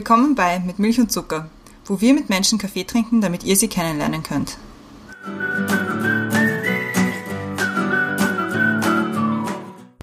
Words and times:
Willkommen 0.00 0.34
bei 0.34 0.60
Mit 0.60 0.78
Milch 0.78 0.98
und 0.98 1.12
Zucker, 1.12 1.50
wo 1.84 2.00
wir 2.00 2.14
mit 2.14 2.30
Menschen 2.30 2.58
Kaffee 2.58 2.84
trinken, 2.84 3.20
damit 3.20 3.44
ihr 3.44 3.54
sie 3.54 3.68
kennenlernen 3.68 4.22
könnt. 4.22 4.56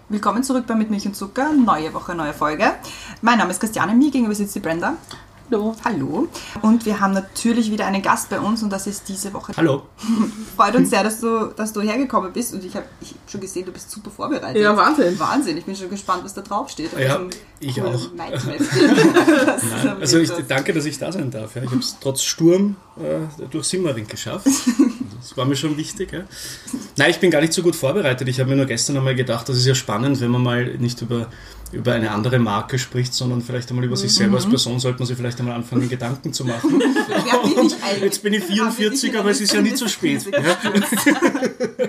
Willkommen 0.08 0.44
zurück 0.44 0.66
bei 0.68 0.76
Mit 0.76 0.92
Milch 0.92 1.08
und 1.08 1.16
Zucker, 1.16 1.52
neue 1.52 1.96
Woche, 1.96 2.14
neue 2.14 2.34
Folge. 2.34 2.76
Mein 3.24 3.40
Name 3.40 3.50
ist 3.50 3.60
Christiane, 3.60 3.96
mir 3.96 4.12
gegenüber 4.12 4.36
sitzt 4.36 4.54
die 4.54 4.60
Brenda. 4.60 4.98
Hallo. 5.50 5.76
Hallo. 5.86 6.28
Und 6.62 6.86
wir 6.86 7.00
haben 7.00 7.14
natürlich 7.14 7.72
wieder 7.72 7.86
einen 7.86 8.02
Gast 8.02 8.30
bei 8.30 8.40
uns 8.40 8.64
und 8.64 8.70
das 8.70 8.86
ist 8.86 9.08
diese 9.08 9.32
Woche. 9.34 9.54
Hallo. 9.56 9.84
Freut 10.58 10.76
uns 10.76 10.90
sehr, 10.90 11.04
dass 11.04 11.22
du, 11.22 11.48
dass 11.56 11.72
du 11.72 11.80
hergekommen 11.82 12.34
bist 12.34 12.54
und 12.54 12.66
ich 12.66 12.76
habe 12.76 12.86
ich 13.00 13.12
hab 13.12 13.32
schon 13.32 13.40
gesehen, 13.40 13.66
du 13.66 13.72
bist 13.72 13.90
super 13.90 14.12
vorbereitet. 14.12 14.62
Ja, 14.62 14.76
Wahnsinn. 14.76 15.18
Wahnsinn. 15.18 15.58
Ich 15.58 15.64
bin 15.66 15.76
schon 15.76 15.90
gespannt, 15.90 16.24
was 16.26 16.34
da 16.34 16.42
drauf 16.42 16.70
steht. 16.70 16.92
Ja, 17.00 17.16
Also, 17.18 17.30
ich 17.62 17.82
auch. 17.82 17.94
Also 20.00 20.20
ich 20.20 20.30
Winter. 20.30 20.44
danke, 20.44 20.74
dass 20.74 20.86
ich 20.86 20.98
da 21.00 21.12
sein 21.12 21.32
darf. 21.32 21.56
Ja. 21.56 21.64
Ich 21.64 21.70
habe 21.70 21.80
es 21.80 21.96
trotz 22.02 22.24
Sturm 22.24 22.76
äh, 22.98 23.46
durch 23.50 23.68
Simmering 23.68 24.08
geschafft. 24.08 24.48
Das 25.28 25.36
war 25.36 25.46
mir 25.46 25.58
schon 25.58 25.76
wichtig. 25.76 26.14
Ja. 26.14 26.22
Nein, 26.96 27.10
ich 27.12 27.20
bin 27.20 27.30
gar 27.32 27.42
nicht 27.42 27.52
so 27.52 27.62
gut 27.62 27.76
vorbereitet. 27.76 28.30
Ich 28.30 28.40
habe 28.40 28.50
mir 28.50 28.56
nur 28.56 28.66
gestern 28.66 28.96
einmal 28.96 29.14
gedacht, 29.14 29.50
das 29.50 29.58
ist 29.58 29.66
ja 29.66 29.76
spannend, 29.76 30.22
wenn 30.22 30.32
man 30.32 30.42
mal 30.42 30.66
nicht 30.78 31.02
über, 31.02 31.28
über 31.74 31.94
eine 31.94 32.12
andere 32.12 32.40
Marke 32.40 32.80
spricht, 32.80 33.14
sondern 33.14 33.42
vielleicht 33.42 33.70
einmal 33.70 33.84
über 33.84 33.98
sich 33.98 34.14
selber 34.14 34.38
als 34.38 34.48
Person, 34.48 34.80
sollte 34.80 35.00
man 35.00 35.08
sich 35.08 35.18
vielleicht 35.18 35.38
einmal 35.40 35.56
anfangen, 35.56 35.90
Gedanken 35.90 36.32
zu 36.32 36.46
machen. 36.46 36.80
Bin? 36.80 36.94
Jetzt 38.02 38.24
bin 38.24 38.36
ich 38.36 38.44
44, 38.46 39.18
aber 39.20 39.32
es 39.32 39.42
ist 39.42 39.54
ja 39.54 39.62
nie 39.62 39.74
zu 39.74 39.90
spät. 39.90 40.26
Ja. 40.32 40.40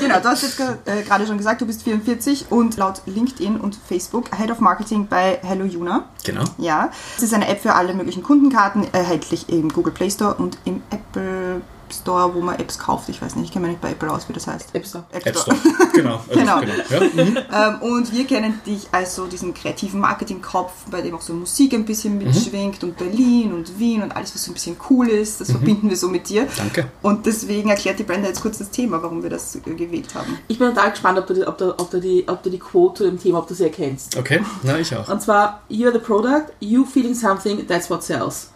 Genau, 0.00 0.18
du 0.18 0.28
hast 0.30 0.42
jetzt 0.42 0.58
äh, 0.58 1.02
gerade 1.04 1.26
schon 1.28 1.38
gesagt, 1.38 1.60
du 1.60 1.66
bist 1.66 1.84
44 1.84 2.46
und 2.50 2.76
laut 2.76 3.02
LinkedIn 3.06 3.56
und 3.56 3.78
Facebook 3.88 4.36
Head 4.36 4.50
of 4.50 4.58
Marketing 4.58 5.06
bei 5.06 5.38
Hello 5.42 5.64
Juna. 5.64 6.08
Genau. 6.24 6.42
Ja, 6.58 6.90
es 7.16 7.22
ist 7.22 7.32
eine 7.32 7.46
App 7.46 7.62
für 7.62 7.74
alle 7.74 7.94
möglichen 7.94 8.24
Kundenkarten, 8.24 8.92
erhältlich 8.92 9.48
im 9.48 9.68
Google 9.68 9.92
Play 9.92 10.10
Store 10.10 10.34
und 10.34 10.58
im 10.64 10.82
Apple 10.90 11.62
Store, 11.92 12.34
wo 12.34 12.40
man 12.40 12.56
Apps 12.58 12.78
kauft. 12.78 13.08
Ich 13.08 13.20
weiß 13.22 13.36
nicht, 13.36 13.46
ich 13.46 13.52
kenne 13.52 13.66
mich 13.66 13.72
nicht 13.76 13.80
bei 13.82 13.90
Apple 13.92 14.10
aus, 14.10 14.28
wie 14.28 14.32
das 14.32 14.46
heißt. 14.46 14.74
App 14.74 14.86
Store. 14.86 15.04
App 15.12 15.36
Store. 15.36 15.56
Genau. 15.92 16.20
Also, 16.26 16.40
Genau. 16.40 16.60
Ja. 16.62 17.24
Mhm. 17.24 17.36
Ähm, 17.52 17.82
und 17.82 18.12
wir 18.12 18.26
kennen 18.26 18.58
dich 18.64 18.88
als 18.92 19.14
so 19.14 19.26
diesen 19.26 19.52
kreativen 19.52 20.00
Marketingkopf, 20.00 20.72
bei 20.90 21.02
dem 21.02 21.14
auch 21.14 21.20
so 21.20 21.34
Musik 21.34 21.74
ein 21.74 21.84
bisschen 21.84 22.16
Mhm. 22.16 22.24
mitschwingt 22.24 22.82
und 22.82 22.96
Berlin 22.96 23.52
und 23.52 23.78
Wien 23.78 24.02
und 24.02 24.10
alles, 24.16 24.34
was 24.34 24.44
so 24.44 24.50
ein 24.52 24.54
bisschen 24.54 24.76
cool 24.88 25.08
ist, 25.08 25.34
Mhm. 25.40 25.44
das 25.44 25.50
verbinden 25.50 25.90
wir 25.90 25.96
so 25.98 26.08
mit 26.08 26.28
dir. 26.30 26.48
Danke. 26.56 26.88
Und 27.02 27.26
deswegen 27.26 27.68
erklärt 27.68 27.98
die 27.98 28.04
Brenda 28.04 28.28
jetzt 28.28 28.40
kurz 28.40 28.56
das 28.58 28.70
Thema, 28.70 29.02
warum 29.02 29.22
wir 29.22 29.28
das 29.30 29.54
äh, 29.54 29.60
gewählt 29.60 30.14
haben. 30.14 30.38
Ich 30.48 30.58
bin 30.58 30.68
total 30.74 30.90
gespannt, 30.92 31.18
ob 31.18 31.26
du, 31.26 31.34
die- 31.34 31.46
ob, 31.46 31.58
du, 31.58 31.70
ob, 31.78 31.90
du 31.90 32.00
die, 32.00 32.24
ob 32.26 32.42
du 32.42 32.48
die 32.50 32.58
Quote 32.58 33.04
zu 33.04 33.04
dem 33.10 33.20
Thema, 33.20 33.38
ob 33.40 33.48
du 33.48 33.54
sie 33.54 33.64
erkennst. 33.64 34.16
Okay, 34.16 34.40
na 34.62 34.78
ich 34.78 34.96
auch. 34.96 35.08
Und 35.08 35.20
zwar, 35.20 35.60
you're 35.70 35.92
the 35.92 35.98
product, 35.98 36.52
you 36.60 36.86
feeling 36.86 37.14
something, 37.14 37.66
that's 37.66 37.90
what 37.90 38.02
sells. 38.02 38.48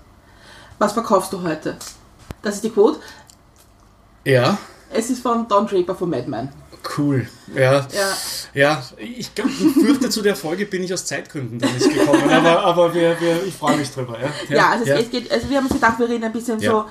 Was 0.79 0.92
verkaufst 0.92 1.33
du 1.33 1.42
heute? 1.42 1.77
Das 2.42 2.55
ist 2.57 2.64
die 2.64 2.70
Quote. 2.70 2.98
Ja, 4.27 4.59
Es 4.93 5.09
ist 5.11 5.23
von 5.23 5.47
Don 5.49 5.67
Draper 5.67 5.95
von 5.95 6.11
Mad 6.11 6.29
Men. 6.29 6.49
cool. 6.99 7.27
Ja, 7.55 7.73
Ja. 7.73 7.87
Ja, 8.55 8.83
ich, 8.97 9.19
ich 9.21 9.73
fürchte, 9.75 10.09
zu 10.09 10.23
der 10.23 10.35
Folge 10.37 10.67
bin 10.67 10.83
ich 10.83 10.93
aus 10.95 11.05
Zeitgründen 11.05 11.59
dann 11.59 11.73
nicht 11.75 11.93
gekommen, 11.93 12.31
aber, 12.31 12.61
aber 12.65 12.95
wir, 12.95 13.21
wir, 13.21 13.45
ich 13.45 13.55
freue 13.55 13.77
mich 13.77 13.91
drüber. 13.91 14.17
Ja, 14.49 14.57
Ja, 14.57 14.71
also, 14.71 14.85
Es, 14.85 15.05
es 15.05 15.11
geht, 15.11 15.31
also 15.31 15.49
wir 15.51 15.57
haben 15.59 15.67
uns 15.67 15.75
gedacht, 15.75 15.99
wir 15.99 16.09
reden 16.09 16.25
ein 16.25 16.33
bisschen 16.33 16.59
Ja. 16.61 16.71
so 16.71 16.85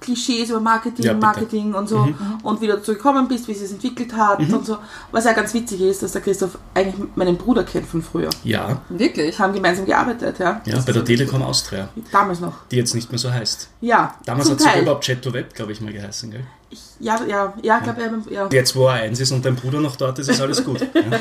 Klischees 0.00 0.50
über 0.50 0.60
Marketing, 0.60 1.04
Ja. 1.04 1.14
Mhm. 1.14 1.20
Marketing 1.20 1.74
und 1.74 1.88
so 1.88 2.08
und 2.42 2.60
wie 2.60 2.66
du 2.66 2.74
dazu 2.74 2.94
gekommen 2.94 3.28
bist, 3.28 3.46
wie 3.48 3.52
es 3.52 3.60
sich 3.60 3.70
entwickelt 3.70 4.12
hat 4.14 4.38
und 4.40 4.64
so. 4.66 4.78
Was 5.12 5.24
ja 5.24 5.32
ganz 5.32 5.52
witzig 5.54 5.80
ist, 5.82 6.02
dass 6.02 6.12
der 6.12 6.22
Christoph 6.22 6.58
eigentlich 6.74 6.94
meinen 7.14 7.36
Bruder 7.36 7.64
kennt 7.64 7.86
von 7.86 8.02
früher. 8.02 8.30
ja, 8.44 8.80
Wirklich? 8.88 9.38
Wir 9.38 9.44
haben 9.44 9.52
gemeinsam 9.54 9.84
gearbeitet, 9.86 10.38
ja. 10.38 10.60
ja, 10.64 10.78
bei 10.84 10.92
der 10.92 11.04
Telekom 11.04 11.42
Austria, 11.42 11.88
Damals 12.10 12.40
noch. 12.40 12.54
die 12.70 12.76
jetzt 12.76 12.94
nicht 12.94 13.10
mehr 13.10 13.18
so 13.18 13.30
heißt. 13.30 13.68
Ja. 13.80 14.14
Damals 14.24 14.50
hat 14.50 14.60
sie 14.60 14.68
überhaupt 14.80 15.04
Chat 15.04 15.22
to 15.22 15.32
Web, 15.32 15.54
glaube 15.54 15.72
ich, 15.72 15.80
mal 15.80 15.92
geheißen. 15.92 16.30
Gell? 16.30 16.44
Ich, 16.72 16.80
ja, 17.00 17.18
ja, 17.26 17.52
ja, 17.62 17.78
ich 17.78 17.82
glaube, 17.82 18.22
ja. 18.30 18.48
Jetzt, 18.52 18.76
wo 18.76 18.86
er 18.86 18.94
eins 18.94 19.18
ist 19.18 19.32
und 19.32 19.44
dein 19.44 19.56
Bruder 19.56 19.80
noch 19.80 19.96
dort 19.96 20.18
ist, 20.20 20.28
ist 20.28 20.40
alles 20.40 20.64
gut. 20.64 20.80
Ja, 20.94 21.18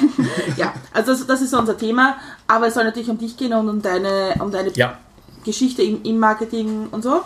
Ja, 0.57 0.73
also 0.94 1.11
das, 1.13 1.25
das 1.25 1.41
ist 1.41 1.53
unser 1.53 1.75
Thema, 1.78 2.17
aber 2.47 2.67
es 2.67 2.75
soll 2.75 2.84
natürlich 2.84 3.09
um 3.09 3.17
dich 3.17 3.35
gehen 3.35 3.53
und 3.53 3.67
um 3.67 3.81
deine, 3.81 4.35
um 4.40 4.51
deine 4.51 4.72
ja 4.73 4.97
Geschichte 5.44 5.81
im, 5.83 6.03
im 6.03 6.19
Marketing 6.19 6.88
und 6.91 7.01
so. 7.03 7.22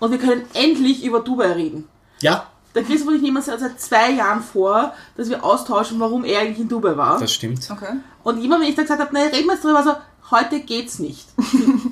Und 0.00 0.10
wir 0.10 0.18
können 0.18 0.42
endlich 0.54 1.04
über 1.04 1.20
Dubai 1.20 1.52
reden. 1.52 1.88
ja, 2.20 2.46
Der 2.74 2.82
Chris 2.82 3.02
und 3.02 3.14
ich 3.14 3.22
uns 3.36 3.46
seit 3.46 3.80
zwei 3.80 4.10
Jahren 4.12 4.42
vor, 4.42 4.94
dass 5.16 5.28
wir 5.28 5.44
austauschen, 5.44 6.00
warum 6.00 6.24
er 6.24 6.40
eigentlich 6.40 6.60
in 6.60 6.68
Dubai 6.68 6.96
war. 6.96 7.18
das 7.18 7.32
stimmt. 7.32 7.68
Okay. 7.70 7.96
Und 8.24 8.42
immer 8.42 8.58
wenn 8.60 8.68
ich 8.68 8.74
dann 8.74 8.84
gesagt 8.84 9.00
habe, 9.00 9.12
nein, 9.12 9.28
reden 9.32 9.46
wir 9.46 9.54
jetzt 9.54 9.64
drüber, 9.64 9.82
so, 9.82 9.94
heute 10.32 10.60
geht's 10.60 10.98
nicht. 10.98 11.26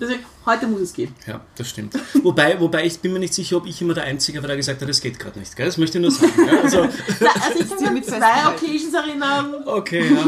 Deswegen, 0.01 0.25
heute 0.47 0.67
muss 0.67 0.81
es 0.81 0.93
gehen. 0.93 1.15
Ja, 1.27 1.41
das 1.56 1.69
stimmt. 1.69 1.95
Wobei, 2.25 2.59
wobei 2.59 2.84
ich 2.87 2.99
bin 2.99 3.12
mir 3.12 3.21
nicht 3.21 3.33
sicher, 3.34 3.59
ob 3.59 3.67
ich 3.67 3.81
immer 3.81 3.95
der 3.95 4.05
Einzige 4.05 4.41
war, 4.43 4.49
der 4.49 4.56
gesagt 4.56 4.81
hat, 4.83 4.89
das 4.89 5.01
geht 5.01 5.19
gerade 5.21 5.39
nicht. 5.39 5.55
Gell? 5.55 5.67
Das 5.67 5.77
möchte 5.78 5.99
ich 5.99 6.03
nur 6.03 6.11
sagen. 6.11 6.33
Ja? 6.47 6.61
Also, 6.62 6.79
Na, 7.21 7.29
also 7.47 7.61
ich 7.61 7.84
kann 7.84 7.95
mich 7.95 8.05
zwei. 8.05 8.47
Occasions 8.49 8.95
erinnern. 8.95 9.55
okay, 9.67 10.12
ja. 10.12 10.25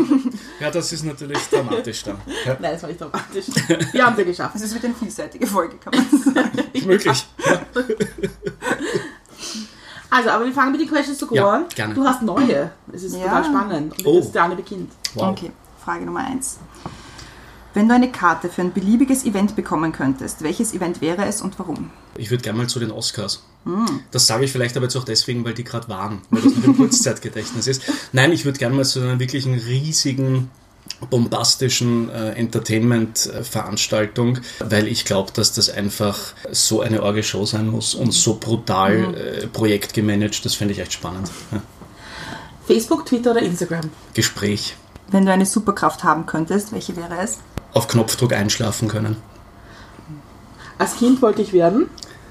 ja, 0.66 0.70
das 0.70 0.92
ist 0.92 1.04
natürlich 1.04 1.38
dramatisch 1.50 2.04
dann. 2.04 2.18
Ja, 2.46 2.56
Nein, 2.60 2.72
das 2.74 2.82
war 2.82 2.88
nicht 2.88 3.00
dramatisch. 3.00 3.46
Wir 3.92 4.06
haben 4.06 4.12
es 4.12 4.18
ja 4.18 4.24
geschafft. 4.24 4.54
Also 4.54 4.66
es 4.66 4.74
wird 4.74 4.84
eine 4.84 4.94
vielseitige 4.94 5.46
Folge, 5.46 5.76
kann 5.78 5.92
man 5.94 6.34
sagen. 6.34 6.86
möglich. 6.86 7.26
Ja. 7.44 7.62
Also, 10.10 10.28
aber 10.28 10.44
wir 10.44 10.52
fangen 10.52 10.72
mit 10.72 10.80
den 10.82 10.88
Questions 10.88 11.16
to 11.16 11.26
go 11.26 11.34
Ja, 11.34 11.64
gerne. 11.74 11.94
Du 11.94 12.04
hast 12.04 12.20
neue. 12.22 12.70
Es 12.92 13.02
ist 13.02 13.16
Ja. 13.16 13.22
total 13.22 13.44
spannend. 13.44 13.98
Und 13.98 14.06
Oh. 14.06 14.20
Christiane 14.20 14.56
beginnt. 14.56 14.92
Wow. 15.14 15.30
Okay, 15.30 15.50
Frage 15.82 16.04
Nummer 16.04 16.20
eins. 16.20 16.58
Wenn 17.74 17.88
du 17.88 17.94
eine 17.94 18.12
Karte 18.12 18.50
für 18.50 18.60
ein 18.60 18.72
beliebiges 18.72 19.24
Event 19.24 19.56
bekommen 19.56 19.92
könntest, 19.92 20.42
welches 20.42 20.74
Event 20.74 21.00
wäre 21.00 21.24
es 21.24 21.40
und 21.40 21.58
warum? 21.58 21.90
Ich 22.16 22.30
würde 22.30 22.42
gerne 22.42 22.58
mal 22.58 22.68
zu 22.68 22.78
den 22.78 22.90
Oscars. 22.90 23.44
Das 24.10 24.26
sage 24.26 24.44
ich 24.44 24.52
vielleicht 24.52 24.76
aber 24.76 24.86
jetzt 24.86 24.96
auch 24.96 25.04
deswegen, 25.04 25.44
weil 25.44 25.54
die 25.54 25.64
gerade 25.64 25.88
waren, 25.88 26.20
weil 26.30 26.42
das 26.42 26.54
mit 26.54 26.64
dem 26.64 26.76
Kurzzeitgedächtnis 26.76 27.66
ist. 27.66 27.82
Nein, 28.12 28.32
ich 28.32 28.44
würde 28.44 28.58
gerne 28.58 28.74
mal 28.74 28.84
zu 28.84 29.00
einer 29.00 29.18
wirklichen 29.18 29.54
riesigen, 29.54 30.50
bombastischen 31.08 32.10
äh, 32.10 32.32
Entertainment-Veranstaltung, 32.32 34.40
weil 34.58 34.88
ich 34.88 35.04
glaube, 35.04 35.32
dass 35.32 35.52
das 35.52 35.70
einfach 35.70 36.18
so 36.50 36.80
eine 36.80 37.02
orge 37.02 37.22
Show 37.22 37.46
sein 37.46 37.68
muss 37.68 37.94
und 37.94 38.12
so 38.12 38.38
brutal 38.38 39.14
äh, 39.14 39.46
projektgemanagt. 39.46 40.44
Das 40.44 40.54
finde 40.54 40.74
ich 40.74 40.80
echt 40.80 40.92
spannend. 40.92 41.30
Ja. 41.52 41.62
Facebook, 42.66 43.06
Twitter 43.06 43.30
oder 43.30 43.42
Instagram? 43.42 43.90
Gespräch. 44.14 44.76
Wenn 45.08 45.24
du 45.24 45.32
eine 45.32 45.46
Superkraft 45.46 46.04
haben 46.04 46.26
könntest, 46.26 46.72
welche 46.72 46.96
wäre 46.96 47.22
es? 47.22 47.38
Auf 47.72 47.88
Knopfdruck 47.88 48.32
einschlafen 48.32 48.88
können. 48.88 49.16
Als 50.78 50.96
Kind 50.96 51.22
wollte 51.22 51.42
ich 51.42 51.52
werden. 51.52 51.86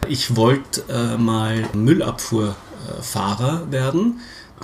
Ich 0.07 0.35
wollte 0.35 0.83
äh, 0.89 1.17
mal 1.17 1.63
Müllabfuhrfahrer 1.73 3.71
werden. 3.71 4.19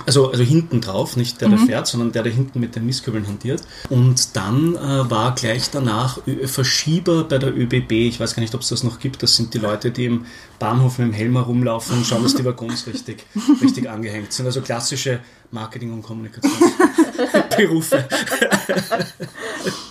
Also, 0.06 0.30
also 0.30 0.44
hinten 0.44 0.80
drauf, 0.80 1.16
nicht 1.16 1.40
der, 1.40 1.48
der 1.48 1.58
fährt, 1.58 1.88
sondern 1.88 2.12
der, 2.12 2.22
der 2.22 2.32
hinten 2.32 2.60
mit 2.60 2.76
den 2.76 2.86
Mistkübeln 2.86 3.26
hantiert. 3.26 3.62
Und 3.88 4.36
dann 4.36 4.76
äh, 4.76 5.10
war 5.10 5.34
gleich 5.34 5.70
danach 5.70 6.20
Ö 6.26 6.46
Verschieber 6.46 7.24
bei 7.24 7.38
der 7.38 7.56
ÖBB. 7.56 7.90
Ich 7.92 8.20
weiß 8.20 8.34
gar 8.34 8.42
nicht, 8.42 8.54
ob 8.54 8.60
es 8.60 8.68
das 8.68 8.84
noch 8.84 9.00
gibt. 9.00 9.22
Das 9.22 9.36
sind 9.36 9.54
die 9.54 9.58
Leute, 9.58 9.90
die 9.90 10.04
im 10.04 10.26
Bahnhof 10.58 10.98
mit 10.98 11.08
dem 11.08 11.14
Helm 11.14 11.32
herumlaufen 11.34 11.98
und 11.98 12.06
schauen, 12.06 12.22
dass 12.22 12.34
die 12.34 12.44
Waggons 12.44 12.86
richtig, 12.86 13.24
richtig 13.62 13.88
angehängt 13.88 14.32
sind. 14.32 14.46
Also 14.46 14.60
klassische 14.60 15.20
Marketing- 15.50 15.92
und 15.92 16.02
Kommunikationsberufe. 16.02 18.06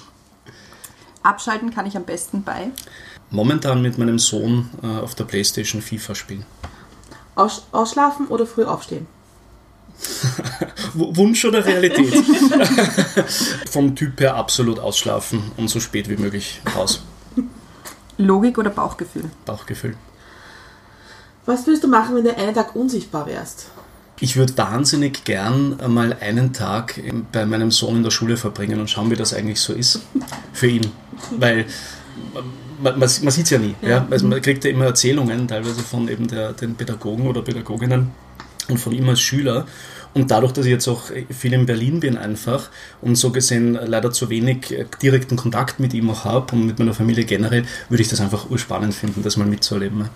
Abschalten 1.23 1.73
kann 1.73 1.85
ich 1.85 1.97
am 1.97 2.03
besten 2.03 2.43
bei. 2.43 2.71
Momentan 3.29 3.81
mit 3.81 3.97
meinem 3.97 4.19
Sohn 4.19 4.69
äh, 4.81 4.87
auf 4.87 5.15
der 5.15 5.25
Playstation 5.25 5.81
FIFA 5.81 6.15
spielen. 6.15 6.45
Aus, 7.35 7.67
ausschlafen 7.71 8.27
oder 8.27 8.45
früh 8.45 8.63
aufstehen? 8.63 9.07
Wunsch 10.93 11.43
oder 11.45 11.65
Realität? 11.65 12.13
Vom 13.69 13.95
Typ 13.95 14.19
her 14.19 14.35
absolut 14.35 14.79
ausschlafen 14.79 15.51
und 15.57 15.69
so 15.69 15.79
spät 15.79 16.09
wie 16.09 16.17
möglich 16.17 16.61
raus. 16.75 17.03
Logik 18.17 18.57
oder 18.57 18.69
Bauchgefühl? 18.69 19.29
Bauchgefühl. 19.45 19.95
Was 21.45 21.65
würdest 21.65 21.83
du 21.83 21.87
machen, 21.87 22.15
wenn 22.15 22.23
du 22.23 22.35
einen 22.35 22.53
Tag 22.53 22.75
unsichtbar 22.75 23.25
wärst? 23.25 23.67
Ich 24.19 24.35
würde 24.35 24.57
wahnsinnig 24.57 25.23
gern 25.25 25.77
mal 25.87 26.17
einen 26.19 26.51
Tag 26.51 26.99
bei 27.31 27.45
meinem 27.45 27.69
Sohn 27.69 27.97
in 27.97 28.03
der 28.03 28.09
Schule 28.09 28.35
verbringen 28.35 28.79
und 28.79 28.89
schauen, 28.89 29.11
wie 29.11 29.15
das 29.15 29.33
eigentlich 29.33 29.59
so 29.59 29.73
ist 29.73 30.01
für 30.53 30.67
ihn. 30.67 30.91
Weil 31.37 31.65
man, 32.81 32.97
man, 32.97 32.99
man 32.99 33.31
sieht 33.31 33.45
es 33.45 33.49
ja 33.49 33.59
nie. 33.59 33.75
Ja. 33.81 34.07
Also 34.09 34.27
man 34.27 34.41
kriegt 34.41 34.63
ja 34.63 34.71
immer 34.71 34.85
Erzählungen, 34.85 35.47
teilweise 35.47 35.81
von 35.81 36.07
eben 36.07 36.27
der, 36.27 36.53
den 36.53 36.75
Pädagogen 36.75 37.27
oder 37.27 37.41
Pädagoginnen 37.43 38.11
und 38.67 38.79
von 38.79 38.91
ihm 38.93 39.07
als 39.07 39.21
Schüler. 39.21 39.67
Und 40.13 40.31
dadurch, 40.31 40.51
dass 40.51 40.65
ich 40.65 40.71
jetzt 40.71 40.87
auch 40.87 41.11
viel 41.29 41.53
in 41.53 41.67
Berlin 41.67 41.99
bin 41.99 42.17
einfach 42.17 42.69
und 43.01 43.15
so 43.17 43.31
gesehen 43.31 43.73
leider 43.73 44.11
zu 44.11 44.31
wenig 44.31 44.71
äh, 44.71 44.85
direkten 44.99 45.35
Kontakt 45.35 45.79
mit 45.79 45.93
ihm 45.93 46.09
auch 46.09 46.25
habe 46.25 46.55
und 46.55 46.65
mit 46.65 46.79
meiner 46.79 46.95
Familie 46.95 47.25
generell, 47.25 47.65
würde 47.89 48.01
ich 48.01 48.09
das 48.09 48.19
einfach 48.19 48.49
urspannend 48.49 48.95
finden, 48.95 49.21
das 49.21 49.37
mal 49.37 49.45
mitzuerleben. 49.45 50.09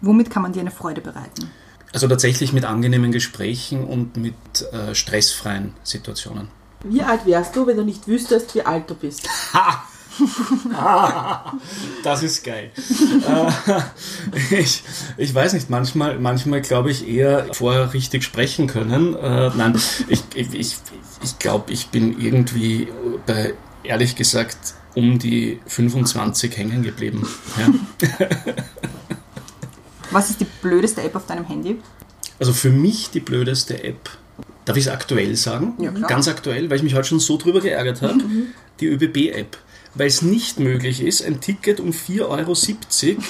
Womit 0.00 0.30
kann 0.30 0.42
man 0.42 0.52
dir 0.52 0.60
eine 0.60 0.72
Freude 0.72 1.00
bereiten? 1.00 1.48
Also 1.92 2.06
tatsächlich 2.08 2.52
mit 2.52 2.64
angenehmen 2.64 3.12
Gesprächen 3.12 3.84
und 3.84 4.16
mit 4.16 4.34
äh, 4.72 4.94
stressfreien 4.94 5.74
Situationen. 5.82 6.48
Wie 6.84 7.02
alt 7.02 7.26
wärst 7.26 7.56
du, 7.56 7.66
wenn 7.66 7.76
du 7.76 7.84
nicht 7.84 8.06
wüsstest, 8.06 8.54
wie 8.54 8.62
alt 8.62 8.88
du 8.88 8.94
bist? 8.94 9.28
Ha! 9.52 9.84
Das 12.02 12.22
ist 12.22 12.44
geil. 12.44 12.70
Äh, 13.26 14.54
ich, 14.60 14.82
ich 15.16 15.34
weiß 15.34 15.52
nicht, 15.52 15.70
manchmal, 15.70 16.18
manchmal 16.18 16.60
glaube 16.60 16.90
ich 16.90 17.08
eher 17.08 17.46
vorher 17.52 17.92
richtig 17.92 18.24
sprechen 18.24 18.66
können. 18.66 19.14
Äh, 19.14 19.50
nein, 19.56 19.80
ich, 20.08 20.22
ich, 20.34 20.54
ich, 20.54 20.76
ich 21.22 21.38
glaube, 21.38 21.72
ich 21.72 21.88
bin 21.88 22.20
irgendwie 22.20 22.88
bei, 23.26 23.54
ehrlich 23.82 24.16
gesagt, 24.16 24.74
um 24.94 25.18
die 25.18 25.60
25 25.66 26.56
hängen 26.56 26.82
geblieben. 26.82 27.26
Ja. 27.58 27.68
Was 30.10 30.30
ist 30.30 30.40
die 30.40 30.46
blödeste 30.62 31.02
App 31.02 31.14
auf 31.14 31.26
deinem 31.26 31.46
Handy? 31.46 31.78
Also 32.38 32.52
für 32.52 32.70
mich 32.70 33.10
die 33.10 33.20
blödeste 33.20 33.84
App, 33.84 34.10
darf 34.64 34.76
ich 34.76 34.86
es 34.86 34.90
aktuell 34.92 35.36
sagen? 35.36 35.74
Ja, 35.78 35.92
klar. 35.92 36.08
Ganz 36.08 36.26
aktuell, 36.26 36.68
weil 36.70 36.78
ich 36.78 36.82
mich 36.82 36.94
heute 36.94 37.08
schon 37.08 37.20
so 37.20 37.36
drüber 37.36 37.60
geärgert 37.60 38.02
habe, 38.02 38.18
die 38.80 38.86
ÖBB-App. 38.86 39.56
Weil 39.94 40.06
es 40.06 40.22
nicht 40.22 40.60
möglich 40.60 41.02
ist, 41.02 41.24
ein 41.24 41.40
Ticket 41.40 41.80
um 41.80 41.90
4,70 41.90 42.28
Euro 42.28 42.54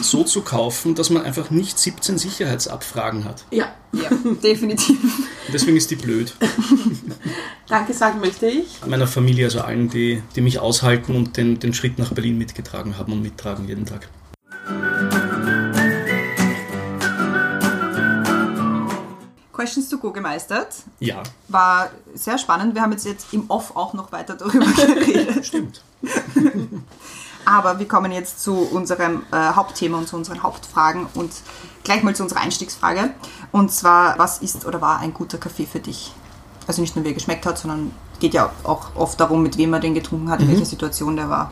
so 0.02 0.24
zu 0.24 0.42
kaufen, 0.42 0.94
dass 0.94 1.08
man 1.08 1.22
einfach 1.22 1.50
nicht 1.50 1.78
17 1.78 2.18
Sicherheitsabfragen 2.18 3.24
hat. 3.24 3.44
Ja, 3.50 3.74
Ja, 3.92 4.10
definitiv. 4.42 4.98
Deswegen 5.52 5.76
ist 5.76 5.90
die 5.90 5.96
blöd. 5.96 6.34
danke 7.68 7.94
sagen 7.94 8.20
möchte 8.20 8.46
ich. 8.46 8.66
Meiner 8.86 9.06
Familie, 9.06 9.46
also 9.46 9.62
allen, 9.62 9.88
die, 9.88 10.22
die 10.36 10.42
mich 10.42 10.58
aushalten 10.58 11.16
und 11.16 11.36
den, 11.36 11.58
den 11.58 11.72
Schritt 11.72 11.98
nach 11.98 12.12
Berlin 12.12 12.36
mitgetragen 12.38 12.98
haben 12.98 13.12
und 13.12 13.22
mittragen 13.22 13.66
jeden 13.66 13.86
Tag. 13.86 14.08
Questions 19.60 19.90
to 19.90 19.98
Go 19.98 20.10
gemeistert. 20.10 20.68
Ja, 21.00 21.22
War 21.48 21.90
sehr 22.14 22.38
spannend. 22.38 22.74
Wir 22.74 22.80
haben 22.80 22.92
jetzt, 22.92 23.04
jetzt 23.04 23.26
im 23.32 23.44
Off 23.50 23.76
auch 23.76 23.92
noch 23.92 24.10
weiter 24.10 24.34
darüber 24.34 24.64
geredet. 24.76 25.44
stimmt. 25.44 25.82
Aber 27.44 27.78
wir 27.78 27.86
kommen 27.86 28.10
jetzt 28.10 28.42
zu 28.42 28.54
unserem 28.54 29.22
äh, 29.32 29.36
Hauptthema 29.36 29.98
und 29.98 30.08
zu 30.08 30.16
unseren 30.16 30.42
Hauptfragen 30.42 31.06
und 31.12 31.30
gleich 31.84 32.02
mal 32.02 32.14
zu 32.16 32.22
unserer 32.22 32.40
Einstiegsfrage. 32.40 33.10
Und 33.52 33.70
zwar, 33.70 34.18
was 34.18 34.38
ist 34.38 34.64
oder 34.64 34.80
war 34.80 35.00
ein 35.00 35.12
guter 35.12 35.36
Kaffee 35.36 35.66
für 35.66 35.80
dich? 35.80 36.12
Also 36.66 36.80
nicht 36.80 36.96
nur, 36.96 37.04
wie 37.04 37.08
er 37.08 37.14
geschmeckt 37.14 37.44
hat, 37.44 37.58
sondern 37.58 37.90
geht 38.18 38.32
ja 38.32 38.50
auch 38.62 38.94
oft 38.94 39.20
darum, 39.20 39.42
mit 39.42 39.58
wem 39.58 39.70
man 39.70 39.82
den 39.82 39.92
getrunken 39.94 40.30
hat, 40.30 40.40
in 40.40 40.48
welcher 40.48 40.64
Situation 40.64 41.16
der 41.16 41.28
war. 41.28 41.50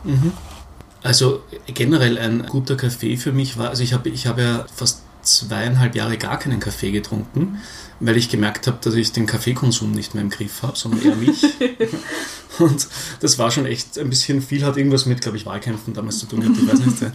Also 1.03 1.41
generell 1.67 2.19
ein 2.19 2.47
guter 2.47 2.77
Kaffee 2.77 3.19
für 3.19 3.33
mich 3.33 3.59
war, 3.59 3.69
also 3.69 3.83
ich 3.83 3.93
habe 3.93 4.09
ich 4.09 4.27
habe 4.27 4.43
ja 4.43 4.65
fast 4.75 5.03
zweieinhalb 5.23 5.95
Jahre 5.95 6.17
gar 6.19 6.39
keinen 6.39 6.61
Kaffee 6.61 6.91
getrunken, 6.91 7.59
weil 8.01 8.17
ich 8.17 8.29
gemerkt 8.29 8.67
habe, 8.67 8.79
dass 8.81 8.95
ich 8.95 9.13
den 9.13 9.27
Kaffeekonsum 9.27 9.93
nicht 9.93 10.15
mehr 10.15 10.23
im 10.23 10.31
Griff 10.31 10.63
habe, 10.63 10.77
sondern 10.77 11.03
eher 11.03 11.17
mich. 11.17 11.43
Und 12.59 12.89
das 13.21 13.39
war 13.39 13.51
schon 13.51 13.67
echt 13.67 13.99
ein 13.99 14.11
bisschen 14.11 14.43
viel, 14.43 14.65
hat 14.65 14.77
irgendwas 14.77 15.07
mit, 15.07 15.21
glaube 15.21 15.37
ich, 15.37 15.47
Wahlkämpfen 15.47 15.95
damals 15.95 16.19
zu 16.19 16.27
tun 16.27 16.41
gehabt, 16.41 16.59
ich 16.61 16.69
weiß 16.69 16.81
nicht. 16.81 17.13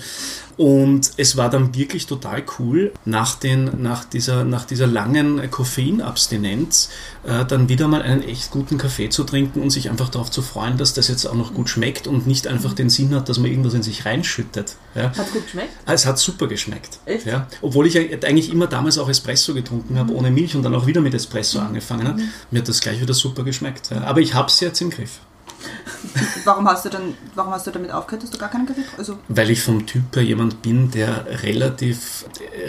Und 0.56 1.12
es 1.18 1.36
war 1.36 1.50
dann 1.50 1.76
wirklich 1.76 2.06
total 2.06 2.44
cool, 2.60 2.94
nach, 3.06 3.36
den, 3.36 3.82
nach, 3.82 4.06
dieser, 4.06 4.44
nach 4.44 4.66
dieser 4.66 4.88
langen 4.88 5.50
Koffeinabstinenz 5.50 6.90
äh, 7.24 7.44
dann 7.46 7.70
wieder 7.70 7.88
mal 7.88 8.02
einen 8.02 8.22
echt 8.22 8.52
guten 8.52 8.78
Kaffee 8.78 9.10
zu 9.10 9.24
trinken 9.24 9.62
und 9.62 9.72
sich 9.72 9.90
einfach 9.90 10.10
darauf 10.10 10.30
zu 10.30 10.42
freuen, 10.42 10.78
dass 10.78 10.94
das 10.94 11.08
jetzt 11.08 11.26
auch 11.26 11.34
noch 11.34 11.54
gut 11.54 11.70
schmeckt 11.70 12.08
und 12.08 12.28
nicht 12.28 12.48
einfach 12.48 12.74
den 12.74 12.90
Sinn 12.90 13.16
hat, 13.16 13.30
dass 13.30 13.40
man 13.40 13.50
irgendwas 13.50 13.74
in 13.74 13.84
sich 13.84 14.06
reinschüttet. 14.06 14.76
Ja. 14.96 15.06
Hat 15.16 15.32
gut 15.32 15.44
geschmeckt? 15.44 15.72
Ah, 15.86 15.94
Es 15.94 16.06
hat 16.06 16.20
super 16.20 16.48
geschmeckt. 16.48 17.00
Echt? 17.06 17.26
Ja. 17.26 17.48
Obwohl 17.62 17.88
ich 17.88 17.98
eigentlich 17.98 18.52
immer 18.52 18.68
damals 18.68 18.98
auch 18.98 19.10
Espresso 19.10 19.54
getrunken 19.54 19.98
habe, 19.98 20.14
ohne 20.14 20.30
Milch 20.30 20.56
und 20.56 20.64
dann 20.64 20.73
auch 20.76 20.86
wieder 20.86 21.02
mit 21.02 21.14
Espresso 21.14 21.60
angefangen 21.60 22.08
habe. 22.08 22.22
Mir 22.52 22.60
hat 22.60 22.68
das 22.68 22.82
gleich 22.82 23.02
wieder 23.02 23.14
super 23.14 23.44
geschmeckt. 23.44 23.90
Ja. 23.92 24.04
Aber 24.04 24.22
ich 24.22 24.34
habe 24.34 24.48
es 24.48 24.60
jetzt 24.60 24.82
im 24.82 24.90
Griff. 24.90 25.20
Warum 26.46 26.68
hast 26.68 26.86
du 26.86 26.90
dann, 26.90 27.14
warum 27.36 27.54
hast 27.54 27.66
du 27.68 27.72
damit 27.72 27.92
aufgehört, 27.92 28.24
dass 28.24 28.32
du 28.32 28.38
gar 28.38 28.50
keinen 28.50 28.66
Kaffee 28.66 28.82
trinkst? 28.82 29.00
Also, 29.00 29.20
Weil 29.30 29.50
ich 29.50 29.62
vom 29.62 29.86
Typ 29.86 30.16
her 30.16 30.24
jemand 30.24 30.62
bin, 30.62 30.92
der 30.92 31.42
relativ, 31.44 32.26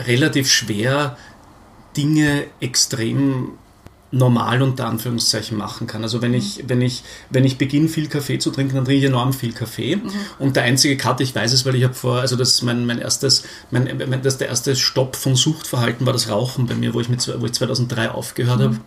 relativ 0.06 0.48
schwer 0.48 1.16
Dinge 1.96 2.46
extrem 2.60 3.52
normal 4.14 4.62
unter 4.62 4.86
Anführungszeichen 4.86 5.58
machen 5.58 5.86
kann. 5.86 6.02
Also 6.02 6.22
wenn 6.22 6.34
ich, 6.34 6.64
wenn 6.66 6.80
ich, 6.80 7.02
wenn 7.30 7.44
ich 7.44 7.58
beginne, 7.58 7.88
viel 7.88 8.08
Kaffee 8.08 8.38
zu 8.38 8.50
trinken, 8.50 8.76
dann 8.76 8.84
trinke 8.84 9.00
ich 9.00 9.04
enorm 9.04 9.32
viel 9.32 9.52
Kaffee. 9.52 10.00
Und 10.38 10.56
der 10.56 10.62
einzige 10.62 10.96
Cut, 10.96 11.20
ich 11.20 11.34
weiß 11.34 11.52
es, 11.52 11.66
weil 11.66 11.74
ich 11.74 11.84
habe 11.84 11.94
vor, 11.94 12.20
also 12.20 12.36
das 12.36 12.50
ist 12.50 12.62
mein, 12.62 12.86
mein 12.86 12.98
erstes, 12.98 13.44
mein, 13.70 14.02
mein, 14.08 14.22
das 14.22 14.38
der 14.38 14.48
erste 14.48 14.76
Stopp 14.76 15.16
von 15.16 15.34
Suchtverhalten 15.34 16.06
war 16.06 16.12
das 16.12 16.28
Rauchen 16.28 16.66
bei 16.66 16.74
mir, 16.74 16.94
wo 16.94 17.00
ich 17.00 17.08
mit 17.08 17.26
wo 17.40 17.44
ich 17.44 17.52
2003 17.52 18.10
aufgehört 18.10 18.60
habe. 18.60 18.80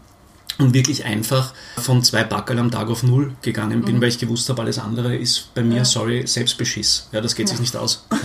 Und 0.59 0.73
wirklich 0.73 1.05
einfach 1.05 1.53
von 1.77 2.01
zwei 2.03 2.23
Backerl 2.23 2.57
am 2.57 2.71
Tag 2.71 2.89
auf 2.89 3.03
null 3.03 3.35
gegangen 3.43 3.83
bin, 3.83 4.01
weil 4.01 4.09
ich 4.09 4.17
gewusst 4.17 4.49
habe, 4.49 4.63
alles 4.63 4.79
andere 4.79 5.15
ist 5.15 5.53
bei 5.53 5.61
mir, 5.61 5.85
sorry, 5.85 6.25
Selbstbeschiss. 6.25 7.09
Ja, 7.11 7.21
das 7.21 7.35
geht 7.35 7.47
sich 7.47 7.59
nicht 7.59 7.75
aus. 7.75 8.07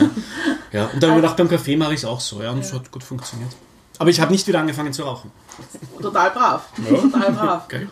Ja. 0.73 0.85
ja. 0.85 0.87
Und 0.87 1.03
dann 1.03 1.11
habe 1.11 1.21
ich 1.21 1.23
gedacht, 1.23 1.37
beim 1.37 1.51
Kaffee 1.51 1.77
mache 1.77 1.93
ich 1.93 1.99
es 1.99 2.05
auch 2.07 2.21
so, 2.21 2.43
ja, 2.43 2.51
und 2.51 2.61
es 2.61 2.73
hat 2.73 2.91
gut 2.91 3.05
funktioniert. 3.05 3.51
Aber 3.99 4.11
ich 4.11 4.21
habe 4.21 4.33
nicht 4.33 4.47
wieder 4.47 4.61
angefangen 4.61 4.93
zu 4.93 5.03
rauchen. 5.03 5.31
Total 6.01 6.31
brav. 6.31 6.69
Total 6.89 7.33
brav. 7.33 7.69
Geil. 7.69 7.89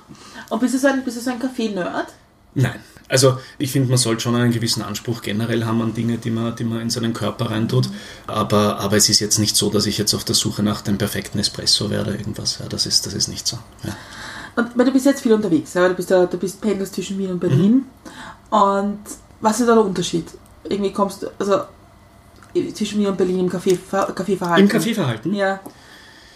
Und 0.48 0.60
bist 0.60 0.74
du 0.74 0.78
so 0.78 0.88
ein, 0.88 1.04
bist 1.04 1.16
du 1.16 1.20
so 1.20 1.30
ein 1.30 1.38
Kaffee-Nerd? 1.38 2.08
Nein. 2.54 2.80
Also 3.08 3.38
ich 3.58 3.72
finde, 3.72 3.88
man 3.88 3.98
sollte 3.98 4.22
schon 4.22 4.36
einen 4.36 4.52
gewissen 4.52 4.82
Anspruch 4.82 5.20
generell 5.20 5.64
haben 5.64 5.82
an 5.82 5.94
Dinge, 5.94 6.18
die 6.18 6.30
man, 6.30 6.54
die 6.54 6.62
man 6.62 6.80
in 6.80 6.90
seinen 6.90 7.12
Körper 7.12 7.50
reintut. 7.50 7.88
Aber, 8.28 8.78
aber 8.78 8.96
es 8.96 9.08
ist 9.08 9.18
jetzt 9.18 9.38
nicht 9.38 9.56
so, 9.56 9.68
dass 9.68 9.86
ich 9.86 9.98
jetzt 9.98 10.14
auf 10.14 10.22
der 10.24 10.36
Suche 10.36 10.62
nach 10.62 10.80
dem 10.80 10.96
perfekten 10.96 11.38
Espresso 11.40 11.90
wäre 11.90 12.02
oder 12.02 12.12
irgendwas. 12.12 12.58
Ja, 12.60 12.68
das 12.68 12.86
ist, 12.86 13.06
das 13.06 13.14
ist 13.14 13.26
nicht 13.26 13.48
so. 13.48 13.58
Ja. 13.82 13.96
Und 14.54 14.76
weil 14.78 14.86
du 14.86 14.92
bist 14.92 15.06
jetzt 15.06 15.22
viel 15.22 15.32
unterwegs, 15.32 15.74
ja? 15.74 15.88
du 15.88 15.94
bist 15.94 16.10
ja, 16.10 16.24
du 16.26 16.38
bist 16.38 16.60
pendelst 16.60 16.94
zwischen 16.94 17.18
Wien 17.18 17.32
und 17.32 17.40
Berlin. 17.40 17.86
Und 18.50 19.00
was 19.40 19.58
ist 19.58 19.68
da 19.68 19.74
der 19.74 19.84
Unterschied? 19.84 20.26
Irgendwie 20.68 20.92
kommst 20.92 21.22
du, 21.22 21.28
also 21.38 21.62
zwischen 22.74 23.00
Wien 23.00 23.08
und 23.08 23.16
Berlin 23.16 23.40
im 23.40 23.48
Kaffee, 23.48 23.78
Kaffeeverhalten. 24.14 24.64
Im 24.64 24.68
Kaffeeverhalten? 24.68 25.34
Ja. 25.34 25.60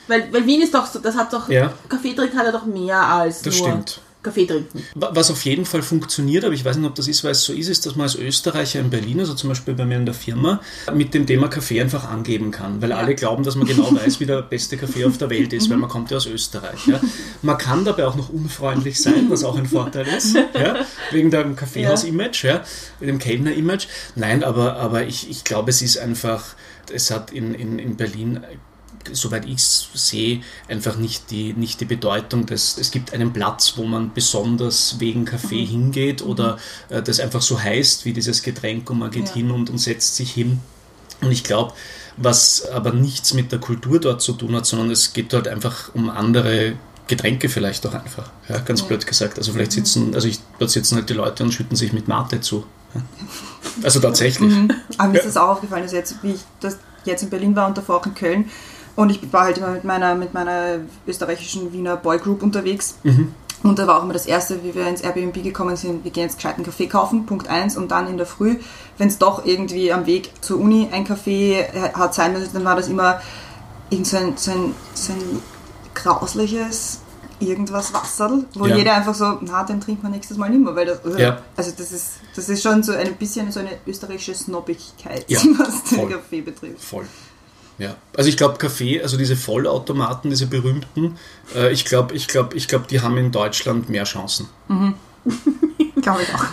Weil, 0.09 0.33
weil 0.33 0.47
Wien 0.47 0.63
ist 0.63 0.75
doch 0.75 0.87
so, 0.87 0.99
das 0.99 1.17
hat 1.17 1.33
doch, 1.33 1.49
Ja. 1.49 1.73
Kaffee 1.89 2.15
trinken 2.15 2.37
hat 2.39 2.47
ja 2.47 2.53
doch 2.53 2.67
mehr 2.67 3.01
als 3.01 3.43
Das 3.43 3.59
nur 3.59 3.69
stimmt. 3.69 4.01
Kaffee 4.23 4.47
trinken. 4.47 4.83
Wa- 4.95 5.11
Was 5.13 5.31
auf 5.31 5.45
jeden 5.45 5.67
Fall 5.67 5.83
funktioniert, 5.83 6.45
aber 6.47 6.55
ich 6.55 6.65
weiß 6.65 6.77
nicht, 6.79 6.87
ob 6.89 6.95
das 6.95 7.09
ist, 7.09 7.23
weil 7.25 7.33
es 7.33 7.45
so 7.45 7.53
ist, 7.53 7.69
ist, 7.69 7.85
dass 7.85 7.95
man 7.95 8.05
als 8.05 8.15
Österreicher 8.15 8.81
in 8.81 8.89
Berlin, 8.89 9.21
also 9.21 9.35
zum 9.35 9.51
Beispiel 9.51 9.75
bei 9.75 9.85
mir 9.85 9.99
in 9.99 10.07
der 10.07 10.15
Firma, 10.15 10.63
mit 10.95 11.13
dem 11.13 11.27
Thema 11.27 11.49
Kaffee 11.49 11.79
einfach 11.79 12.09
angeben 12.11 12.51
kann, 12.51 12.81
weil 12.81 12.93
alle 12.93 13.15
glauben, 13.15 13.45
dass 13.45 13.55
man 13.55 13.67
genau 13.67 13.95
weiß, 13.95 14.21
wie 14.21 14.25
der 14.27 14.41
beste 14.41 14.79
Kaffee 14.79 15.05
auf 15.05 15.19
der 15.19 15.29
Welt 15.29 15.53
ist, 15.53 15.69
weil 15.69 15.77
man 15.77 15.91
kommt 15.91 16.11
ja 16.11 16.17
aus 16.17 16.25
Österreich. 16.25 16.87
Ja. 16.87 17.01
Man 17.43 17.59
kann 17.59 17.85
dabei 17.85 18.07
auch 18.07 18.15
noch 18.17 18.31
unfreundlich 18.31 18.99
sein, 19.03 19.27
was 19.29 19.45
auch 19.45 19.59
ein 19.59 19.67
Vorteil 19.67 20.07
ist, 20.09 20.35
ja, 20.35 20.87
wegen 21.11 21.31
dem 21.31 21.55
Kaffeehaus-Image, 21.55 22.45
ja, 22.45 22.63
dem 23.03 23.19
Kellner-Image. 23.19 23.89
Nein, 24.17 24.43
aber, 24.43 24.77
aber 24.77 25.05
ich, 25.05 25.29
ich 25.29 25.45
glaube, 25.45 25.69
es 25.69 25.83
ist 25.83 25.99
einfach, 25.99 26.43
es 26.91 27.11
hat 27.11 27.31
in, 27.31 27.53
in, 27.55 27.79
in 27.79 27.97
Berlin 27.97 28.41
soweit 29.13 29.45
ich 29.47 29.57
es 29.57 29.89
sehe, 29.95 30.43
einfach 30.69 30.97
nicht 30.97 31.31
die, 31.31 31.53
nicht 31.53 31.81
die 31.81 31.85
Bedeutung, 31.85 32.47
dass 32.47 32.79
es 32.79 32.91
gibt 32.91 33.13
einen 33.13 33.33
Platz, 33.33 33.75
wo 33.77 33.85
man 33.85 34.13
besonders 34.15 34.97
wegen 35.01 35.25
Kaffee 35.25 35.65
hingeht 35.65 36.23
oder 36.23 36.59
äh, 36.89 37.03
das 37.03 37.21
einfach 37.21 37.43
so 37.43 37.61
heißt 37.61 38.05
wie 38.05 38.13
dieses 38.13 38.43
Getränk 38.43 38.89
und 38.91 38.99
man 38.99 39.11
geht 39.11 39.29
Ja. 39.29 39.35
hin 39.35 39.51
und, 39.51 39.71
und 39.71 39.79
setzt 39.79 40.17
sich 40.17 40.33
hin. 40.33 40.61
Und 41.21 41.31
ich 41.31 41.45
glaube, 41.45 41.73
was 42.17 42.69
aber 42.69 42.93
nichts 42.93 43.35
mit 43.35 43.51
der 43.53 43.59
Kultur 43.59 43.99
dort 44.01 44.23
zu 44.23 44.33
tun 44.35 44.55
hat, 44.55 44.67
sondern 44.67 44.91
es 44.91 45.13
geht 45.13 45.33
dort 45.33 45.49
einfach 45.49 45.95
um 45.95 46.11
andere 46.11 46.75
Getränke 47.07 47.49
vielleicht 47.49 47.87
auch 47.87 47.95
einfach. 47.95 48.31
Ja, 48.49 48.59
ganz 48.61 48.83
blöd 48.83 49.07
gesagt. 49.07 49.39
Also 49.39 49.53
vielleicht 49.53 49.73
sitzen, 49.73 50.15
also 50.15 50.27
ich, 50.29 50.39
dort 50.59 50.71
sitzen 50.71 50.97
halt 50.97 51.09
die 51.11 51.15
Leute 51.15 51.43
und 51.43 51.53
schütten 51.53 51.77
sich 51.77 51.93
mit 51.93 52.09
Mate 52.09 52.41
zu. 52.41 52.65
Ja. 52.95 53.03
Also 53.83 54.01
tatsächlich. 54.01 54.55
Aber 54.97 55.09
mir 55.09 55.19
ist 55.19 55.27
das 55.27 55.37
auch 55.37 55.49
aufgefallen, 55.49 55.83
dass 55.83 55.93
jetzt, 55.93 56.17
wie 56.23 56.33
ich 56.33 56.41
das 56.61 56.79
jetzt 57.05 57.23
in 57.23 57.31
Berlin 57.31 57.55
war 57.57 57.67
und 57.67 57.77
davor 57.77 57.97
auch 57.97 58.07
in 58.07 58.15
Köln. 58.15 58.51
Und 58.97 59.11
ich 59.11 59.33
war 59.33 59.43
halt 59.45 59.59
immer 59.59 59.71
mit 59.71 59.85
meiner, 59.85 60.15
mit 60.15 60.35
meiner 60.35 60.79
österreichischen 61.07 61.73
Wiener 61.73 61.97
Boygroup 61.97 62.43
unterwegs. 62.43 62.97
Und 63.63 63.79
da 63.79 63.87
war 63.87 63.99
auch 63.99 64.03
immer 64.05 64.13
das 64.13 64.27
Erste, 64.27 64.63
wie 64.63 64.75
wir 64.75 64.87
ins 64.87 65.01
Airbnb 65.01 65.43
gekommen 65.43 65.75
sind, 65.77 66.05
wir 66.05 66.11
gehen 66.11 66.25
jetzt 66.25 66.37
gescheiten 66.37 66.65
Kaffee 66.65 66.87
kaufen, 66.87 67.25
Punkt 67.27 67.49
eins 67.49 67.77
Und 67.79 67.91
dann 67.91 68.07
in 68.09 68.19
der 68.19 68.27
Früh, 68.27 68.57
wenn 68.99 69.09
es 69.09 69.19
doch 69.19 69.45
irgendwie 69.47 69.91
am 69.93 70.05
Weg 70.07 70.31
zur 70.43 70.61
Uni 70.61 70.89
ein 70.93 71.05
Kaffee 71.05 71.61
äh, 71.61 71.93
hat 71.95 72.15
sein 72.15 72.35
müssen, 72.35 72.51
dann 72.53 72.65
war 72.65 72.77
das 72.77 72.89
immer 72.89 73.21
irgend 73.91 74.07
so 74.07 74.17
ein, 74.19 74.35
so 74.37 74.51
ein, 74.51 74.75
so 74.95 75.13
ein 75.13 75.41
grausliches 75.95 77.01
irgendwas 77.41 77.93
Wasserl, 77.93 78.45
wo 78.55 78.67
Ja. 78.67 78.77
jeder 78.77 78.95
einfach 78.95 79.15
so, 79.15 79.39
na, 79.41 79.65
den 79.65 79.81
trinkt 79.81 80.03
man 80.03 80.13
nächstes 80.13 80.37
Mal 80.37 80.51
nicht 80.51 80.63
mehr, 80.63 80.75
weil 80.77 80.87
das, 80.87 81.01
Ja. 81.19 81.39
also 81.57 81.73
das 81.77 81.91
ist, 81.93 82.13
das 82.37 82.49
ist 82.49 82.63
schon 82.63 82.83
so 82.83 82.93
ein 82.93 83.15
bisschen 83.17 83.51
so 83.51 83.61
eine 83.61 83.71
österreichische 83.87 84.35
Snobbigkeit, 84.35 85.25
Ja, 85.29 85.41
was 85.59 85.83
den 85.85 85.99
voll. 86.01 86.11
Kaffee 86.11 86.41
betrifft. 86.43 86.83
Voll. 86.83 87.07
Ja, 87.79 87.97
also 88.17 88.29
ich 88.29 88.37
glaube 88.37 88.59
Kaffee, 88.59 89.03
also 89.03 89.17
diese 89.17 89.37
Vollautomaten, 89.37 90.31
diese 90.31 90.47
berühmten, 90.47 91.19
äh, 91.55 91.73
ich 91.73 91.85
glaube, 91.85 92.15
ich 92.15 92.29
glaube, 92.29 92.57
ich 92.57 92.69
glaube, 92.69 92.87
die 92.89 93.01
haben 93.01 93.17
in 93.17 93.33
Deutschland 93.33 93.89
mehr 93.89 94.05
Chancen. 94.05 94.49
Glaube 96.03 96.23
ich 96.23 96.35
auch. 96.35 96.45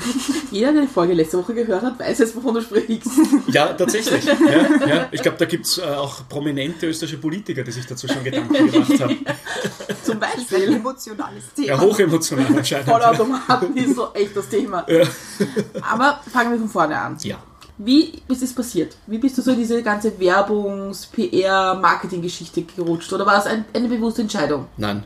Jeder, 0.50 0.72
der 0.72 0.84
die 0.84 0.88
Folge 0.88 1.14
letzte 1.14 1.38
Woche 1.38 1.54
gehört 1.54 1.84
hat, 1.84 2.00
weiß 2.00 2.20
jetzt, 2.20 2.36
wovon 2.38 2.54
du 2.54 2.62
sprichst. 2.62 3.10
Ja, 3.48 3.74
tatsächlich. 3.74 4.24
ja, 4.24 4.88
ja. 4.88 5.08
Ich 5.12 5.22
glaube, 5.22 5.38
da 5.38 5.44
gibt 5.44 5.66
es 5.66 5.78
äh, 5.78 5.82
auch 5.82 6.22
prominente 6.30 6.88
österreichische 6.88 7.20
Politiker, 7.20 7.62
die 7.64 7.72
sich 7.72 7.86
dazu 7.86 8.08
schon 8.08 8.24
Gedanken 8.24 8.54
gemacht 8.72 9.00
haben. 9.02 9.26
Zum 10.04 10.14
Ein 10.14 10.20
Beispiel. 10.20 10.74
emotionales 10.74 11.54
Thema. 11.54 11.68
Ja, 11.68 11.82
hochemotional 11.82 12.46
anscheinend. 12.56 12.88
Vollautomaten 12.88 13.76
ist 13.76 13.96
so 13.96 14.14
echt 14.14 14.38
das 14.38 14.48
Thema. 14.48 14.86
Ja. 14.90 15.04
Aber 15.82 16.22
fangen 16.32 16.52
wir 16.54 16.60
von 16.60 16.70
vorne 16.70 16.98
an. 16.98 17.18
Ja. 17.24 17.38
Wie 17.84 18.22
ist 18.28 18.44
es 18.44 18.54
passiert? 18.54 18.96
Wie 19.08 19.18
bist 19.18 19.38
du 19.38 19.42
so 19.42 19.52
in 19.52 19.58
diese 19.58 19.82
ganze 19.82 20.12
Werbungs-, 20.20 21.08
PR-, 21.12 21.74
Marketing-Geschichte 21.80 22.62
gerutscht? 22.62 23.12
Oder 23.12 23.26
war 23.26 23.40
es 23.40 23.48
ein, 23.48 23.66
eine 23.74 23.88
bewusste 23.88 24.22
Entscheidung? 24.22 24.68
Nein, 24.78 25.04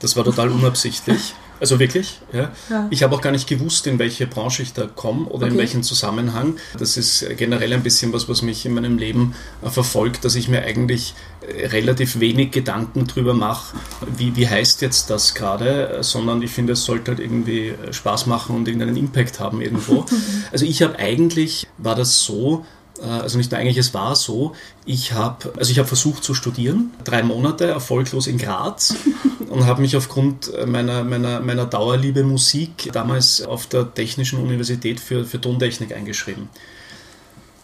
das 0.00 0.16
war 0.16 0.24
total 0.24 0.50
unabsichtlich. 0.50 1.34
Also 1.58 1.78
wirklich, 1.78 2.20
ja. 2.32 2.52
ja. 2.68 2.86
Ich 2.90 3.02
habe 3.02 3.14
auch 3.14 3.20
gar 3.20 3.30
nicht 3.30 3.48
gewusst, 3.48 3.86
in 3.86 3.98
welche 3.98 4.26
Branche 4.26 4.62
ich 4.62 4.72
da 4.72 4.86
komme 4.86 5.26
oder 5.26 5.46
okay. 5.46 5.54
in 5.54 5.58
welchen 5.58 5.82
Zusammenhang. 5.82 6.56
Das 6.78 6.96
ist 6.96 7.26
generell 7.36 7.72
ein 7.72 7.82
bisschen 7.82 8.12
was, 8.12 8.28
was 8.28 8.42
mich 8.42 8.66
in 8.66 8.74
meinem 8.74 8.98
Leben 8.98 9.34
äh, 9.62 9.70
verfolgt, 9.70 10.24
dass 10.24 10.34
ich 10.34 10.48
mir 10.48 10.62
eigentlich 10.62 11.14
äh, 11.40 11.66
relativ 11.66 12.20
wenig 12.20 12.50
Gedanken 12.50 13.06
drüber 13.06 13.34
mache, 13.34 13.76
wie, 14.16 14.36
wie 14.36 14.48
heißt 14.48 14.82
jetzt 14.82 15.08
das 15.08 15.34
gerade, 15.34 15.88
äh, 15.88 16.02
sondern 16.02 16.42
ich 16.42 16.50
finde, 16.50 16.74
es 16.74 16.84
sollte 16.84 17.12
halt 17.12 17.20
irgendwie 17.20 17.74
Spaß 17.90 18.26
machen 18.26 18.54
und 18.54 18.68
irgendeinen 18.68 18.96
Impact 18.96 19.40
haben 19.40 19.60
irgendwo. 19.60 20.04
also 20.52 20.66
ich 20.66 20.82
habe 20.82 20.98
eigentlich, 20.98 21.66
war 21.78 21.94
das 21.94 22.22
so, 22.22 22.66
also 23.00 23.38
nicht 23.38 23.50
nur 23.50 23.60
eigentlich, 23.60 23.76
es 23.76 23.94
war 23.94 24.16
so, 24.16 24.54
ich 24.84 25.12
habe 25.12 25.52
also 25.56 25.70
ich 25.70 25.86
versucht 25.86 26.24
zu 26.24 26.34
studieren, 26.34 26.92
drei 27.04 27.22
Monate 27.22 27.66
erfolglos 27.66 28.26
in 28.26 28.38
Graz 28.38 28.94
und 29.48 29.66
habe 29.66 29.80
mich 29.80 29.96
aufgrund 29.96 30.50
meiner, 30.66 31.04
meiner, 31.04 31.40
meiner 31.40 31.66
Dauerliebe 31.66 32.24
Musik 32.24 32.90
damals 32.92 33.42
auf 33.42 33.66
der 33.66 33.92
Technischen 33.92 34.38
Universität 34.38 35.00
für, 35.00 35.24
für 35.24 35.40
Tontechnik 35.40 35.94
eingeschrieben. 35.94 36.48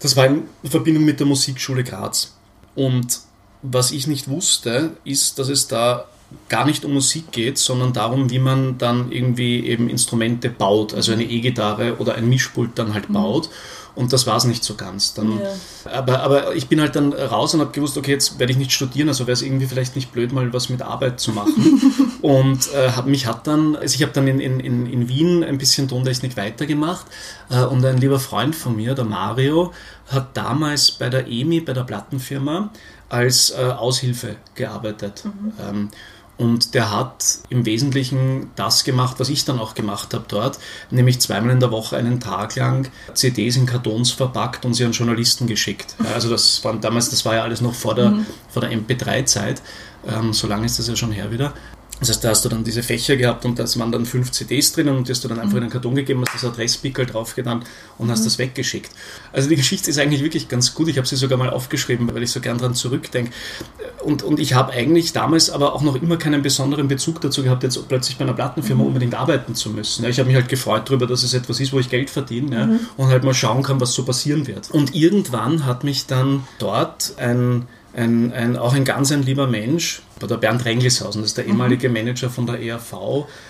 Das 0.01 0.17
war 0.17 0.27
in 0.27 0.45
Verbindung 0.65 1.05
mit 1.05 1.21
der 1.21 1.27
Musikschule 1.27 1.85
Graz. 1.85 2.35
Und 2.75 3.21
was 3.62 3.93
ich 3.93 4.07
nicht 4.07 4.29
wusste, 4.29 4.97
ist, 5.05 5.39
dass 5.39 5.49
es 5.49 5.69
da 5.69 6.07
gar 6.49 6.67
nicht 6.67 6.85
um 6.85 6.95
Musik 6.95 7.33
geht, 7.33 7.59
sondern 7.59 7.93
darum, 7.93 8.31
wie 8.31 8.39
man 8.39 8.79
dann 8.79 9.11
irgendwie 9.11 9.67
eben 9.67 9.89
Instrumente 9.89 10.51
baut, 10.51 10.95
also 10.95 11.12
eine 11.12 11.25
E-Gitarre 11.25 11.97
oder 11.99 12.15
ein 12.15 12.29
Mischpult 12.29 12.79
dann 12.79 12.95
halt 12.95 13.09
mhm. 13.09 13.15
baut. 13.15 13.51
Und 13.95 14.12
das 14.12 14.27
war 14.27 14.37
es 14.39 14.45
nicht 14.45 14.65
so 14.65 14.75
ganz. 14.75 15.12
Dann, 15.12 15.39
ja. 15.39 15.93
aber, 15.93 16.21
aber 16.21 16.57
ich 16.57 16.69
bin 16.69 16.81
halt 16.81 16.97
dann 16.97 17.12
raus 17.12 17.53
und 17.53 17.61
habe 17.61 17.73
gewusst, 17.73 17.99
okay, 17.99 18.12
jetzt 18.12 18.39
werde 18.39 18.51
ich 18.51 18.59
nicht 18.59 18.73
studieren, 18.73 19.09
also 19.09 19.27
wäre 19.27 19.35
es 19.35 19.43
irgendwie 19.43 19.67
vielleicht 19.67 19.97
nicht 19.97 20.12
blöd, 20.12 20.33
mal 20.33 20.51
was 20.53 20.71
mit 20.71 20.81
Arbeit 20.81 21.21
zu 21.21 21.33
machen. 21.33 22.17
und 22.23 22.73
äh, 22.73 22.93
hab, 22.93 23.07
mich 23.07 23.27
hat 23.27 23.47
dann, 23.47 23.77
also 23.77 23.95
ich 23.95 24.03
habe 24.03 24.12
dann 24.12 24.27
in, 24.29 24.41
in, 24.41 24.87
in 24.87 25.09
Wien 25.09 25.45
ein 25.45 25.59
bisschen 25.59 25.89
Tontechnik 25.89 26.39
weitergemacht 26.39 27.07
äh, 27.51 27.65
und 27.65 27.85
ein 27.85 27.99
lieber 27.99 28.19
Freund 28.19 28.57
von 28.57 28.77
mir, 28.77 28.95
der 28.95 29.05
Mario, 29.05 29.73
hat 30.09 30.37
damals 30.37 30.93
bei 30.93 31.11
der 31.11 31.27
EMI, 31.29 31.61
bei 31.61 31.75
der 31.75 31.85
Plattenfirma, 31.85 32.71
als 33.11 33.51
äh, 33.51 33.62
Aushilfe 33.62 34.37
gearbeitet. 34.55 35.25
Mhm. 35.25 35.53
Ähm, 35.61 35.89
und 36.39 36.75
der 36.75 36.91
hat 36.91 37.39
im 37.51 37.67
Wesentlichen 37.67 38.51
das 38.57 38.85
gemacht, 38.85 39.21
was 39.21 39.29
ich 39.29 39.45
dann 39.45 39.59
auch 39.59 39.75
gemacht 39.75 40.15
habe 40.15 40.25
dort, 40.27 40.59
nämlich 40.91 41.21
zweimal 41.21 41.51
in 41.51 41.61
der 41.61 41.71
Woche 41.71 41.97
einen 41.97 42.21
Tag 42.21 42.57
lang 42.57 42.91
CDs 43.15 43.57
in 43.57 43.67
Kartons 43.67 44.11
verpackt 44.11 44.65
und 44.65 44.75
sie 44.75 44.85
an 44.85 44.93
Journalisten 44.93 45.47
geschickt. 45.47 45.95
Also 46.15 46.31
das 46.31 46.65
waren 46.65 46.81
damals, 46.81 47.11
das 47.11 47.25
war 47.25 47.35
ja 47.35 47.43
alles 47.43 47.61
noch 47.61 47.75
vor 47.75 47.95
der, 47.95 48.11
mhm. 48.11 48.27
der 48.57 48.73
MP3-Zeit. 48.73 49.62
Ähm, 50.07 50.33
so 50.33 50.47
lange 50.47 50.67
ist 50.67 50.79
das 50.79 50.89
ja 50.89 50.97
schon 50.97 51.12
her 51.12 51.31
wieder. 51.31 51.53
Das 52.02 52.09
heißt, 52.09 52.25
da 52.25 52.30
hast 52.30 52.44
du 52.44 52.49
dann 52.49 52.64
diese 52.64 52.82
Fächer 52.82 53.16
gehabt 53.16 53.44
und 53.44 53.61
da 53.61 53.64
waren 53.76 53.92
dann 53.92 54.06
fünf 54.06 54.32
CDs 54.32 54.73
drinnen 54.73 54.97
und 54.97 55.06
die 55.06 55.12
hast 55.12 55.23
du 55.23 55.28
dann 55.28 55.38
einfach 55.38 55.56
in 55.56 55.62
einen 55.62 55.71
Karton 55.71 55.94
gegeben, 55.94 56.25
hast 56.26 56.35
das 56.35 56.44
Adresspickel 56.50 57.06
draufgetan 57.06 57.64
und 57.97 58.11
hast 58.11 58.21
mhm. 58.21 58.25
das 58.25 58.38
weggeschickt. 58.38 58.90
Also 59.32 59.49
die 59.49 59.54
Geschichte 59.54 59.88
ist 59.88 60.00
eigentlich 60.00 60.21
wirklich 60.21 60.49
ganz 60.49 60.75
gut. 60.75 60.88
Ich 60.88 60.99
habe 60.99 61.06
sie 61.06 61.14
sogar 61.14 61.38
mal 61.38 61.50
aufgeschrieben, 61.50 62.12
weil 62.12 62.25
ich 62.25 62.32
so 62.32 62.40
gern 62.40 62.59
dran 62.59 62.75
zurückdenke. 62.75 63.30
Und, 64.02 64.25
und 64.25 64.40
ich 64.40 64.54
habe 64.54 64.73
eigentlich 64.73 65.12
damals 65.12 65.49
aber 65.49 65.75
auch 65.75 65.82
noch 65.82 65.94
immer 65.94 66.16
keinen 66.16 66.42
besonderen 66.42 66.88
Bezug 66.88 67.21
dazu 67.21 67.44
gehabt, 67.44 67.62
jetzt 67.62 67.87
plötzlich 67.87 68.16
bei 68.16 68.25
einer 68.25 68.35
Plattenfirma 68.35 68.82
mhm. 68.82 68.88
unbedingt 68.88 69.14
arbeiten 69.14 69.54
zu 69.54 69.71
müssen. 69.71 70.04
Ich 70.04 70.18
habe 70.18 70.26
mich 70.26 70.35
halt 70.35 70.49
gefreut 70.49 70.88
darüber, 70.88 71.06
dass 71.06 71.23
es 71.23 71.35
etwas 71.35 71.61
ist, 71.61 71.73
wo 71.73 71.78
ich 71.78 71.88
Geld 71.88 72.11
verdiene 72.11 72.66
mhm. 72.66 72.80
und 72.97 73.06
halt 73.11 73.23
mal 73.23 73.32
schauen 73.32 73.62
kann, 73.62 73.80
was 73.80 73.94
so 73.94 74.04
passieren 74.04 74.49
wird. 74.49 74.73
Und 74.73 74.97
irgendwann 74.97 75.66
hat 75.66 75.85
mich 75.85 76.06
dann 76.06 76.49
dort 76.59 77.14
ein 77.18 77.68
ein, 77.94 78.32
ein, 78.32 78.56
auch 78.56 78.75
ein 78.75 78.84
ganz 78.84 79.12
ein 79.12 79.22
lieber 79.22 79.46
Mensch, 79.46 80.02
der 80.20 80.37
Bernd 80.37 80.64
Renglishausen, 80.64 81.20
das 81.20 81.32
ist 81.32 81.38
der 81.38 81.44
mhm. 81.44 81.50
ehemalige 81.50 81.88
Manager 81.88 82.30
von 82.30 82.46
der 82.46 82.61
ERV. 82.61 82.92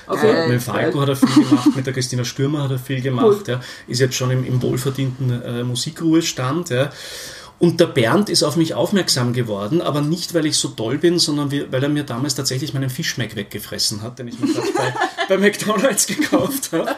Okay. 0.06 0.48
Mit 0.48 0.62
Falco 0.62 1.00
hat 1.00 1.10
er 1.10 1.16
viel 1.16 1.44
gemacht, 1.44 1.76
mit 1.76 1.86
der 1.86 1.92
Christina 1.92 2.24
Stürmer 2.24 2.64
hat 2.64 2.70
er 2.70 2.78
viel 2.78 3.00
gemacht, 3.00 3.42
cool. 3.42 3.54
ja, 3.54 3.60
ist 3.86 4.00
jetzt 4.00 4.14
schon 4.14 4.30
im, 4.30 4.44
im 4.44 4.60
wohlverdienten 4.62 5.42
äh, 5.42 5.62
Musikruhestand. 5.62 6.70
Ja. 6.70 6.90
Und 7.62 7.78
der 7.78 7.86
Bernd 7.86 8.28
ist 8.28 8.42
auf 8.42 8.56
mich 8.56 8.74
aufmerksam 8.74 9.32
geworden, 9.32 9.82
aber 9.82 10.00
nicht, 10.00 10.34
weil 10.34 10.46
ich 10.46 10.56
so 10.56 10.70
toll 10.70 10.98
bin, 10.98 11.20
sondern 11.20 11.52
weil 11.52 11.80
er 11.80 11.88
mir 11.88 12.02
damals 12.02 12.34
tatsächlich 12.34 12.74
meinen 12.74 12.90
Fischmeck 12.90 13.36
weggefressen 13.36 14.02
hat, 14.02 14.18
den 14.18 14.26
ich 14.26 14.40
mir 14.40 14.52
gerade 14.52 14.66
bei, 14.76 14.92
bei 15.28 15.38
McDonalds 15.38 16.08
gekauft 16.08 16.72
habe. 16.72 16.96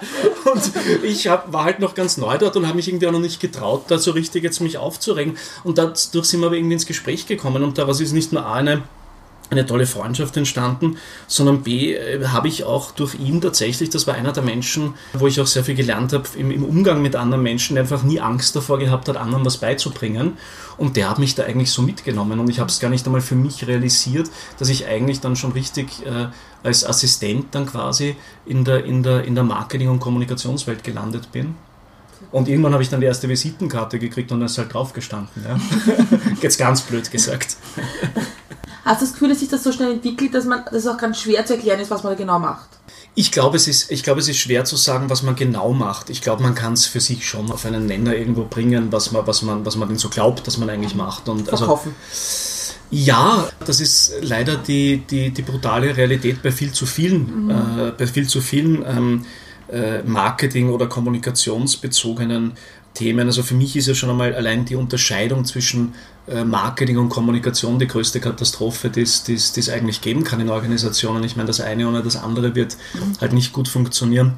Und 0.51 0.73
ich 1.03 1.29
hab, 1.29 1.53
war 1.53 1.65
halt 1.65 1.81
noch 1.81 1.95
ganz 1.95 2.17
neu 2.17 2.39
dort 2.39 2.57
und 2.57 2.67
habe 2.67 2.77
mich 2.77 2.89
irgendwie 2.89 3.07
auch 3.07 3.13
noch 3.13 3.21
nicht 3.21 3.41
getraut, 3.41 3.85
da 3.89 3.99
so 3.99 4.13
richtig 4.13 4.43
jetzt 4.43 4.63
mich 4.63 4.79
aufzuregen. 4.79 5.37
Und 5.65 5.77
dadurch 5.77 6.25
sind 6.25 6.41
wir 6.41 6.47
aber 6.47 6.57
irgendwie 6.57 6.73
ins 6.73 6.87
Gespräch 6.87 7.27
gekommen. 7.27 7.63
Und 7.63 7.77
da 7.77 7.83
war 7.83 7.91
es 7.91 8.13
nicht 8.13 8.33
nur 8.33 8.51
eine 8.51 8.85
eine 9.51 9.67
tolle 9.67 9.87
Freundschaft 9.87 10.37
entstanden, 10.37 10.97
sondern 11.27 11.63
B 11.63 11.95
äh, 11.95 12.27
habe 12.29 12.49
ich 12.49 12.65
auch 12.65 12.93
durch 12.93 13.15
ihn 13.15 13.41
tatsächlich, 13.41 13.91
das 13.91 14.07
war 14.07 14.15
einer 14.15 14.33
der 14.33 14.43
Menschen, 14.43 14.95
wo 15.13 15.27
ich 15.27 15.41
auch 15.41 15.47
sehr 15.47 15.65
viel 15.65 15.75
gelernt 15.75 16.13
habe 16.13 16.25
im, 16.37 16.51
im, 16.51 16.65
Umgang 16.65 17.03
mit 17.03 17.15
anderen 17.15 17.43
Menschen, 17.43 17.75
der 17.75 17.83
einfach 17.83 18.03
nie 18.03 18.21
Angst 18.21 18.57
davor 18.57 18.79
gehabt 18.79 19.09
hat, 19.09 19.17
anderen 19.17 19.45
was 19.45 19.59
beizubringen. 19.59 20.39
Und 20.77 20.97
der 20.97 21.09
hat 21.09 21.19
mich 21.19 21.35
da 21.35 21.45
eigentlich 21.45 21.71
so 21.71 21.83
mitgenommen 21.83 22.41
und 22.41 22.51
ich 22.51 22.59
habe 22.59 22.69
es 22.69 22.81
gar 22.81 22.89
nicht 22.89 23.07
einmal 23.07 23.21
für 23.21 23.37
mich 23.37 23.67
realisiert, 23.67 24.29
dass 24.59 24.69
ich 24.69 24.87
eigentlich 24.87 25.21
dann 25.21 25.37
schon 25.37 25.53
richtig 25.53 26.05
äh, 26.05 26.27
als 26.65 26.85
Assistent 26.85 27.55
dann 27.55 27.67
quasi 27.67 28.17
in 28.47 28.65
der, 28.65 28.85
in 28.85 29.03
der, 29.03 29.25
in 29.25 29.35
der 29.35 29.45
Marketing- 29.45 29.91
und 29.91 30.01
Kommunikationswelt 30.01 30.83
gelandet 30.83 31.31
bin. 31.31 31.55
Und 32.33 32.49
irgendwann 32.49 32.73
habe 32.73 32.83
ich 32.83 32.89
dann 32.89 33.01
die 33.01 33.07
erste 33.07 33.29
Visitenkarte 33.29 33.99
gekriegt 34.01 34.33
und 34.33 34.41
da 34.41 34.47
ist 34.47 34.59
halt 34.59 34.75
drauf 34.75 34.93
gestanden. 34.93 35.45
Ja. 35.47 35.61
Jetzt 36.43 36.59
ganz 36.59 36.81
blöd 36.81 37.09
gesagt. 37.11 37.57
Hast 38.85 39.01
du 39.01 39.07
das 39.07 39.13
Gefühl, 39.15 39.31
dass 39.31 39.41
sich 39.41 39.49
das 39.49 39.65
so 39.65 39.73
schnell 39.73 39.93
entwickelt, 39.93 40.35
dass 40.35 40.45
man 40.45 40.65
das 40.71 40.87
auch 40.87 40.99
ganz 40.99 41.21
schwer 41.21 41.45
zu 41.47 41.55
erklären 41.55 41.81
ist, 41.81 41.91
was 41.91 42.03
man 42.03 42.17
genau 42.17 42.39
macht? 42.39 42.69
Ich 43.15 43.31
glaube, 43.33 43.57
es 43.57 43.69
ist, 43.69 43.91
ich 43.91 44.03
glaube, 44.03 44.21
es 44.21 44.29
ist 44.29 44.39
schwer 44.39 44.65
zu 44.65 44.77
sagen, 44.77 45.09
was 45.09 45.23
man 45.23 45.37
genau 45.37 45.73
macht. 45.73 46.11
Ich 46.11 46.21
glaube, 46.21 46.43
man 46.43 46.55
kann 46.55 46.73
es 46.73 46.87
für 46.87 47.01
sich 47.01 47.27
schon 47.27 47.51
auf 47.51 47.65
einen 47.65 47.87
Nenner 47.87 48.15
irgendwo 48.15 48.45
bringen, 48.45 48.89
was 48.91 49.13
man, 49.13 49.27
was 49.27 49.43
man, 49.43 49.65
was 49.65 49.77
man 49.77 49.89
denn 49.89 49.99
so 49.99 50.09
glaubt, 50.09 50.47
dass 50.47 50.59
man 50.59 50.69
eigentlich 50.69 50.95
macht. 50.95 51.29
Und 51.29 51.49
also 51.49 51.65
Verkaufen. 51.65 51.95
Also, 52.11 52.55
ja, 52.91 53.49
das 53.67 53.81
ist 53.81 54.15
leider 54.21 54.57
die, 54.57 54.99
die, 54.99 55.31
die 55.31 55.43
brutale 55.43 55.97
Realität 55.97 56.43
bei 56.43 56.53
viel 56.53 56.73
zu 56.73 56.87
vielen, 56.87 57.47
mhm. 57.47 57.51
äh, 57.51 57.93
bei 57.97 58.07
viel 58.07 58.29
zu 58.29 58.41
vielen 58.41 58.85
ähm, 58.87 59.27
äh, 59.69 60.03
Marketing- 60.03 60.71
oder 60.71 60.87
kommunikationsbezogenen 60.87 62.53
Themen. 62.95 63.27
Also 63.27 63.43
für 63.43 63.55
mich 63.55 63.77
ist 63.77 63.87
ja 63.87 63.95
schon 63.95 64.11
einmal 64.11 64.35
allein 64.35 64.65
die 64.65 64.77
Unterscheidung 64.77 65.45
zwischen 65.45 65.95
äh, 66.27 66.45
Marketing 66.45 66.97
und 66.99 67.09
Kommunikation 67.09 67.79
die 67.79 67.89
größte 67.89 68.21
Katastrophe, 68.21 68.89
die 68.89 69.03
es 69.03 69.69
eigentlich 69.69 70.01
geben 70.01 70.25
kann 70.25 70.41
in 70.41 70.49
Organisationen. 70.49 71.25
Ich 71.25 71.37
meine, 71.37 71.49
das 71.49 71.61
eine 71.61 71.89
oder 71.89 72.03
das 72.03 72.17
andere 72.17 72.55
wird 72.55 72.77
mhm. 72.95 73.21
halt 73.21 73.33
nicht 73.33 73.53
gut 73.53 73.69
funktionieren. 73.69 74.35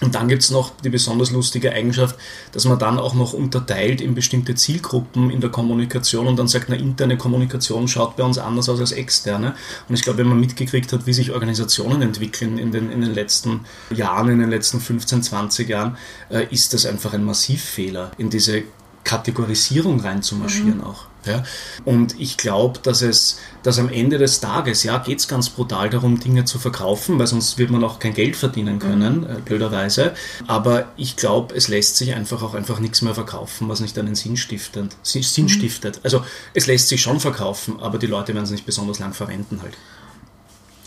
Und 0.00 0.14
dann 0.14 0.28
gibt 0.28 0.42
es 0.42 0.50
noch 0.50 0.72
die 0.82 0.88
besonders 0.88 1.30
lustige 1.30 1.72
Eigenschaft, 1.72 2.16
dass 2.52 2.64
man 2.64 2.78
dann 2.78 2.98
auch 2.98 3.14
noch 3.14 3.34
unterteilt 3.34 4.00
in 4.00 4.14
bestimmte 4.14 4.54
Zielgruppen 4.54 5.30
in 5.30 5.40
der 5.40 5.50
Kommunikation 5.50 6.26
und 6.26 6.38
dann 6.38 6.48
sagt, 6.48 6.66
na, 6.68 6.76
interne 6.76 7.18
Kommunikation 7.18 7.86
schaut 7.86 8.16
bei 8.16 8.22
uns 8.22 8.38
anders 8.38 8.68
aus 8.70 8.80
als 8.80 8.92
externe. 8.92 9.54
Und 9.88 9.94
ich 9.94 10.02
glaube, 10.02 10.18
wenn 10.18 10.28
man 10.28 10.40
mitgekriegt 10.40 10.92
hat, 10.92 11.06
wie 11.06 11.12
sich 11.12 11.32
Organisationen 11.32 12.00
entwickeln 12.00 12.56
in 12.56 12.72
den, 12.72 12.90
in 12.90 13.02
den 13.02 13.12
letzten 13.12 13.60
Jahren, 13.90 14.30
in 14.30 14.38
den 14.38 14.50
letzten 14.50 14.80
15, 14.80 15.22
20 15.22 15.68
Jahren, 15.68 15.98
äh, 16.30 16.46
ist 16.50 16.72
das 16.72 16.86
einfach 16.86 17.12
ein 17.12 17.24
Massivfehler, 17.24 18.12
in 18.16 18.30
diese 18.30 18.62
Kategorisierung 19.04 20.00
reinzumarschieren 20.00 20.78
mhm. 20.78 20.84
auch. 20.84 21.09
Ja? 21.26 21.42
Und 21.84 22.18
ich 22.18 22.36
glaube, 22.36 22.80
dass 22.82 23.02
es, 23.02 23.38
dass 23.62 23.78
am 23.78 23.88
Ende 23.88 24.18
des 24.18 24.40
Tages, 24.40 24.82
ja, 24.84 24.98
geht 24.98 25.18
es 25.18 25.28
ganz 25.28 25.50
brutal 25.50 25.90
darum, 25.90 26.18
Dinge 26.18 26.44
zu 26.44 26.58
verkaufen, 26.58 27.18
weil 27.18 27.26
sonst 27.26 27.58
wird 27.58 27.70
man 27.70 27.84
auch 27.84 27.98
kein 27.98 28.14
Geld 28.14 28.36
verdienen 28.36 28.78
können, 28.78 29.20
mhm. 29.20 29.42
blöderweise. 29.42 30.12
Aber 30.46 30.86
ich 30.96 31.16
glaube, 31.16 31.54
es 31.54 31.68
lässt 31.68 31.96
sich 31.96 32.14
einfach 32.14 32.42
auch 32.42 32.54
einfach 32.54 32.80
nichts 32.80 33.02
mehr 33.02 33.14
verkaufen, 33.14 33.68
was 33.68 33.80
nicht 33.80 33.98
einen 33.98 34.14
Sinn 34.14 34.36
stiftet. 34.36 34.96
Sinn 35.02 35.44
mhm. 35.44 35.48
stiftet. 35.48 36.00
Also 36.02 36.24
es 36.54 36.66
lässt 36.66 36.88
sich 36.88 37.02
schon 37.02 37.20
verkaufen, 37.20 37.78
aber 37.80 37.98
die 37.98 38.06
Leute 38.06 38.34
werden 38.34 38.44
es 38.44 38.50
nicht 38.50 38.66
besonders 38.66 38.98
lang 38.98 39.12
verwenden 39.12 39.60
halt. 39.62 39.74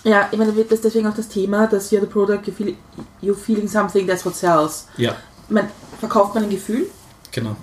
Ja, 0.03 0.27
ich 0.31 0.37
meine, 0.37 0.51
das 0.51 0.65
ist 0.65 0.83
deswegen 0.83 1.07
auch 1.07 1.15
das 1.15 1.29
Thema, 1.29 1.65
dass 1.67 1.91
you're 1.91 2.01
the 2.01 2.05
product, 2.05 2.41
you 2.45 2.53
feel, 2.53 2.75
you're 3.21 3.35
feeling 3.35 3.67
something, 3.67 4.05
that's 4.05 4.25
what 4.25 4.35
sells. 4.35 4.87
Ja. 4.97 5.15
Man, 5.47 5.69
verkauft 5.99 6.35
man 6.35 6.43
ein 6.43 6.49
Gefühl? 6.49 6.87
Genau. 7.31 7.55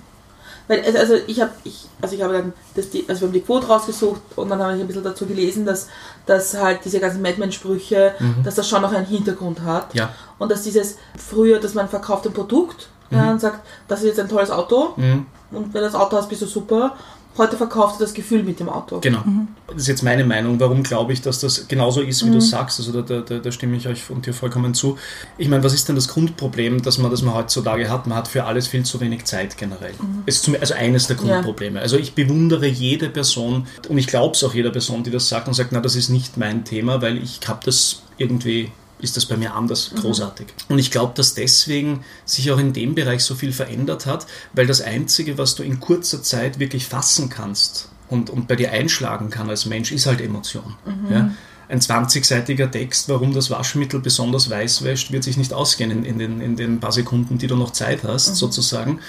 Weil, 0.71 0.85
also, 0.85 0.99
also 0.99 1.15
ich 1.27 1.41
habe 1.41 1.51
ich, 1.65 1.85
also 2.01 2.15
ich 2.15 2.21
habe 2.21 2.31
dann 2.31 2.53
das, 2.75 2.89
die, 2.89 3.03
also 3.09 3.21
wir 3.21 3.27
haben 3.27 3.33
die 3.33 3.41
Quote 3.41 3.67
rausgesucht 3.67 4.21
und 4.37 4.47
dann 4.47 4.63
habe 4.63 4.75
ich 4.75 4.79
ein 4.79 4.87
bisschen 4.87 5.03
dazu 5.03 5.25
gelesen, 5.25 5.65
dass, 5.65 5.89
dass 6.25 6.57
halt 6.57 6.79
diese 6.85 7.01
ganzen 7.01 7.21
Madman-Sprüche, 7.21 8.13
mhm. 8.17 8.41
dass 8.45 8.55
das 8.55 8.69
schon 8.69 8.81
noch 8.81 8.93
einen 8.93 9.05
Hintergrund 9.05 9.63
hat. 9.63 9.93
Ja. 9.93 10.13
Und 10.39 10.49
dass 10.49 10.63
dieses 10.63 10.95
früher, 11.17 11.59
dass 11.59 11.73
man 11.73 11.89
verkauft 11.89 12.25
ein 12.25 12.31
Produkt 12.31 12.87
mhm. 13.09 13.17
ja, 13.17 13.31
und 13.31 13.41
sagt, 13.41 13.67
das 13.89 13.99
ist 13.99 14.05
jetzt 14.05 14.19
ein 14.21 14.29
tolles 14.29 14.49
Auto. 14.49 14.93
Mhm. 14.95 15.25
und 15.51 15.73
wenn 15.73 15.81
du 15.81 15.87
das 15.87 15.95
Auto 15.95 16.15
hast, 16.15 16.29
bist 16.29 16.41
du 16.41 16.45
super. 16.45 16.95
Heute 17.37 17.55
verkaufst 17.55 17.99
du 17.99 18.03
das 18.03 18.13
Gefühl 18.13 18.43
mit 18.43 18.59
dem 18.59 18.67
Auto. 18.67 18.99
Genau. 18.99 19.23
Das 19.67 19.83
ist 19.83 19.87
jetzt 19.87 20.03
meine 20.03 20.25
Meinung. 20.25 20.59
Warum 20.59 20.83
glaube 20.83 21.13
ich, 21.13 21.21
dass 21.21 21.39
das 21.39 21.67
genauso 21.67 22.01
ist, 22.01 22.25
wie 22.25 22.29
du 22.29 22.41
sagst? 22.41 22.79
Also 22.79 23.01
da, 23.01 23.21
da, 23.21 23.39
da 23.39 23.51
stimme 23.51 23.77
ich 23.77 23.87
euch 23.87 24.09
und 24.09 24.25
dir 24.25 24.33
vollkommen 24.33 24.73
zu. 24.73 24.97
Ich 25.37 25.47
meine, 25.47 25.63
was 25.63 25.73
ist 25.73 25.87
denn 25.87 25.95
das 25.95 26.09
Grundproblem, 26.09 26.81
das 26.81 26.97
man, 26.97 27.09
das 27.09 27.21
man 27.21 27.33
heutzutage 27.33 27.89
hat? 27.89 28.05
Man 28.05 28.17
hat 28.17 28.27
für 28.27 28.43
alles 28.43 28.67
viel 28.67 28.83
zu 28.83 28.99
wenig 28.99 29.23
Zeit 29.25 29.57
generell. 29.57 29.93
Ist 30.25 30.43
zum, 30.43 30.55
also 30.59 30.73
eines 30.73 31.07
der 31.07 31.15
Grundprobleme. 31.15 31.79
Also 31.79 31.97
ich 31.97 32.13
bewundere 32.13 32.67
jede 32.67 33.09
Person 33.09 33.65
und 33.87 33.97
ich 33.97 34.07
glaube 34.07 34.35
es 34.35 34.43
auch 34.43 34.53
jeder 34.53 34.71
Person, 34.71 35.03
die 35.03 35.11
das 35.11 35.29
sagt 35.29 35.47
und 35.47 35.53
sagt, 35.53 35.71
na, 35.71 35.79
das 35.79 35.95
ist 35.95 36.09
nicht 36.09 36.37
mein 36.37 36.65
Thema, 36.65 37.01
weil 37.01 37.17
ich 37.17 37.39
habe 37.47 37.61
das 37.63 38.01
irgendwie 38.17 38.71
ist 39.01 39.17
das 39.17 39.25
bei 39.25 39.37
mir 39.37 39.53
anders 39.53 39.91
großartig. 39.95 40.47
Und 40.69 40.79
ich 40.79 40.91
glaube, 40.91 41.13
dass 41.15 41.33
deswegen 41.33 42.03
sich 42.25 42.51
auch 42.51 42.59
in 42.59 42.73
dem 42.73 42.95
Bereich 42.95 43.23
so 43.23 43.35
viel 43.35 43.51
verändert 43.51 44.05
hat, 44.05 44.27
weil 44.53 44.67
das 44.67 44.81
Einzige, 44.81 45.37
was 45.37 45.55
du 45.55 45.63
in 45.63 45.79
kurzer 45.79 46.23
Zeit 46.23 46.59
wirklich 46.59 46.85
fassen 46.85 47.29
kannst 47.29 47.89
und, 48.09 48.29
und 48.29 48.47
bei 48.47 48.55
dir 48.55 48.71
einschlagen 48.71 49.29
kann 49.29 49.49
als 49.49 49.65
Mensch, 49.65 49.91
ist 49.91 50.05
halt 50.05 50.21
Emotion. 50.21 50.75
Ja? 51.09 51.31
Ein 51.69 51.79
20-seitiger 51.79 52.69
Text, 52.69 53.07
warum 53.07 53.33
das 53.33 53.49
Waschmittel 53.49 54.01
besonders 54.01 54.49
weiß 54.49 54.83
wäscht, 54.83 55.13
wird 55.13 55.23
sich 55.23 55.37
nicht 55.37 55.53
ausgehen 55.53 55.89
in, 55.89 56.03
in, 56.03 56.19
den, 56.19 56.41
in 56.41 56.57
den 56.57 56.81
paar 56.81 56.91
Sekunden, 56.91 57.37
die 57.37 57.47
du 57.47 57.55
noch 57.55 57.71
Zeit 57.71 58.03
hast, 58.03 58.35
sozusagen. 58.35 58.99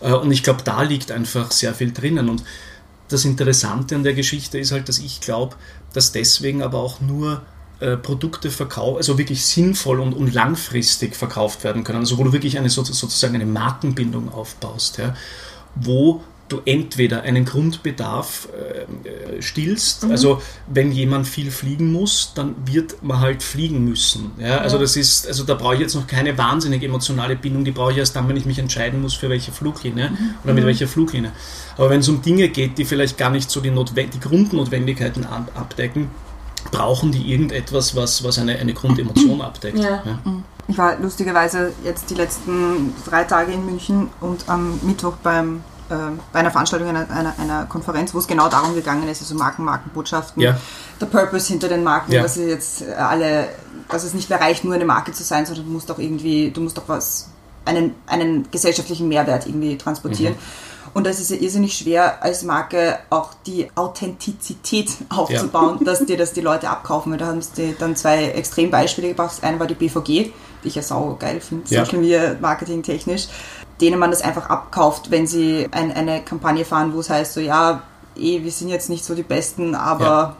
Äh, 0.00 0.12
Und 0.12 0.32
ich 0.32 0.42
glaube, 0.42 0.62
da 0.64 0.82
liegt 0.82 1.12
einfach 1.12 1.52
sehr 1.52 1.72
viel 1.72 1.92
drinnen. 1.92 2.28
Und 2.28 2.42
das 3.08 3.24
Interessante 3.24 3.94
an 3.94 4.02
der 4.02 4.14
Geschichte 4.14 4.58
ist 4.58 4.72
halt, 4.72 4.88
dass 4.88 4.98
ich 4.98 5.20
glaube, 5.20 5.54
dass 5.92 6.10
deswegen 6.10 6.62
aber 6.62 6.78
auch 6.78 7.00
nur 7.00 7.42
äh, 7.80 7.96
Produkte 7.96 8.50
verkauft, 8.50 8.98
also 8.98 9.18
wirklich 9.18 9.44
sinnvoll 9.44 10.00
und, 10.00 10.12
und 10.12 10.32
langfristig 10.34 11.16
verkauft 11.16 11.64
werden 11.64 11.82
können, 11.84 12.00
also 12.00 12.18
wo 12.18 12.24
du 12.24 12.32
wirklich 12.32 12.58
eine 12.58 12.68
so- 12.70 12.84
sozusagen 12.84 13.34
eine 13.34 13.46
Markenbindung 13.46 14.32
aufbaust, 14.32 14.98
ja, 14.98 15.14
wo 15.74 16.22
du 16.48 16.60
entweder 16.64 17.22
einen 17.22 17.44
Grundbedarf 17.44 18.48
äh, 18.52 19.36
äh, 19.36 19.40
stillst, 19.40 20.04
also 20.06 20.42
wenn 20.66 20.90
jemand 20.90 21.28
viel 21.28 21.48
fliegen 21.52 21.92
muss, 21.92 22.32
dann 22.34 22.56
wird 22.66 23.04
man 23.04 23.20
halt 23.20 23.44
fliegen 23.44 23.84
müssen. 23.84 24.32
Ja? 24.36 24.58
Also 24.58 24.76
das 24.76 24.96
ist, 24.96 25.28
also 25.28 25.44
da 25.44 25.54
brauche 25.54 25.74
ich 25.74 25.80
jetzt 25.80 25.94
noch 25.94 26.08
keine 26.08 26.36
wahnsinnig 26.36 26.82
emotionale 26.82 27.36
Bindung, 27.36 27.64
die 27.64 27.70
brauche 27.70 27.92
ich 27.92 27.98
erst 27.98 28.16
dann, 28.16 28.28
wenn 28.28 28.36
ich 28.36 28.46
mich 28.46 28.58
entscheiden 28.58 29.00
muss, 29.00 29.14
für 29.14 29.28
welche 29.30 29.52
Fluglinie 29.52 30.10
oder 30.42 30.52
mit 30.52 30.66
welcher 30.66 30.88
Fluglinie. 30.88 31.30
Aber 31.76 31.88
wenn 31.88 32.00
es 32.00 32.08
um 32.08 32.20
Dinge 32.20 32.48
geht, 32.48 32.78
die 32.78 32.84
vielleicht 32.84 33.16
gar 33.16 33.30
nicht 33.30 33.48
so 33.48 33.60
die, 33.60 33.70
Notwe- 33.70 34.08
die 34.10 34.18
Grundnotwendigkeiten 34.18 35.24
abdecken, 35.54 36.08
brauchen 36.70 37.12
die 37.12 37.32
irgendetwas, 37.32 37.94
was, 37.96 38.22
was 38.24 38.38
eine, 38.38 38.58
eine 38.58 38.74
Grundemotion 38.74 39.40
abdeckt. 39.42 39.78
Ja. 39.78 40.02
Ich 40.68 40.78
war 40.78 40.98
lustigerweise 41.00 41.72
jetzt 41.84 42.10
die 42.10 42.14
letzten 42.14 42.94
drei 43.04 43.24
Tage 43.24 43.52
in 43.52 43.64
München 43.66 44.08
und 44.20 44.48
am 44.48 44.78
Mittwoch 44.82 45.14
beim, 45.22 45.62
äh, 45.90 45.94
bei 46.32 46.38
einer 46.40 46.50
Veranstaltung 46.50 46.88
einer, 46.88 47.10
einer, 47.10 47.34
einer 47.38 47.64
Konferenz, 47.66 48.14
wo 48.14 48.18
es 48.18 48.26
genau 48.28 48.48
darum 48.48 48.74
gegangen 48.74 49.08
ist, 49.08 49.20
also 49.20 49.34
Marken, 49.34 49.64
Markenbotschaften, 49.64 50.40
Ja. 50.40 50.56
der 51.00 51.06
Purpose 51.06 51.48
hinter 51.48 51.68
den 51.68 51.82
Marken, 51.82 52.12
Ja. 52.12 52.22
dass 52.22 52.34
sie 52.34 52.44
jetzt 52.44 52.82
äh, 52.82 52.92
alle, 52.92 53.48
dass 53.88 54.04
es 54.04 54.14
nicht 54.14 54.30
mehr 54.30 54.40
reicht, 54.40 54.64
nur 54.64 54.74
eine 54.74 54.84
Marke 54.84 55.12
zu 55.12 55.24
sein, 55.24 55.44
sondern 55.44 55.64
du 55.66 55.72
musst 55.72 55.90
auch 55.90 55.98
irgendwie, 55.98 56.50
du 56.52 56.60
musst 56.60 56.78
auch 56.78 56.88
was, 56.88 57.28
einen, 57.64 57.94
einen 58.06 58.50
gesellschaftlichen 58.50 59.08
Mehrwert 59.08 59.46
irgendwie 59.46 59.76
transportieren. 59.76 60.34
Und 60.94 61.06
das 61.06 61.20
ist 61.20 61.30
ja 61.30 61.36
irrsinnig 61.36 61.76
schwer, 61.76 62.22
als 62.22 62.42
Marke 62.42 62.98
auch 63.10 63.30
die 63.46 63.68
Authentizität 63.74 64.88
aufzubauen, 65.08 65.84
dass 65.84 66.04
dir 66.04 66.16
das 66.16 66.32
die 66.32 66.40
Leute 66.40 66.68
abkaufen. 66.68 67.12
Weil 67.12 67.18
da 67.18 67.26
haben 67.26 67.42
sie 67.42 67.74
dann 67.78 67.96
zwei 67.96 68.24
Extrembeispiele 68.30 69.08
gebracht. 69.08 69.32
Das 69.36 69.42
eine 69.42 69.60
war 69.60 69.66
die 69.66 69.74
BVG, 69.74 70.06
die 70.06 70.32
ich 70.64 70.74
ja 70.74 70.82
sau 70.82 71.16
geil 71.18 71.40
finde, 71.40 71.72
Ja. 71.72 71.84
Social 71.84 72.00
Media 72.00 72.36
Marketing 72.40 72.82
technisch, 72.82 73.28
denen 73.80 73.98
man 73.98 74.10
das 74.10 74.20
einfach 74.22 74.50
abkauft, 74.50 75.10
wenn 75.10 75.26
sie 75.26 75.68
ein, 75.70 75.92
eine 75.92 76.22
Kampagne 76.22 76.64
fahren, 76.64 76.92
wo 76.92 77.00
es 77.00 77.08
heißt, 77.08 77.34
so 77.34 77.40
ja, 77.40 77.82
eh, 78.16 78.42
wir 78.42 78.50
sind 78.50 78.68
jetzt 78.68 78.90
nicht 78.90 79.04
so 79.04 79.14
die 79.14 79.22
Besten, 79.22 79.74
aber 79.74 80.04
Ja. 80.04 80.36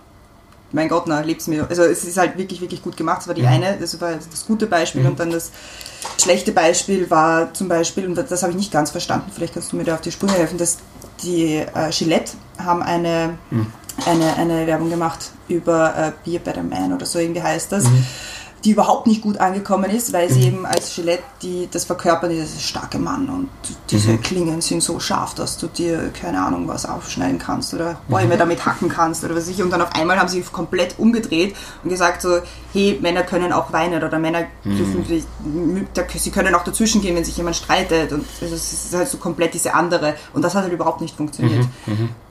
mein 0.72 0.88
Gott, 0.88 1.05
na, 1.07 1.20
leb's 1.20 1.46
mir. 1.46 1.66
Also 1.68 1.85
es 1.85 2.05
ist 2.05 2.18
halt 2.18 2.37
wirklich, 2.37 2.61
wirklich 2.61 2.83
gut 2.83 2.96
gemacht. 2.96 3.18
Das 3.18 3.29
war 3.29 3.35
die 3.35 3.46
eine, 3.46 3.76
das 3.79 3.98
war 4.00 4.11
das 4.12 4.46
gute 4.46 4.66
Beispiel 4.66 5.07
und 5.07 5.18
dann 5.20 5.31
das 5.31 5.50
schlechte 6.18 6.52
Beispiel 6.52 7.10
war 7.10 7.52
zum 7.54 7.68
Beispiel, 7.68 8.06
und 8.06 8.14
das 8.16 8.42
habe 8.42 8.52
ich 8.52 8.58
nicht 8.58 8.72
ganz 8.72 8.90
verstanden, 8.90 9.30
vielleicht 9.34 9.54
kannst 9.54 9.72
du 9.72 9.76
mir 9.76 9.84
da 9.84 9.94
auf 9.94 10.00
die 10.00 10.12
Sprünge 10.12 10.34
helfen, 10.34 10.58
dass 10.58 10.78
die 11.22 11.56
äh, 11.56 11.90
Gillette 11.90 12.32
haben 12.58 12.82
eine, 12.82 13.38
eine, 14.06 14.36
eine 14.36 14.66
Werbung 14.66 14.90
gemacht 14.90 15.32
über 15.48 15.94
äh, 15.96 16.12
Be 16.24 16.36
a 16.36 16.40
Better 16.42 16.62
Man 16.62 16.92
oder 16.92 17.06
so 17.06 17.18
irgendwie 17.18 17.42
heißt 17.42 17.72
das. 17.72 17.84
Die 18.64 18.73
überhaupt 18.73 19.07
nicht 19.07 19.23
gut 19.23 19.38
angekommen 19.38 19.90
ist, 19.90 20.12
weil 20.12 20.29
sie 20.31 20.42
eben 20.49 20.66
als 20.66 20.94
Gillette 20.94 21.23
die, 21.40 21.66
das 21.70 21.87
verkörpern, 21.87 22.29
dieses 22.29 22.61
starke 22.62 22.99
Mann 22.99 23.29
und 23.31 23.49
diese 23.90 24.18
Klingen 24.18 24.61
sind 24.61 24.83
so 24.83 25.01
scharf, 25.01 25.35
dass 25.35 25.57
du 25.57 25.66
dir, 25.66 26.11
keine 26.11 26.42
Ahnung, 26.44 26.68
was 26.68 26.85
aufschneiden 26.85 27.38
kannst 27.38 27.73
oder 27.73 27.99
Bäume 28.09 28.37
damit 28.37 28.66
hacken 28.66 28.90
kannst 28.90 29.25
oder 29.25 29.35
was 29.35 29.49
ich. 29.49 29.62
Und 29.62 29.70
dann 29.70 29.81
auf 29.81 29.94
einmal 29.94 30.18
haben 30.18 30.29
sie 30.29 30.42
komplett 30.42 30.99
umgedreht 30.99 31.57
und 31.83 31.88
gesagt 31.88 32.20
so, 32.20 32.40
hey, 32.75 32.99
Männer 33.01 33.23
können 33.23 33.51
auch 33.55 33.73
weinen 33.73 34.03
oder 34.05 34.18
Männer 34.18 34.42
dürfen, 34.62 35.07
sich- 35.07 35.25
sie 36.18 36.31
können 36.31 36.55
auch 36.55 36.64
dazwischen 36.64 37.01
gehen, 37.01 37.16
wenn 37.16 37.25
sich 37.25 37.37
jemand 37.38 37.57
streitet. 37.57 38.12
Und 38.12 38.27
es 38.42 38.53
ist 38.73 38.94
halt 38.94 39.09
so 39.09 39.16
komplett 39.16 39.55
diese 39.55 39.73
andere. 39.75 40.14
Und 40.35 40.42
das 40.42 40.55
hat 40.55 40.64
halt 40.64 40.73
überhaupt 40.73 41.01
nicht 41.01 41.16
funktioniert. 41.16 41.66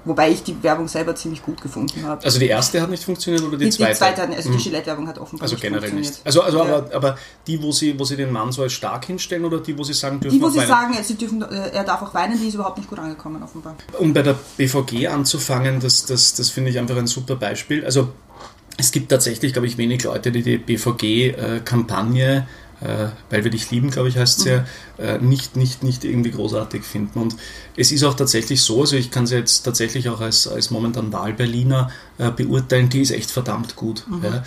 Wobei 0.09 0.31
ich 0.31 0.41
die 0.41 0.61
Werbung 0.63 0.87
selber 0.87 1.13
ziemlich 1.15 1.43
gut 1.43 1.61
gefunden 1.61 2.03
habe. 2.03 2.25
Also 2.25 2.39
die 2.39 2.47
erste 2.47 2.81
hat 2.81 2.89
nicht 2.89 3.03
funktioniert 3.03 3.43
oder 3.43 3.57
die, 3.57 3.65
Die, 3.65 3.69
zweite? 3.69 3.91
die 3.91 3.97
zweite, 3.99 4.21
hat- 4.23 4.35
also 4.35 4.51
die 4.51 4.57
Gillette-Werbung 4.57 5.07
hat 5.07 5.19
offenbar 5.19 5.43
Also 5.43 5.53
nicht 5.53 5.61
generell 5.61 5.81
funktioniert. 5.89 6.13
nicht. 6.15 6.25
Also, 6.25 6.41
also 6.41 6.57
Ja. 6.57 6.63
aber, 6.63 6.95
aber 6.95 7.17
die, 7.45 7.61
wo 7.61 7.71
sie, 7.71 7.97
wo 7.99 8.03
sie 8.05 8.15
den 8.15 8.31
Mann 8.31 8.51
so 8.51 8.63
als 8.63 8.73
stark 8.73 9.05
hinstellen 9.05 9.45
oder 9.45 9.59
die, 9.59 9.77
wo 9.77 9.83
sie 9.83 9.93
sagen 9.93 10.19
dürfen 10.19 10.35
Die, 10.35 10.43
wo 10.43 10.49
sie 10.49 10.57
weinen? 10.57 10.67
sagen, 10.67 10.93
sie 11.03 11.13
dürfen, 11.15 11.43
äh, 11.43 11.69
er 11.73 11.83
darf 11.83 12.01
auch 12.01 12.13
weinen, 12.15 12.39
die 12.41 12.47
ist 12.47 12.55
überhaupt 12.55 12.77
nicht 12.79 12.89
gut 12.89 12.97
angekommen, 12.97 13.43
offenbar. 13.43 13.75
Um 13.99 14.11
bei 14.13 14.23
der 14.23 14.35
BVG 14.57 15.05
anzufangen, 15.07 15.79
das, 15.79 16.05
das, 16.07 16.33
das 16.33 16.49
finde 16.49 16.71
ich 16.71 16.79
einfach 16.79 16.97
ein 16.97 17.05
super 17.05 17.35
Beispiel. 17.35 17.85
Also 17.85 18.09
es 18.77 18.91
gibt 18.91 19.09
tatsächlich, 19.11 19.53
glaube 19.53 19.67
ich, 19.67 19.77
wenig 19.77 20.03
Leute, 20.05 20.31
die 20.31 20.41
die 20.41 20.57
BVG-Kampagne, 20.57 22.47
äh, 22.81 23.07
weil 23.29 23.43
wir 23.43 23.51
dich 23.51 23.69
lieben, 23.71 23.89
glaube 23.91 24.09
ich, 24.09 24.17
heißt 24.17 24.41
sie 24.41 24.49
ja, 24.49 24.65
äh, 24.97 25.17
nicht, 25.19 25.55
nicht, 25.55 25.83
nicht 25.83 26.03
irgendwie 26.05 26.31
großartig 26.31 26.83
finden. 26.83 27.19
Und 27.19 27.35
es 27.75 27.91
ist 27.91 28.03
auch 28.03 28.13
tatsächlich 28.15 28.61
so, 28.61 28.81
also 28.81 28.95
ich 28.95 29.11
kann 29.11 29.27
sie 29.27 29.35
jetzt 29.35 29.63
tatsächlich 29.63 30.09
auch 30.09 30.21
als, 30.21 30.47
als 30.47 30.71
momentan 30.71 31.11
Wahlberliner 31.11 31.91
äh, 32.17 32.31
beurteilen, 32.31 32.89
die 32.89 33.01
ist 33.01 33.11
echt 33.11 33.31
verdammt 33.31 33.75
gut. 33.75 34.05
Ja. 34.23 34.43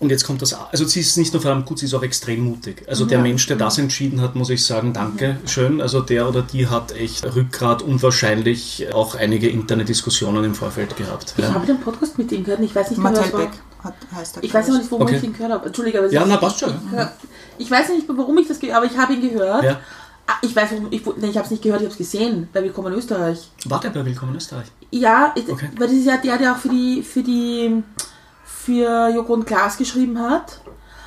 Und 0.00 0.10
jetzt 0.10 0.24
kommt 0.24 0.42
das, 0.42 0.52
also 0.54 0.84
sie 0.84 1.00
ist 1.00 1.16
nicht 1.16 1.32
nur 1.32 1.42
verdammt 1.42 1.66
gut, 1.66 1.80
sie 1.80 1.86
ist 1.86 1.94
auch 1.94 2.04
extrem 2.04 2.44
mutig. 2.44 2.84
Also 2.86 3.04
der 3.04 3.18
Mensch, 3.18 3.46
der 3.48 3.56
das 3.56 3.78
entschieden 3.78 4.20
hat, 4.20 4.36
muss 4.36 4.48
ich 4.48 4.64
sagen, 4.64 4.92
danke, 4.92 5.38
schön. 5.46 5.80
Also 5.80 6.00
der 6.00 6.28
oder 6.28 6.42
die 6.42 6.68
hat 6.68 6.92
echt 6.92 7.24
Rückgrat 7.34 7.82
und 7.82 8.00
wahrscheinlich 8.00 8.86
auch 8.94 9.16
einige 9.16 9.48
interne 9.48 9.84
Diskussionen 9.84 10.44
im 10.44 10.54
Vorfeld 10.54 10.96
gehabt. 10.96 11.34
Ich 11.36 11.42
Ja, 11.42 11.52
habe 11.52 11.66
den 11.66 11.80
Podcast 11.80 12.16
mit 12.16 12.30
ihm 12.30 12.44
gehört 12.44 12.60
ich 12.60 12.74
weiß 12.74 12.90
nicht 12.90 13.02
mehr, 13.02 13.12
was 13.12 13.32
war. 13.32 13.50
Hat, 13.82 13.94
heißt 14.14 14.36
er. 14.36 14.44
Ich 14.44 14.54
weiß 14.54 14.68
nicht, 14.68 14.90
warum 14.90 15.02
Okay. 15.02 15.16
ich 15.16 15.24
ihn 15.24 15.32
gehört 15.32 15.52
habe. 15.52 15.66
Entschuldige, 15.66 15.98
aber 15.98 16.06
es 16.08 16.12
ja 16.12 16.24
na 16.26 16.36
passt 16.36 16.60
schon. 16.60 16.74
Ja. 16.94 17.12
Ich 17.58 17.70
weiß 17.70 17.88
nicht, 17.90 18.06
warum 18.08 18.38
ich 18.38 18.48
das 18.48 18.58
gehört 18.60 18.76
habe, 18.76 18.86
aber 18.86 18.94
ich 18.94 18.98
habe 19.00 19.14
ihn 19.14 19.20
gehört. 19.30 19.64
Ja. 19.64 19.80
Ah, 20.26 20.34
Ich 20.42 20.54
weiß, 20.54 20.70
warum, 20.72 20.88
ich, 20.90 21.04
nee, 21.16 21.28
ich 21.28 21.36
habe 21.36 21.44
es 21.46 21.50
nicht 21.50 21.62
gehört, 21.62 21.80
ich 21.80 21.86
habe 21.86 21.92
es 21.92 21.98
gesehen, 21.98 22.48
bei 22.52 22.62
Willkommen 22.62 22.92
in 22.92 22.98
Österreich. 22.98 23.50
Warte 23.66 23.90
bei 23.90 24.04
Willkommen 24.04 24.32
in 24.32 24.36
Österreich. 24.38 24.66
Ja, 24.90 25.32
Okay. 25.36 25.70
weil 25.76 25.86
das 25.88 25.96
ist 25.96 26.04
ja 26.06 26.16
der, 26.18 26.36
der 26.38 26.52
auch 26.52 26.56
für 26.58 26.68
die, 26.68 27.02
für 27.02 27.22
die, 27.22 27.82
für 28.44 29.08
Joko 29.08 29.32
und 29.34 29.46
Klaas 29.46 29.76
geschrieben 29.78 30.18
hat. 30.20 30.60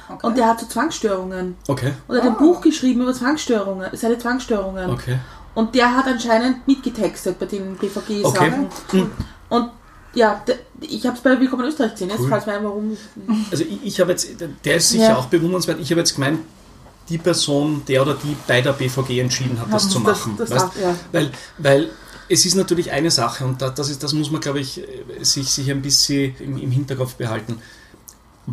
Okay. 0.09 0.27
Und 0.27 0.37
der 0.37 0.47
hat 0.47 0.59
so 0.59 0.65
Zwangsstörungen. 0.65 1.55
Okay, 1.67 1.93
Und 2.07 2.15
er 2.15 2.23
hat 2.23 2.29
ein 2.31 2.35
Ah. 2.35 2.39
Buch 2.39 2.61
geschrieben 2.61 3.01
über 3.01 3.13
Zwangsstörungen, 3.13 3.89
seine 3.93 4.17
Zwangsstörungen. 4.17 4.89
okay. 4.89 5.19
Und 5.53 5.75
der 5.75 5.95
hat 5.95 6.07
anscheinend 6.07 6.65
mitgetextet 6.67 7.37
bei 7.37 7.45
den 7.45 7.75
BVG-Sachen. 7.75 8.67
Okay. 8.87 9.05
Und 9.49 9.69
ja, 10.13 10.43
ich 10.81 11.05
habe 11.05 11.15
es 11.15 11.23
bei 11.23 11.39
Willkommen 11.39 11.63
in 11.63 11.69
Österreich 11.69 11.91
gesehen. 11.93 12.09
Jetzt 12.09 12.19
Cool. 12.21 12.29
falls 12.29 12.45
mir 12.45 12.53
ein, 12.53 12.63
warum. 12.63 12.97
Also 13.51 13.63
ich, 13.63 13.79
ich 13.83 13.99
habe 13.99 14.11
jetzt, 14.11 14.27
der 14.65 14.75
ist 14.75 14.89
sicher 14.89 15.03
Ja. 15.09 15.17
auch 15.17 15.25
bewundernswert. 15.27 15.79
Ich 15.79 15.89
habe 15.91 16.01
jetzt 16.01 16.13
gemeint, 16.15 16.39
die 17.09 17.17
Person, 17.17 17.81
der 17.87 18.01
oder 18.01 18.13
die 18.15 18.35
bei 18.47 18.61
der 18.61 18.73
BVG 18.73 19.19
entschieden 19.19 19.59
hat, 19.59 19.71
das 19.71 19.83
Haben 19.83 19.91
zu 19.91 19.99
das- 19.99 20.19
machen. 20.19 20.35
das 20.37 20.49
weißt? 20.51 20.65
auch, 20.65 20.75
ja. 20.81 20.95
weil, 21.11 21.31
weil 21.57 21.89
es 22.29 22.45
ist 22.45 22.55
natürlich 22.55 22.91
eine 22.91 23.11
Sache 23.11 23.43
und 23.45 23.61
da, 23.61 23.69
das, 23.69 23.89
ist, 23.89 24.01
das 24.03 24.13
muss 24.13 24.31
man, 24.31 24.39
glaube 24.39 24.59
ich, 24.59 24.81
sich, 25.21 25.49
sich 25.49 25.69
ein 25.69 25.81
bisschen 25.81 26.35
im, 26.39 26.57
im 26.57 26.71
Hinterkopf 26.71 27.15
behalten. 27.15 27.61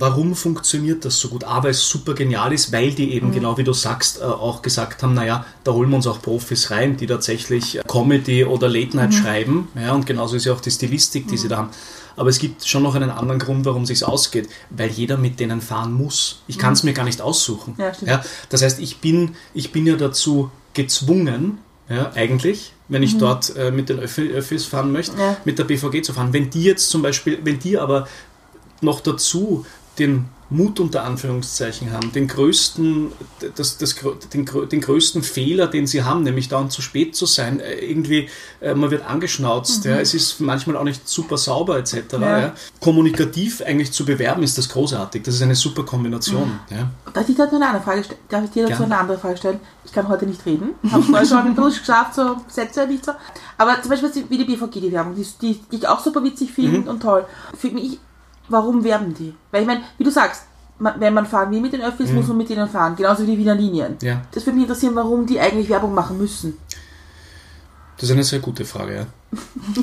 Warum 0.00 0.34
funktioniert 0.36 1.04
das 1.04 1.18
so 1.18 1.28
gut? 1.28 1.44
A, 1.44 1.62
weil 1.62 1.70
es 1.72 1.88
super 1.88 2.14
genial 2.14 2.52
ist, 2.52 2.72
weil 2.72 2.92
die 2.92 3.06
Mhm. 3.06 3.12
eben, 3.12 3.32
genau 3.32 3.56
wie 3.58 3.64
du 3.64 3.72
sagst, 3.72 4.20
äh, 4.20 4.24
auch 4.24 4.62
gesagt 4.62 5.02
haben, 5.02 5.14
naja, 5.14 5.44
da 5.64 5.72
holen 5.72 5.88
wir 5.90 5.96
uns 5.96 6.06
auch 6.06 6.22
Profis 6.22 6.70
rein, 6.70 6.96
die 6.96 7.06
tatsächlich 7.06 7.80
Comedy 7.88 8.44
oder 8.44 8.68
Late 8.68 8.88
Mhm. 8.88 8.96
Night 8.96 9.14
schreiben. 9.14 9.68
Ja, 9.74 9.92
und 9.94 10.06
genauso 10.06 10.36
ist 10.36 10.44
ja 10.44 10.52
auch 10.52 10.60
die 10.60 10.70
Stilistik, 10.70 11.26
die 11.28 11.36
sie 11.36 11.48
da 11.48 11.56
haben. 11.58 11.70
Aber 12.16 12.30
es 12.30 12.38
gibt 12.38 12.66
schon 12.66 12.82
noch 12.82 12.94
einen 12.94 13.10
anderen 13.10 13.38
Grund, 13.40 13.64
warum 13.64 13.82
es 13.82 13.88
sich 13.88 14.04
ausgeht, 14.04 14.48
weil 14.70 14.90
jeder 14.90 15.16
mit 15.16 15.38
denen 15.40 15.60
fahren 15.60 15.92
muss. 15.92 16.42
Ich 16.48 16.58
kann 16.58 16.72
es 16.74 16.82
mir 16.82 16.92
gar 16.92 17.04
nicht 17.04 17.20
aussuchen. 17.20 17.74
Mhm. 17.76 17.82
Ja. 17.82 17.92
Ja, 18.06 18.24
das 18.50 18.62
heißt, 18.62 18.80
ich 18.80 18.98
bin, 18.98 19.34
ich 19.54 19.72
bin 19.72 19.86
ja 19.86 19.96
dazu 19.96 20.50
gezwungen, 20.74 21.58
ja, 21.88 22.12
eigentlich, 22.14 22.72
wenn 22.88 23.02
ich 23.02 23.18
dort 23.18 23.56
äh, 23.56 23.70
mit 23.70 23.88
den 23.88 23.98
Öffi, 23.98 24.28
Öffis 24.30 24.64
fahren 24.66 24.92
möchte, 24.92 25.16
Ja. 25.18 25.36
mit 25.44 25.58
der 25.58 25.64
BVG 25.64 26.02
zu 26.02 26.12
fahren. 26.12 26.32
Wenn 26.32 26.50
die 26.50 26.62
jetzt 26.64 26.90
zum 26.90 27.02
Beispiel, 27.02 27.38
wenn 27.44 27.58
die 27.58 27.78
aber 27.78 28.06
noch 28.80 29.00
dazu 29.00 29.64
den 29.98 30.26
Mut 30.50 30.80
unter 30.80 31.04
Anführungszeichen 31.04 31.92
haben, 31.92 32.10
den 32.12 32.26
größten, 32.26 33.12
das, 33.56 33.76
das, 33.76 33.96
den, 34.32 34.46
den 34.46 34.80
größten 34.80 35.22
Fehler, 35.22 35.66
den 35.66 35.86
sie 35.86 36.04
haben, 36.04 36.22
nämlich 36.22 36.48
dauernd 36.48 36.72
zu 36.72 36.80
spät 36.80 37.14
zu 37.14 37.26
sein. 37.26 37.60
Äh, 37.60 37.74
irgendwie, 37.74 38.30
äh, 38.60 38.74
man 38.74 38.90
wird 38.90 39.04
angeschnauzt, 39.04 39.84
mhm. 39.84 39.90
ja, 39.90 40.00
es 40.00 40.14
ist 40.14 40.40
manchmal 40.40 40.76
auch 40.78 40.84
nicht 40.84 41.06
super 41.06 41.36
sauber 41.36 41.78
etc. 41.78 41.94
Ja. 42.12 42.40
Ja. 42.40 42.52
Kommunikativ 42.80 43.60
eigentlich 43.60 43.92
zu 43.92 44.06
bewerben, 44.06 44.42
ist 44.42 44.56
das 44.56 44.70
großartig. 44.70 45.22
Das 45.22 45.34
ist 45.34 45.42
eine 45.42 45.54
super 45.54 45.82
Kombination. 45.82 46.58
Mhm. 46.70 46.76
Ja. 46.76 46.90
Darf 47.12 47.28
ich 47.28 47.36
dazu 47.36 47.56
eine 47.56 47.66
andere 47.66 47.84
Frage 47.84 48.04
stellen? 48.04 48.20
Darf 48.30 48.44
ich 48.44 48.50
dir 48.50 48.68
dazu 48.68 48.84
eine 48.84 48.98
andere 48.98 49.18
Frage 49.18 49.36
stellen? 49.36 49.60
Ich 49.84 49.92
kann 49.92 50.08
heute 50.08 50.24
nicht 50.24 50.44
reden. 50.46 50.70
Ich 50.82 50.92
habe 50.92 51.04
es 51.18 51.28
schon 51.28 51.38
ein 51.46 51.54
bisschen 51.54 51.80
geschafft, 51.80 52.14
so 52.14 52.36
Sätze 52.48 52.86
nicht 52.86 53.04
so. 53.04 53.12
Aber 53.58 53.82
zum 53.82 53.90
Beispiel 53.90 54.24
wie 54.30 54.38
die 54.38 54.44
BVG, 54.44 54.80
die 54.80 54.92
Werbung, 54.92 55.14
die, 55.14 55.26
die 55.42 55.76
ich 55.76 55.86
auch 55.86 56.00
super 56.00 56.24
witzig 56.24 56.52
finde 56.52 56.78
mhm. 56.78 56.88
und 56.88 57.02
toll. 57.02 57.26
Für 57.58 57.70
mich 57.70 57.98
warum 58.48 58.84
werben 58.84 59.14
die? 59.14 59.34
Weil 59.50 59.62
ich 59.62 59.66
meine, 59.66 59.82
wie 59.96 60.04
du 60.04 60.10
sagst, 60.10 60.42
wenn 60.78 61.14
man 61.14 61.26
fahren 61.26 61.50
will 61.50 61.60
mit 61.60 61.72
den 61.72 61.82
Öffis, 61.82 62.10
mhm. 62.10 62.16
muss 62.16 62.28
man 62.28 62.36
mit 62.36 62.48
denen 62.48 62.68
fahren. 62.68 62.94
Genauso 62.96 63.22
wie 63.24 63.32
die 63.32 63.38
Wiener 63.38 63.54
Linien. 63.54 63.96
Ja. 64.00 64.22
Das 64.32 64.46
würde 64.46 64.56
mich 64.56 64.66
interessieren, 64.66 64.94
warum 64.94 65.26
die 65.26 65.40
eigentlich 65.40 65.68
Werbung 65.68 65.92
machen 65.94 66.18
müssen. 66.18 66.56
Das 67.96 68.08
ist 68.08 68.12
eine 68.12 68.22
sehr 68.22 68.38
gute 68.38 68.64
Frage, 68.64 68.94
ja. 68.94 69.06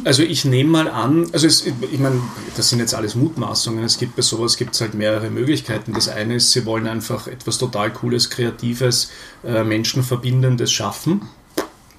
Also 0.06 0.24
ich 0.24 0.46
nehme 0.46 0.70
mal 0.70 0.90
an, 0.90 1.28
also 1.34 1.46
es, 1.46 1.66
ich 1.68 2.00
meine, 2.00 2.20
das 2.56 2.70
sind 2.70 2.80
jetzt 2.80 2.96
alles 2.96 3.14
Mutmaßungen, 3.14 3.84
es 3.84 3.98
gibt 3.98 4.16
bei 4.16 4.22
sowas 4.22 4.56
gibt 4.56 4.74
es 4.74 4.80
halt 4.80 4.94
mehrere 4.94 5.30
Möglichkeiten. 5.30 5.94
Das 5.94 6.08
eine 6.08 6.36
ist, 6.36 6.52
sie 6.54 6.66
wollen 6.66 6.88
einfach 6.88 7.28
etwas 7.28 7.58
total 7.58 7.92
Cooles, 7.92 8.30
Kreatives, 8.30 9.12
äh, 9.44 9.66
Menschenverbindendes 9.66 10.72
schaffen 10.72 11.28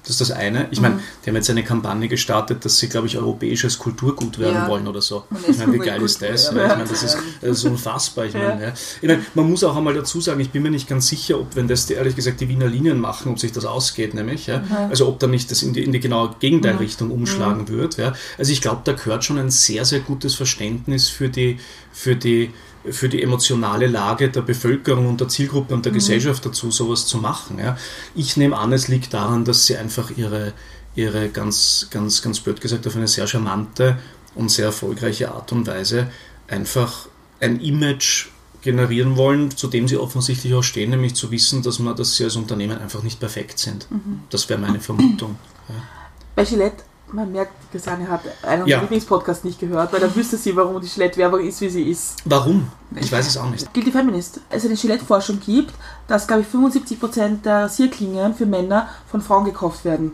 das 0.07 0.21
ist 0.21 0.29
das 0.29 0.31
eine. 0.31 0.67
Ich 0.71 0.79
meine, 0.79 0.95
mhm. 0.95 0.99
die 1.23 1.29
haben 1.29 1.35
jetzt 1.35 1.49
eine 1.49 1.63
Kampagne 1.63 2.07
gestartet, 2.07 2.63
dass 2.63 2.79
sie, 2.79 2.87
glaube 2.87 3.07
ich, 3.07 3.17
europäisches 3.17 3.77
Kulturgut 3.77 4.39
werden 4.39 4.55
ja. 4.55 4.67
wollen 4.69 4.87
oder 4.87 5.01
so. 5.01 5.25
Ich 5.47 5.57
meine, 5.57 5.73
wie 5.73 5.79
geil 5.79 6.01
ist 6.01 6.21
das? 6.21 6.45
Ja. 6.45 6.63
Ich 6.63 6.67
meine, 6.69 6.85
das 6.85 7.03
ist, 7.03 7.17
das 7.41 7.57
ist 7.57 7.65
unfassbar. 7.65 8.25
Ich 8.25 8.33
meine, 8.33 8.61
ja. 8.67 8.73
ich 9.01 9.07
meine, 9.07 9.25
man 9.33 9.49
muss 9.49 9.65
auch 9.65 9.75
einmal 9.75 9.93
dazu 9.93 10.21
sagen, 10.21 10.39
ich 10.39 10.49
bin 10.49 10.63
mir 10.63 10.71
nicht 10.71 10.87
ganz 10.87 11.07
sicher, 11.07 11.37
ob, 11.39 11.55
wenn 11.57 11.67
das 11.67 11.87
die, 11.87 11.95
ehrlich 11.95 12.15
gesagt 12.15 12.39
die 12.39 12.47
Wiener 12.47 12.67
Linien 12.67 12.99
machen, 12.99 13.33
ob 13.33 13.39
sich 13.39 13.51
das 13.51 13.65
ausgeht, 13.65 14.13
nämlich. 14.13 14.47
Mhm. 14.47 14.63
Also 14.89 15.09
ob 15.09 15.19
da 15.19 15.27
nicht 15.27 15.51
das 15.51 15.61
in 15.61 15.73
die, 15.73 15.83
in 15.83 15.91
die 15.91 15.99
genaue 15.99 16.35
Gegenteilrichtung 16.39 17.09
mhm. 17.09 17.13
umschlagen 17.15 17.63
mhm. 17.63 17.67
wird. 17.67 17.97
Also 18.37 18.51
ich 18.51 18.61
glaube, 18.61 18.81
da 18.85 18.93
gehört 18.93 19.25
schon 19.25 19.37
ein 19.37 19.51
sehr, 19.51 19.83
sehr 19.83 19.99
gutes 19.99 20.35
Verständnis 20.35 21.09
für 21.09 21.27
die, 21.27 21.59
für 21.91 22.15
die 22.15 22.51
für 22.91 23.09
die 23.09 23.21
emotionale 23.21 23.87
Lage 23.87 24.29
der 24.29 24.41
Bevölkerung 24.41 25.07
und 25.07 25.21
der 25.21 25.27
Zielgruppe 25.27 25.73
und 25.73 25.85
der 25.85 25.91
mhm. 25.91 25.97
Gesellschaft 25.97 26.45
dazu, 26.45 26.71
sowas 26.71 27.05
zu 27.05 27.17
machen. 27.17 27.59
Ja. 27.59 27.77
Ich 28.15 28.37
nehme 28.37 28.57
an, 28.57 28.73
es 28.73 28.87
liegt 28.87 29.13
daran, 29.13 29.45
dass 29.45 29.65
sie 29.65 29.77
einfach 29.77 30.11
ihre, 30.15 30.53
ihre 30.95 31.29
ganz, 31.29 31.87
ganz, 31.91 32.21
ganz 32.21 32.39
blöd 32.39 32.61
gesagt, 32.61 32.87
auf 32.87 32.95
eine 32.95 33.07
sehr 33.07 33.27
charmante 33.27 33.97
und 34.35 34.49
sehr 34.49 34.65
erfolgreiche 34.65 35.31
Art 35.31 35.51
und 35.51 35.67
Weise 35.67 36.09
einfach 36.47 37.07
ein 37.39 37.59
Image 37.59 38.27
generieren 38.61 39.17
wollen, 39.17 39.55
zu 39.55 39.67
dem 39.67 39.87
sie 39.87 39.97
offensichtlich 39.97 40.53
auch 40.53 40.63
stehen, 40.63 40.89
nämlich 40.89 41.15
zu 41.15 41.31
wissen, 41.31 41.61
dass, 41.61 41.79
man, 41.79 41.95
dass 41.95 42.15
sie 42.15 42.23
als 42.23 42.35
Unternehmen 42.35 42.77
einfach 42.77 43.03
nicht 43.03 43.19
perfekt 43.19 43.59
sind. 43.59 43.89
Mhm. 43.89 44.21
Das 44.29 44.49
wäre 44.49 44.59
meine 44.59 44.79
Vermutung. 44.79 45.37
Ja. 45.69 45.75
Bei 46.35 46.43
Gillette 46.43 46.83
man 47.13 47.31
merkt, 47.31 47.71
Gesane 47.71 48.07
hat 48.09 48.21
einen 48.43 48.67
ja. 48.67 48.81
Lieblingspodcast 48.81 49.45
nicht 49.45 49.59
gehört, 49.59 49.93
weil 49.93 49.99
dann 49.99 50.13
wüsste 50.15 50.37
sie, 50.37 50.55
warum 50.55 50.81
die 50.81 50.87
Gillette-Werbung 50.87 51.39
ist, 51.41 51.61
wie 51.61 51.69
sie 51.69 51.89
ist. 51.89 52.17
Warum? 52.25 52.69
Ich 52.95 53.11
weiß 53.11 53.27
es 53.27 53.37
auch 53.37 53.49
nicht. 53.49 53.73
Guilty 53.73 53.91
Feminist. 53.91 54.41
Es 54.49 54.65
eine 54.65 54.75
Gillette-Forschung 54.75 55.39
gibt, 55.39 55.73
dass, 56.07 56.27
glaube 56.27 56.41
ich, 56.41 56.47
75% 56.47 57.41
der 57.43 57.63
Rasierklingen 57.63 58.35
für 58.35 58.45
Männer 58.45 58.89
von 59.09 59.21
Frauen 59.21 59.45
gekauft 59.45 59.85
werden. 59.85 60.13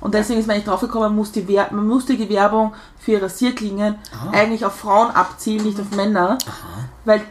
Und 0.00 0.14
deswegen 0.14 0.38
ist 0.38 0.46
man 0.46 0.56
nicht 0.56 0.68
draufgekommen, 0.68 1.08
man 1.08 1.16
muss 1.16 1.32
die, 1.32 1.42
man 1.42 1.86
muss 1.86 2.06
die 2.06 2.28
Werbung 2.28 2.72
für 3.00 3.20
Rasierklingen 3.20 3.96
ah. 4.12 4.30
eigentlich 4.30 4.64
auf 4.64 4.76
Frauen 4.76 5.10
abzielen, 5.10 5.64
nicht 5.64 5.80
auf 5.80 5.90
Männer. 5.90 6.38
Aha. 6.46 6.84
Weil 7.04 7.22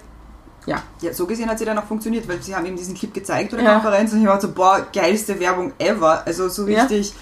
ja. 0.65 0.83
ja, 0.99 1.13
so 1.13 1.25
gesehen 1.25 1.49
hat 1.49 1.59
sie 1.59 1.63
dann 1.63 1.77
auch 1.77 1.85
funktioniert, 1.85 2.27
weil 2.27 2.41
sie 2.41 2.53
haben 2.53 2.65
eben 2.65 2.75
diesen 2.75 2.93
Clip 2.93 3.13
gezeigt 3.13 3.53
oder 3.53 3.63
ja. 3.63 3.75
Konferenz 3.75 4.11
und 4.11 4.19
ich 4.19 4.27
war 4.27 4.41
so, 4.41 4.51
boah, 4.51 4.85
geilste 4.91 5.39
Werbung 5.39 5.71
ever. 5.79 6.23
Also 6.25 6.49
so 6.49 6.65
richtig, 6.65 7.11
ja 7.11 7.15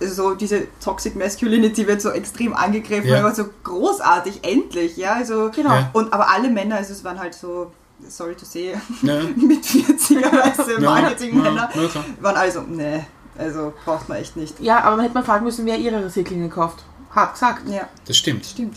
so 0.00 0.34
diese 0.34 0.68
Toxic 0.80 1.16
Masculinity 1.16 1.86
wird 1.86 2.00
so 2.00 2.10
extrem 2.10 2.54
angegriffen, 2.54 3.10
ja. 3.10 3.20
aber 3.20 3.34
so 3.34 3.46
großartig, 3.64 4.40
endlich, 4.42 4.96
ja, 4.96 5.14
also 5.14 5.50
genau. 5.54 5.74
Ja. 5.74 5.90
und 5.92 6.12
aber 6.12 6.30
alle 6.30 6.50
Männer, 6.50 6.76
also 6.76 6.92
es 6.92 7.02
waren 7.04 7.18
halt 7.18 7.34
so 7.34 7.72
sorry 8.06 8.34
to 8.34 8.44
say, 8.44 8.74
ja. 9.02 9.20
mit 9.36 9.64
40er 9.64 10.32
weiße 10.32 10.80
Marketingmänner, 10.80 11.70
ja. 11.74 12.04
waren 12.20 12.36
also, 12.36 12.62
ne, 12.62 13.06
also 13.36 13.72
braucht 13.84 14.08
man 14.08 14.18
echt 14.18 14.36
nicht. 14.36 14.60
Ja, 14.60 14.82
aber 14.84 14.96
man 14.96 15.04
hätte 15.04 15.14
mal 15.14 15.24
fragen 15.24 15.44
müssen, 15.44 15.66
wer 15.66 15.78
ihre 15.78 16.04
Recyclinge 16.04 16.48
kauft. 16.48 16.84
Hart 17.10 17.34
gesagt. 17.34 17.68
Ja. 17.68 17.88
Das 18.06 18.16
stimmt. 18.16 18.44
Stimmt. 18.44 18.76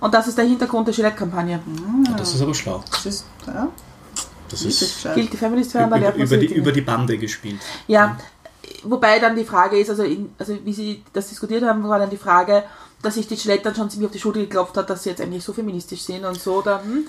Und 0.00 0.14
das 0.14 0.28
ist 0.28 0.38
der 0.38 0.44
Hintergrund 0.44 0.86
der 0.86 0.94
Gillette-Kampagne. 0.94 1.60
Ah. 2.08 2.14
Das 2.16 2.34
ist 2.34 2.40
aber 2.40 2.54
schlau. 2.54 2.82
Das 2.90 3.04
ist, 3.04 3.26
ja. 3.46 3.68
Das 4.48 4.62
ist 4.62 5.06
Gilt 5.14 5.32
die 5.32 5.36
Feminist 5.36 5.74
über, 5.74 5.86
über, 5.86 6.14
über, 6.14 6.36
die, 6.36 6.46
über 6.46 6.72
die 6.72 6.80
Bande 6.80 7.18
gespielt. 7.18 7.60
Ja, 7.86 8.16
wobei 8.84 9.18
dann 9.18 9.36
die 9.36 9.44
Frage 9.44 9.78
ist, 9.78 9.90
also, 9.90 10.02
in, 10.02 10.30
also 10.38 10.58
wie 10.64 10.72
sie 10.72 11.02
das 11.12 11.28
diskutiert 11.28 11.64
haben, 11.64 11.86
war 11.88 11.98
dann 11.98 12.10
die 12.10 12.16
Frage, 12.16 12.64
dass 13.02 13.14
sich 13.14 13.28
die 13.28 13.36
Gillette 13.36 13.62
dann 13.64 13.74
schon 13.76 13.90
ziemlich 13.90 14.06
auf 14.06 14.12
die 14.12 14.18
Schulter 14.18 14.40
geklopft 14.40 14.76
hat, 14.76 14.90
dass 14.90 15.04
sie 15.04 15.10
jetzt 15.10 15.20
eigentlich 15.20 15.44
so 15.44 15.52
feministisch 15.52 16.00
sind 16.00 16.24
und 16.24 16.40
so. 16.40 16.62
Dann, 16.62 16.82
hm. 16.82 17.06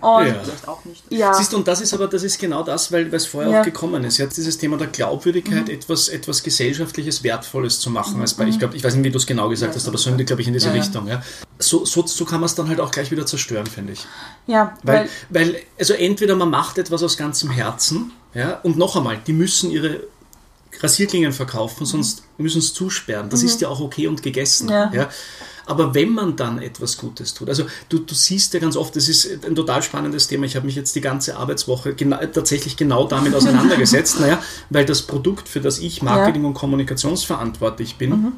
und 0.00 0.26
ja. 0.26 0.34
vielleicht 0.42 0.66
auch 0.66 0.84
nicht. 0.84 1.04
Ja. 1.10 1.32
Siehst 1.32 1.52
du, 1.52 1.58
und 1.58 1.68
das 1.68 1.80
ist 1.80 1.94
aber 1.94 2.08
das 2.08 2.24
ist 2.24 2.40
genau 2.40 2.64
das, 2.64 2.90
weil 2.90 3.12
es 3.14 3.26
vorher 3.26 3.52
ja. 3.52 3.60
auch 3.60 3.64
gekommen 3.64 4.02
ist. 4.02 4.18
Jetzt 4.18 4.36
dieses 4.36 4.58
Thema 4.58 4.76
der 4.76 4.88
Glaubwürdigkeit, 4.88 5.68
mhm. 5.68 5.74
etwas, 5.74 6.08
etwas 6.08 6.42
gesellschaftliches, 6.42 7.22
Wertvolles 7.22 7.78
zu 7.78 7.88
machen. 7.90 8.16
Mhm. 8.16 8.22
Als 8.22 8.34
bei, 8.34 8.46
ich 8.48 8.58
glaube, 8.58 8.76
ich 8.76 8.82
weiß 8.82 8.94
nicht, 8.96 9.04
wie 9.04 9.10
du 9.10 9.18
es 9.18 9.26
genau 9.26 9.48
gesagt 9.48 9.74
ja, 9.74 9.76
hast, 9.76 9.86
aber 9.86 9.98
so 9.98 10.10
glaube 10.16 10.42
ich 10.42 10.48
in 10.48 10.54
diese 10.54 10.72
Richtung. 10.72 11.06
Ja. 11.06 11.22
So, 11.60 11.84
so, 11.84 12.04
so 12.04 12.24
kann 12.24 12.40
man 12.40 12.46
es 12.46 12.56
dann 12.56 12.68
halt 12.68 12.80
auch 12.80 12.90
gleich 12.90 13.12
wieder 13.12 13.24
zerstören, 13.24 13.66
finde 13.66 13.92
ich. 13.92 14.06
Ja. 14.46 14.76
Weil, 14.82 15.08
weil, 15.28 15.52
weil, 15.52 15.62
also 15.78 15.94
entweder 15.94 16.34
man 16.34 16.50
macht 16.50 16.78
etwas 16.78 17.02
aus 17.04 17.16
ganzem 17.16 17.50
Herzen, 17.50 18.12
ja, 18.34 18.60
und 18.62 18.76
noch 18.76 18.96
einmal, 18.96 19.18
die 19.26 19.32
müssen 19.32 19.70
ihre 19.70 20.00
Rasierklingen 20.82 21.32
verkaufen, 21.32 21.86
sonst 21.86 22.22
müssen 22.36 22.60
sie 22.60 22.72
zusperren. 22.72 23.30
Das 23.30 23.42
mhm. 23.42 23.48
ist 23.48 23.60
ja 23.60 23.68
auch 23.68 23.80
okay 23.80 24.06
und 24.06 24.22
gegessen. 24.22 24.68
Ja. 24.68 24.90
ja. 24.92 25.08
Aber 25.66 25.94
wenn 25.94 26.14
man 26.14 26.34
dann 26.34 26.62
etwas 26.62 26.96
Gutes 26.96 27.34
tut, 27.34 27.50
also 27.50 27.66
du, 27.90 27.98
du 27.98 28.14
siehst 28.14 28.54
ja 28.54 28.60
ganz 28.60 28.74
oft, 28.74 28.96
das 28.96 29.08
ist 29.08 29.44
ein 29.44 29.54
total 29.54 29.82
spannendes 29.82 30.26
Thema. 30.26 30.46
Ich 30.46 30.56
habe 30.56 30.64
mich 30.64 30.76
jetzt 30.76 30.96
die 30.96 31.02
ganze 31.02 31.36
Arbeitswoche 31.36 31.94
gena 31.94 32.24
tatsächlich 32.26 32.78
genau 32.78 33.06
damit 33.06 33.34
auseinandergesetzt, 33.36 34.18
naja, 34.20 34.42
weil 34.70 34.86
das 34.86 35.02
Produkt, 35.02 35.46
für 35.46 35.60
das 35.60 35.78
ich 35.78 36.00
Marketing 36.00 36.42
ja. 36.42 36.48
und 36.48 36.54
Kommunikationsverantwortlich 36.54 37.96
bin, 37.96 38.10
mhm. 38.10 38.32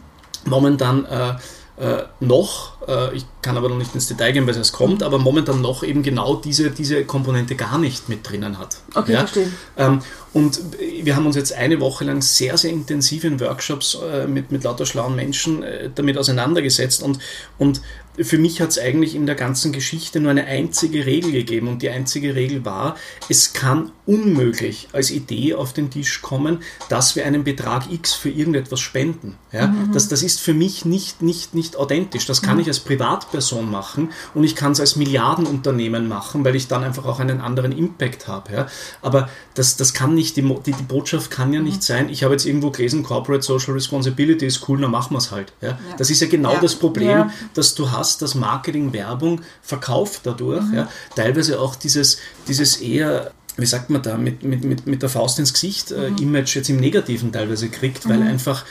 momentan 0.45 1.05
äh, 1.05 1.35
äh, 1.81 2.05
noch, 2.21 2.77
äh, 2.87 3.17
ich 3.17 3.25
kann 3.41 3.57
aber 3.57 3.71
noch 3.71 3.79
nicht 3.79 3.95
ins 3.95 4.07
Detail 4.07 4.33
gehen, 4.33 4.47
weil 4.47 4.55
es 4.55 4.73
kommt, 4.73 5.03
aber 5.03 5.19
momentan 5.19 5.63
noch 5.63 5.83
eben 5.83 6.03
genau 6.03 6.37
diese, 6.37 6.71
diese 6.71 7.05
Komponente 7.07 7.57
gar 7.57 7.79
nicht 7.79 8.09
mit 8.09 8.29
drinnen 8.29 8.59
hat. 8.59 8.77
Okay, 8.95 9.15
ja? 9.15 9.19
verstehe. 9.21 9.51
Ähm, 9.79 10.03
und 10.35 10.61
wir 11.03 11.17
haben 11.17 11.27
uns 11.27 11.37
jetzt 11.37 11.55
eine 11.55 11.81
Woche 11.81 12.05
lang 12.05 12.21
sehr, 12.21 12.59
sehr 12.59 12.71
intensiv 12.71 13.25
in 13.25 13.41
Workshops 13.41 13.95
äh, 13.95 14.27
mit, 14.27 14.53
mit 14.53 14.63
lauter 14.63 14.85
schlauen 14.85 15.17
Menschen 15.17 15.63
äh, 15.63 15.89
damit 15.95 16.19
auseinandergesetzt 16.19 17.03
und, 17.03 17.19
und 17.59 17.81
für 18.23 18.39
mich 18.39 18.61
hat 18.61 18.71
es 18.71 18.79
eigentlich 18.79 19.15
in 19.15 19.27
der 19.27 19.35
ganzen 19.35 19.73
Geschichte 19.73 20.21
nur 20.21 20.31
eine 20.31 20.45
einzige 20.45 21.07
Regel 21.07 21.33
gegeben 21.33 21.69
und 21.69 21.83
die 21.83 21.91
einzige 21.91 22.35
Regel 22.35 22.65
war, 22.65 22.97
es 23.29 23.53
kann 23.53 23.93
unmöglich 24.07 24.89
als 24.93 25.11
Idee 25.11 25.55
auf 25.55 25.73
den 25.73 25.91
Tisch 25.91 26.21
kommen, 26.21 26.59
dass 26.89 27.17
wir 27.17 27.25
einen 27.25 27.45
Betrag 27.45 27.91
X 27.91 28.13
für 28.13 28.29
irgendetwas 28.29 28.81
spenden. 28.81 29.37
Ja? 29.53 29.69
Mhm. 29.69 29.93
Das, 29.93 30.09
das 30.09 30.23
ist 30.23 30.41
für 30.41 30.53
mich 30.53 30.85
nicht, 30.85 31.23
nicht, 31.23 31.55
nicht 31.55 31.77
authentisch. 31.77 32.27
Das 32.27 32.43
kann 32.43 32.57
mhm. 32.57 32.63
ich 32.63 32.69
als 32.69 32.81
Privatperson 32.81 33.71
machen 33.71 34.11
und 34.35 34.45
ich 34.45 34.57
kann 34.57 34.73
es 34.73 34.81
als 34.81 34.97
Milliardenunternehmen 34.97 36.09
machen, 36.09 36.45
weil 36.45 36.57
ich 36.57 36.67
dann 36.67 36.83
einfach 36.83 37.05
auch 37.05 37.21
einen 37.21 37.41
anderen 37.41 37.73
Impact 37.73 38.27
habe. 38.27 38.53
Ja? 38.53 38.67
Aber 39.01 39.29
das, 39.55 39.77
das 39.77 39.95
kann 39.95 40.15
nicht, 40.15 40.37
die, 40.37 40.43
die, 40.43 40.73
die 40.73 40.83
Botschaft 40.83 41.31
kann 41.31 41.53
ja 41.53 41.61
nicht 41.61 41.79
mhm. 41.79 41.83
sein, 41.83 42.09
ich 42.09 42.25
habe 42.25 42.35
jetzt 42.35 42.47
irgendwo 42.47 42.71
gelesen, 42.71 43.03
Corporate 43.03 43.45
Social 43.45 43.75
Responsibility 43.75 44.47
ist 44.47 44.69
cool, 44.69 44.81
dann 44.81 44.91
machen 44.91 45.15
wir 45.15 45.19
es 45.19 45.31
halt. 45.31 45.53
Ja? 45.61 45.79
Das 45.99 46.11
ist 46.11 46.21
ja 46.21 46.27
genau 46.27 46.57
das 46.61 46.75
Problem, 46.75 47.31
das 47.55 47.75
du 47.75 47.91
hast 47.93 48.10
hast, 48.11 48.23
dass 48.23 48.35
Marketing, 48.35 48.93
Werbung 48.93 49.41
verkauft 49.63 50.23
dadurch. 50.25 50.65
Mhm. 50.65 50.75
Ja. 50.75 50.89
Teilweise 51.15 51.61
auch 51.61 51.77
dieses, 51.77 52.19
dieses 52.49 52.77
eher 52.77 53.33
wie 53.57 53.67
sagt 53.67 53.91
man 53.91 54.03
da, 54.03 54.17
mit, 54.17 54.43
mit, 54.43 54.65
mit, 54.65 54.87
mit 54.87 55.03
der 55.03 55.09
Faust 55.09 55.39
ins 55.39 55.53
Gesicht 55.53 55.91
äh, 55.91 56.11
mhm. 56.11 56.19
Image 56.19 56.57
jetzt 56.57 56.71
im 56.71 56.77
Negativen 56.77 57.33
teilweise 57.33 57.69
kriegt, 57.69 58.09
weil 58.09 58.21
mhm. 58.21 58.29
einfach, 58.29 58.65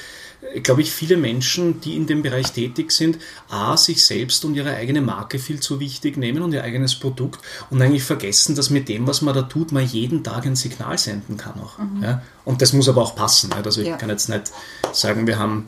äh, 0.54 0.62
glaube 0.62 0.82
ich, 0.82 0.92
viele 0.92 1.18
Menschen, 1.18 1.82
die 1.82 1.96
in 1.96 2.08
dem 2.08 2.24
Bereich 2.24 2.52
tätig 2.54 2.92
sind, 2.92 3.20
A, 3.50 3.78
sich 3.78 4.04
selbst 4.04 4.44
und 4.46 4.56
ihre 4.56 4.74
eigene 4.74 5.02
Marke 5.02 5.38
viel 5.38 5.60
zu 5.60 5.80
wichtig 5.80 6.18
nehmen 6.18 6.42
und 6.42 6.54
ihr 6.54 6.64
eigenes 6.64 6.96
Produkt 6.96 7.40
und 7.70 7.82
eigentlich 7.82 8.04
vergessen, 8.04 8.56
dass 8.56 8.70
mit 8.70 8.90
dem, 8.90 9.06
was 9.06 9.22
man 9.22 9.36
da 9.36 9.44
tut, 9.44 9.72
man 9.72 9.86
jeden 9.86 10.24
Tag 10.24 10.46
ein 10.46 10.56
Signal 10.56 10.98
senden 10.98 11.38
kann 11.38 11.60
auch. 11.60 11.78
Mhm. 11.78 12.04
Ja? 12.04 12.22
Und 12.46 12.62
das 12.62 12.74
muss 12.74 12.90
aber 12.90 13.04
auch 13.04 13.16
passen. 13.16 13.54
Also 13.54 13.82
ich 13.82 13.88
ja. 13.88 13.98
kann 13.98 14.10
jetzt 14.10 14.30
nicht 14.30 14.52
sagen, 14.92 15.28
wir 15.28 15.38
haben 15.38 15.66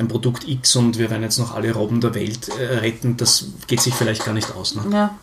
ein 0.00 0.08
Produkt 0.08 0.48
X 0.48 0.74
und 0.76 0.98
wir 0.98 1.10
werden 1.10 1.22
jetzt 1.22 1.38
noch 1.38 1.54
alle 1.54 1.72
Robben 1.72 2.00
der 2.00 2.14
Welt 2.14 2.48
äh, 2.48 2.78
retten, 2.78 3.16
das 3.16 3.46
geht 3.66 3.80
sich 3.80 3.94
vielleicht 3.94 4.24
gar 4.24 4.32
nicht 4.32 4.54
aus. 4.56 4.74
Ne? 4.74 4.82
Ja. 4.92 5.18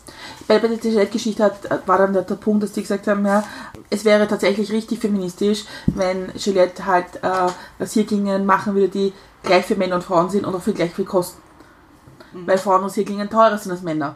Bei, 0.47 0.59
bei 0.59 0.69
der 0.69 0.77
Gillette-Geschichte 0.77 1.51
war 1.85 1.97
dann 1.97 2.13
der, 2.13 2.21
der, 2.21 2.35
Punkt, 2.35 2.63
dass 2.63 2.71
die 2.71 2.83
gesagt 2.83 3.07
haben, 3.07 3.25
ja, 3.25 3.43
es 3.89 4.05
wäre 4.05 4.27
tatsächlich 4.27 4.71
richtig 4.71 4.99
feministisch, 4.99 5.65
wenn 5.87 6.31
Gillette 6.33 6.85
halt 6.85 7.21
äh, 7.21 7.51
Rasierklingen 7.79 8.45
machen 8.45 8.75
würde, 8.75 8.89
die 8.89 9.13
gleich 9.43 9.65
für 9.65 9.75
Männer 9.75 9.95
und 9.95 10.03
Frauen 10.03 10.29
sind 10.29 10.45
und 10.45 10.55
auch 10.55 10.61
für 10.61 10.73
gleich 10.73 10.93
viel 10.93 11.05
kosten. 11.05 11.41
Mhm. 12.33 12.47
Weil 12.47 12.57
Frauen 12.57 12.83
Rasierklingen 12.83 13.29
teurer 13.29 13.57
sind 13.57 13.71
als 13.71 13.81
Männer. 13.81 14.15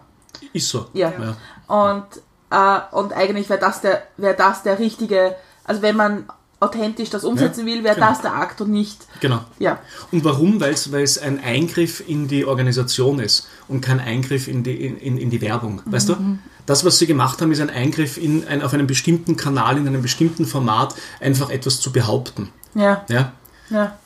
Ist 0.54 0.69
so. 0.69 0.86
Ja. 0.93 1.12
ja. 1.19 1.36
Und 1.67 2.06
Äh, 2.52 2.80
und 2.91 3.13
eigentlich 3.13 3.50
wäre 3.50 3.60
das, 3.60 3.82
der, 3.82 4.04
wär 4.17 4.34
das 4.34 4.62
der 4.63 4.78
richtige, 4.78 5.36
also 5.63 5.82
wenn 5.82 5.95
man 5.95 6.26
authentisch 6.62 7.10
das 7.10 7.24
umsetzen 7.24 7.67
ja, 7.67 7.74
will, 7.74 7.84
wäre 7.84 7.95
genau. 7.95 8.10
das 8.10 8.21
der 8.21 8.34
Akt 8.34 8.62
und 8.62 8.69
nicht. 8.69 9.08
Genau. 9.19 9.43
Ja. 9.60 9.80
Und 10.12 10.24
warum? 10.24 10.62
Weil 10.62 10.74
es 10.74 11.17
ein 11.17 11.43
Eingriff 11.43 12.08
in 12.08 12.28
die 12.28 12.45
Organisation 12.45 13.19
ist 13.19 13.47
und 13.67 13.82
kein 13.82 14.00
Eingriff 14.00 14.47
in 14.47 14.63
die, 14.63 14.86
in, 14.86 15.17
in 15.17 15.30
die 15.32 15.41
Werbung. 15.41 15.82
Weißt 15.86 16.10
mhm. 16.10 16.13
du? 16.13 16.39
Das, 16.67 16.86
was 16.86 17.00
sie 17.00 17.08
gemacht 17.08 17.41
haben, 17.41 17.52
ist 17.52 17.60
ein 17.60 17.71
Eingriff 17.71 18.17
in 18.17 18.47
ein, 18.47 18.62
auf 18.62 18.74
einem 18.74 18.86
bestimmten 18.86 19.36
Kanal, 19.36 19.78
in 19.78 19.88
einem 19.88 20.04
bestimmten 20.04 20.45
Format, 20.45 20.95
einfach 21.19 21.50
etwas 21.50 21.80
zu 21.80 21.91
behaupten. 21.91 22.50
Ja. 22.76 23.04
Ja. 23.10 23.34
ja. 23.71 23.97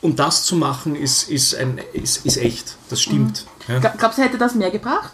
Und 0.00 0.20
das 0.20 0.44
zu 0.44 0.54
machen, 0.54 0.94
ist, 0.94 1.28
ist, 1.28 1.56
ein, 1.56 1.80
ist, 1.92 2.24
ist 2.24 2.36
echt. 2.36 2.76
Das 2.88 3.02
stimmt. 3.02 3.44
Mhm. 3.66 3.82
Ja. 3.82 3.92
Glaubst 3.98 4.18
du, 4.18 4.22
hätte 4.22 4.38
das 4.38 4.54
mehr 4.54 4.70
gebracht? 4.70 5.12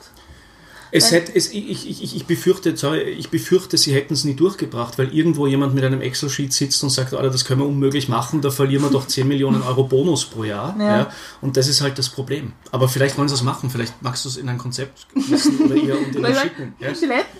Es 0.94 1.10
hätte, 1.10 1.34
es, 1.34 1.50
ich, 1.50 1.88
ich, 1.88 2.16
ich, 2.16 2.26
befürchte, 2.26 2.74
ich 3.16 3.30
befürchte, 3.30 3.78
sie 3.78 3.94
hätten 3.94 4.12
es 4.12 4.24
nie 4.24 4.34
durchgebracht, 4.34 4.98
weil 4.98 5.08
irgendwo 5.14 5.46
jemand 5.46 5.74
mit 5.74 5.82
einem 5.84 6.02
Excel-Sheet 6.02 6.52
sitzt 6.52 6.82
und 6.82 6.90
sagt, 6.90 7.14
Alter, 7.14 7.30
das 7.30 7.46
können 7.46 7.62
wir 7.62 7.66
unmöglich 7.66 8.10
machen, 8.10 8.42
da 8.42 8.50
verlieren 8.50 8.82
wir 8.82 8.90
doch 8.90 9.06
10 9.06 9.26
Millionen 9.26 9.62
Euro 9.62 9.84
Bonus 9.84 10.26
pro 10.26 10.44
Jahr. 10.44 10.76
Ja. 10.78 10.98
ja. 10.98 11.10
Und 11.40 11.56
das 11.56 11.66
ist 11.66 11.80
halt 11.80 11.96
das 11.96 12.10
Problem. 12.10 12.52
Aber 12.72 12.90
vielleicht 12.90 13.16
wollen 13.16 13.28
sie 13.28 13.34
es 13.34 13.42
machen, 13.42 13.70
vielleicht 13.70 14.02
magst 14.02 14.26
du 14.26 14.28
es 14.28 14.36
in 14.36 14.50
ein 14.50 14.58
Konzept 14.58 15.06
wissen 15.14 15.60
oder 15.60 15.76
ihr 15.76 15.96
und 15.96 16.14
ihnen 16.14 16.34
schicken. 16.34 16.74
Ja? 16.78 16.88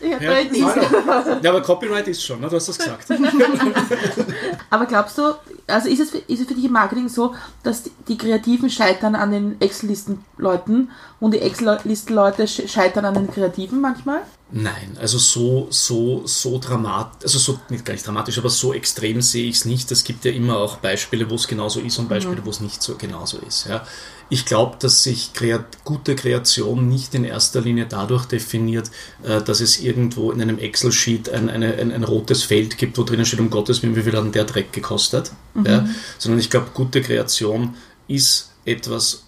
Ja. 0.01 1.38
ja, 1.43 1.51
aber 1.51 1.61
Copyright 1.61 2.09
ist 2.09 2.25
schon, 2.25 2.41
ne? 2.41 2.49
du 2.49 2.57
hast 2.57 2.71
das 2.71 2.79
gesagt. 2.79 3.07
aber 4.71 4.87
glaubst 4.87 5.19
du, 5.19 5.35
also 5.67 5.91
ist 5.91 6.01
es, 6.01 6.11
für, 6.11 6.19
ist 6.19 6.41
es 6.41 6.47
für 6.47 6.55
dich 6.55 6.65
im 6.65 6.73
Marketing 6.73 7.11
so, 7.11 7.35
dass 7.62 7.83
die 8.09 8.17
Kreativen 8.17 8.71
scheitern 8.71 9.15
an 9.15 9.31
den 9.31 9.61
Excel-Listen-Leuten 9.61 10.91
und 11.21 11.35
die 11.35 11.41
Excel-Listen-Leute 11.41 12.49
scheitern 12.49 13.05
an 13.05 13.12
den 13.12 13.27
Kreativen? 13.27 13.42
Kreativen 13.43 13.81
manchmal? 13.81 14.23
Nein, 14.53 14.97
also 15.01 15.19
so, 15.19 15.67
so, 15.71 16.27
so 16.27 16.59
dramatisch, 16.59 17.23
also 17.25 17.39
so, 17.39 17.61
nicht 17.71 17.85
gar 17.85 17.95
nicht 17.95 18.07
dramatisch, 18.07 18.39
aber 18.39 18.51
so 18.51 18.73
extrem 18.75 19.23
sehe 19.23 19.49
ich 19.49 19.57
es 19.57 19.65
nicht. 19.65 19.91
Es 19.91 20.05
gibt 20.05 20.25
ja 20.25 20.31
immer 20.31 20.59
auch 20.59 20.77
Beispiele, 20.77 21.29
wo 21.31 21.35
es 21.35 21.49
genauso 21.49 21.81
ist 21.81 21.99
und 21.99 22.09
Beispiele, 22.09 22.43
mhm. 22.43 22.47
wo 22.47 22.51
es 22.51 22.61
nicht 22.61 22.83
so 22.83 22.97
genauso 22.97 23.39
ist. 23.39 23.67
Ja. 23.67 23.87
Ich 24.29 24.45
glaube, 24.45 24.77
dass 24.79 25.03
sich 25.03 25.33
kreat 25.33 25.85
gute 25.85 26.15
Kreation 26.15 26.89
nicht 26.89 27.15
in 27.15 27.25
erster 27.25 27.61
Linie 27.61 27.87
dadurch 27.89 28.27
definiert, 28.27 28.91
äh, 29.23 29.43
dass 29.43 29.61
es 29.61 29.81
irgendwo 29.81 30.31
in 30.31 30.41
einem 30.41 30.59
Excel-Sheet 30.59 31.31
ein, 31.31 31.49
ein, 31.49 31.63
ein, 31.63 32.05
rotes 32.05 32.43
Feld 32.43 32.79
gibt, 32.79 32.99
wo 32.99 33.03
drinnen 33.03 33.27
steht, 33.27 33.41
um 33.41 33.51
Gottes 33.51 33.83
Willen, 33.83 33.97
wie 33.97 34.03
viel 34.03 34.17
hat 34.17 34.35
der 34.35 34.45
Dreck 34.45 34.73
gekostet. 34.73 35.33
Mhm. 35.55 35.67
Ja. 35.67 35.89
Sondern 36.19 36.39
ich 36.39 36.51
glaube, 36.51 36.69
gute 36.75 37.03
Kreation 37.03 37.75
ist 38.07 38.53
etwas 38.65 39.25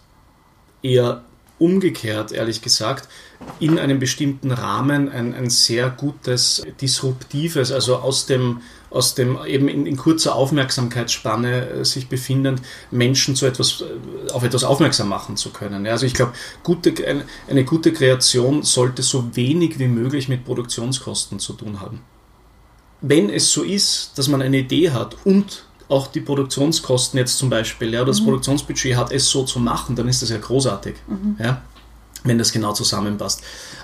eher 0.82 1.24
umgekehrt, 1.64 2.30
ehrlich 2.30 2.60
gesagt, 2.60 3.08
in 3.58 3.78
einem 3.78 3.98
bestimmten 3.98 4.50
Rahmen 4.50 5.08
ein, 5.08 5.34
ein 5.34 5.48
sehr 5.48 5.88
gutes, 5.88 6.62
disruptives, 6.78 7.72
also 7.72 7.96
aus 7.96 8.26
dem, 8.26 8.60
aus 8.90 9.14
dem 9.14 9.38
eben 9.46 9.68
in, 9.68 9.86
in 9.86 9.96
kurzer 9.96 10.34
Aufmerksamkeitsspanne 10.34 11.68
äh, 11.68 11.84
sich 11.84 12.08
befindend, 12.08 12.60
Menschen 12.90 13.34
zu 13.34 13.46
etwas, 13.46 13.80
äh, 13.80 14.32
auf 14.32 14.42
etwas 14.42 14.62
aufmerksam 14.62 15.08
machen 15.08 15.38
zu 15.38 15.50
können. 15.50 15.86
Also 15.86 16.04
ich 16.04 16.12
glaube, 16.12 16.34
gute, 16.62 16.92
eine, 17.06 17.24
eine 17.48 17.64
gute 17.64 17.94
Kreation 17.94 18.62
sollte 18.62 19.02
so 19.02 19.34
wenig 19.34 19.78
wie 19.78 19.88
möglich 19.88 20.28
mit 20.28 20.44
Produktionskosten 20.44 21.38
zu 21.38 21.54
tun 21.54 21.80
haben. 21.80 22.02
Wenn 23.00 23.30
es 23.30 23.50
so 23.50 23.62
ist, 23.62 24.18
dass 24.18 24.28
man 24.28 24.42
eine 24.42 24.58
Idee 24.58 24.90
hat 24.90 25.16
und 25.24 25.64
auch 25.88 26.06
die 26.06 26.20
Produktionskosten 26.20 27.18
jetzt 27.18 27.38
zum 27.38 27.50
Beispiel, 27.50 27.92
ja, 27.92 28.04
das 28.04 28.20
mhm. 28.20 28.24
Produktionsbudget 28.26 28.96
hat, 28.96 29.12
es 29.12 29.28
so 29.28 29.44
zu 29.44 29.58
machen, 29.58 29.96
dann 29.96 30.08
ist 30.08 30.22
das 30.22 30.30
ja 30.30 30.38
großartig. 30.38 30.94
Mhm. 31.06 31.36
Ja, 31.38 31.62
wenn 32.24 32.38
das 32.38 32.52
genau 32.52 32.72
zusammenpasst. 32.72 33.42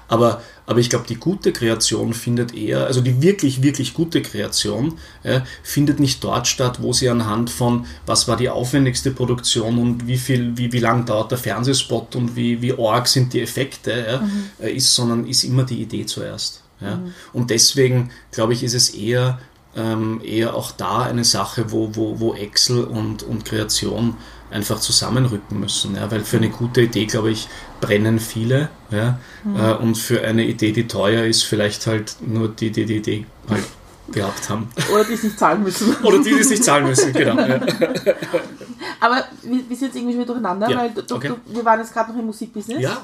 Aber, 0.08 0.42
aber 0.66 0.80
ich 0.80 0.90
glaube, 0.90 1.06
die 1.06 1.16
gute 1.16 1.52
Kreation 1.52 2.14
findet 2.14 2.54
eher, 2.54 2.86
also 2.86 3.00
die 3.00 3.22
wirklich, 3.22 3.62
wirklich 3.62 3.94
gute 3.94 4.22
Kreation, 4.22 4.98
ja, 5.22 5.44
findet 5.62 6.00
nicht 6.00 6.24
dort 6.24 6.48
statt, 6.48 6.78
wo 6.82 6.92
sie 6.92 7.08
anhand 7.08 7.50
von, 7.50 7.86
was 8.06 8.26
war 8.26 8.36
die 8.36 8.48
aufwendigste 8.48 9.12
Produktion 9.12 9.78
und 9.78 10.06
wie 10.06 10.16
viel, 10.16 10.56
wie, 10.56 10.72
wie 10.72 10.80
lang 10.80 11.04
dauert 11.04 11.30
der 11.30 11.38
Fernsehspot 11.38 12.16
und 12.16 12.34
wie, 12.34 12.60
wie 12.60 12.76
arg 12.76 13.06
sind 13.06 13.32
die 13.34 13.42
Effekte, 13.42 14.04
ja, 14.10 14.20
mhm. 14.20 14.50
Äh, 14.58 14.72
ist, 14.72 14.94
sondern 14.94 15.26
ist 15.26 15.44
immer 15.44 15.64
die 15.64 15.82
Idee 15.82 16.06
zuerst. 16.06 16.62
Ja. 16.80 16.96
Mhm. 16.96 17.14
Und 17.32 17.50
deswegen, 17.50 18.10
glaube 18.32 18.54
ich, 18.54 18.64
ist 18.64 18.74
es 18.74 18.90
eher 18.90 19.38
ähm, 19.76 20.20
eher 20.24 20.54
auch 20.54 20.72
da 20.72 21.02
eine 21.02 21.24
Sache, 21.24 21.72
wo, 21.72 21.90
wo, 21.94 22.20
wo 22.20 22.34
Excel 22.34 22.84
und, 22.84 23.22
und 23.22 23.44
Kreation 23.44 24.16
einfach 24.50 24.80
zusammenrücken 24.80 25.60
müssen. 25.60 25.94
Ja? 25.96 26.10
Weil 26.10 26.24
für 26.24 26.38
eine 26.38 26.50
gute 26.50 26.82
Idee, 26.82 27.06
glaube 27.06 27.30
ich, 27.30 27.48
brennen 27.80 28.18
viele. 28.18 28.68
Ja? 28.90 29.18
Mhm. 29.44 29.56
Äh, 29.56 29.74
und 29.74 29.94
für 29.96 30.22
eine 30.22 30.44
Idee, 30.44 30.72
die 30.72 30.86
teuer 30.88 31.24
ist, 31.24 31.42
vielleicht 31.42 31.86
halt 31.86 32.16
nur 32.20 32.48
die, 32.48 32.70
die 32.70 32.84
die 32.84 32.96
Idee 32.96 33.26
halt 33.48 33.64
gehabt 34.12 34.48
haben. 34.48 34.68
Oder 34.92 35.04
die 35.04 35.14
es 35.14 35.22
nicht 35.22 35.38
zahlen 35.38 35.62
müssen. 35.62 35.94
Oder 36.02 36.18
die, 36.18 36.30
die 36.30 36.40
es 36.40 36.50
nicht 36.50 36.64
zahlen 36.64 36.86
müssen, 36.86 37.12
genau. 37.12 37.40
Ja. 37.40 37.60
Aber 39.00 39.24
wir, 39.42 39.68
wir 39.68 39.76
sind 39.76 39.88
jetzt 39.88 39.96
irgendwie 39.96 40.14
schon 40.14 40.26
durcheinander, 40.26 40.68
ja, 40.68 40.78
weil 40.78 40.90
du, 40.90 41.14
okay. 41.14 41.28
du, 41.28 41.54
wir 41.54 41.64
waren 41.64 41.80
jetzt 41.80 41.92
gerade 41.92 42.12
noch 42.12 42.18
im 42.18 42.26
Musikbusiness. 42.26 42.82
Ja. 42.82 43.00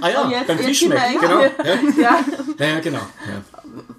Ah 0.00 0.08
ja, 0.08 0.30
jetzt, 0.30 0.46
beim 0.46 0.58
Fischmeck, 0.58 1.20
genau. 1.20 1.40
Ja. 2.00 2.18
Ja. 2.58 2.66
ja, 2.66 2.80
genau. 2.80 3.00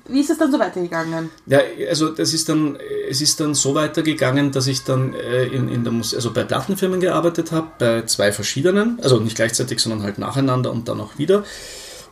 Wie 0.09 0.21
ist 0.21 0.29
es 0.29 0.37
dann 0.37 0.51
so 0.51 0.59
weitergegangen? 0.59 1.29
Ja, 1.45 1.59
also 1.89 2.09
das 2.09 2.33
ist 2.33 2.49
dann, 2.49 2.77
es 3.09 3.21
ist 3.21 3.39
dann 3.39 3.53
so 3.53 3.75
weitergegangen, 3.75 4.51
dass 4.51 4.67
ich 4.67 4.83
dann 4.83 5.13
äh, 5.13 5.45
in, 5.45 5.69
in 5.69 5.83
der 5.83 5.93
Mus 5.93 6.13
also 6.13 6.31
bei 6.31 6.43
Plattenfirmen 6.43 6.99
gearbeitet 6.99 7.51
habe, 7.51 7.67
bei 7.79 8.01
zwei 8.03 8.31
verschiedenen, 8.31 8.99
also 9.01 9.19
nicht 9.19 9.35
gleichzeitig, 9.35 9.79
sondern 9.79 10.03
halt 10.03 10.17
nacheinander 10.17 10.71
und 10.71 10.87
dann 10.87 11.01
auch 11.01 11.17
wieder. 11.17 11.43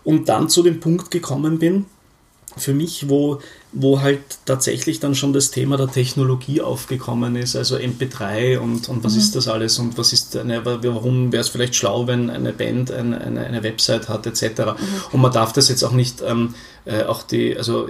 Und 0.03 0.29
dann 0.29 0.49
zu 0.49 0.61
dem 0.61 0.79
Punkt 0.79 1.09
gekommen 1.11 1.59
bin, 1.59 1.85
für 2.57 2.73
mich, 2.73 3.09
wo, 3.09 3.39
wo 3.73 4.01
halt 4.01 4.21
tatsächlich 4.45 4.99
dann 4.99 5.15
schon 5.15 5.33
das 5.33 5.51
Thema 5.51 5.77
der 5.77 5.87
Technologie 5.87 6.61
aufgekommen 6.61 7.35
ist, 7.35 7.55
also 7.55 7.75
MP3 7.75 8.59
und, 8.59 8.87
und 8.87 9.03
was 9.03 9.13
mhm. 9.13 9.19
ist 9.19 9.35
das 9.35 9.47
alles 9.47 9.77
und 9.79 9.97
was 9.97 10.13
ist 10.13 10.37
eine, 10.37 10.65
warum 10.65 11.31
wäre 11.31 11.41
es 11.41 11.49
vielleicht 11.49 11.75
schlau, 11.75 12.07
wenn 12.07 12.29
eine 12.29 12.53
Band 12.53 12.91
eine, 12.91 13.19
eine, 13.19 13.41
eine 13.41 13.63
Website 13.63 14.07
hat, 14.07 14.25
etc. 14.25 14.43
Mhm. 14.43 14.75
Und 15.11 15.21
man 15.21 15.31
darf 15.31 15.53
das 15.53 15.69
jetzt 15.69 15.83
auch 15.83 15.91
nicht, 15.91 16.23
ähm, 16.25 16.55
äh, 16.85 17.03
auch 17.03 17.23
die, 17.23 17.57
also 17.57 17.89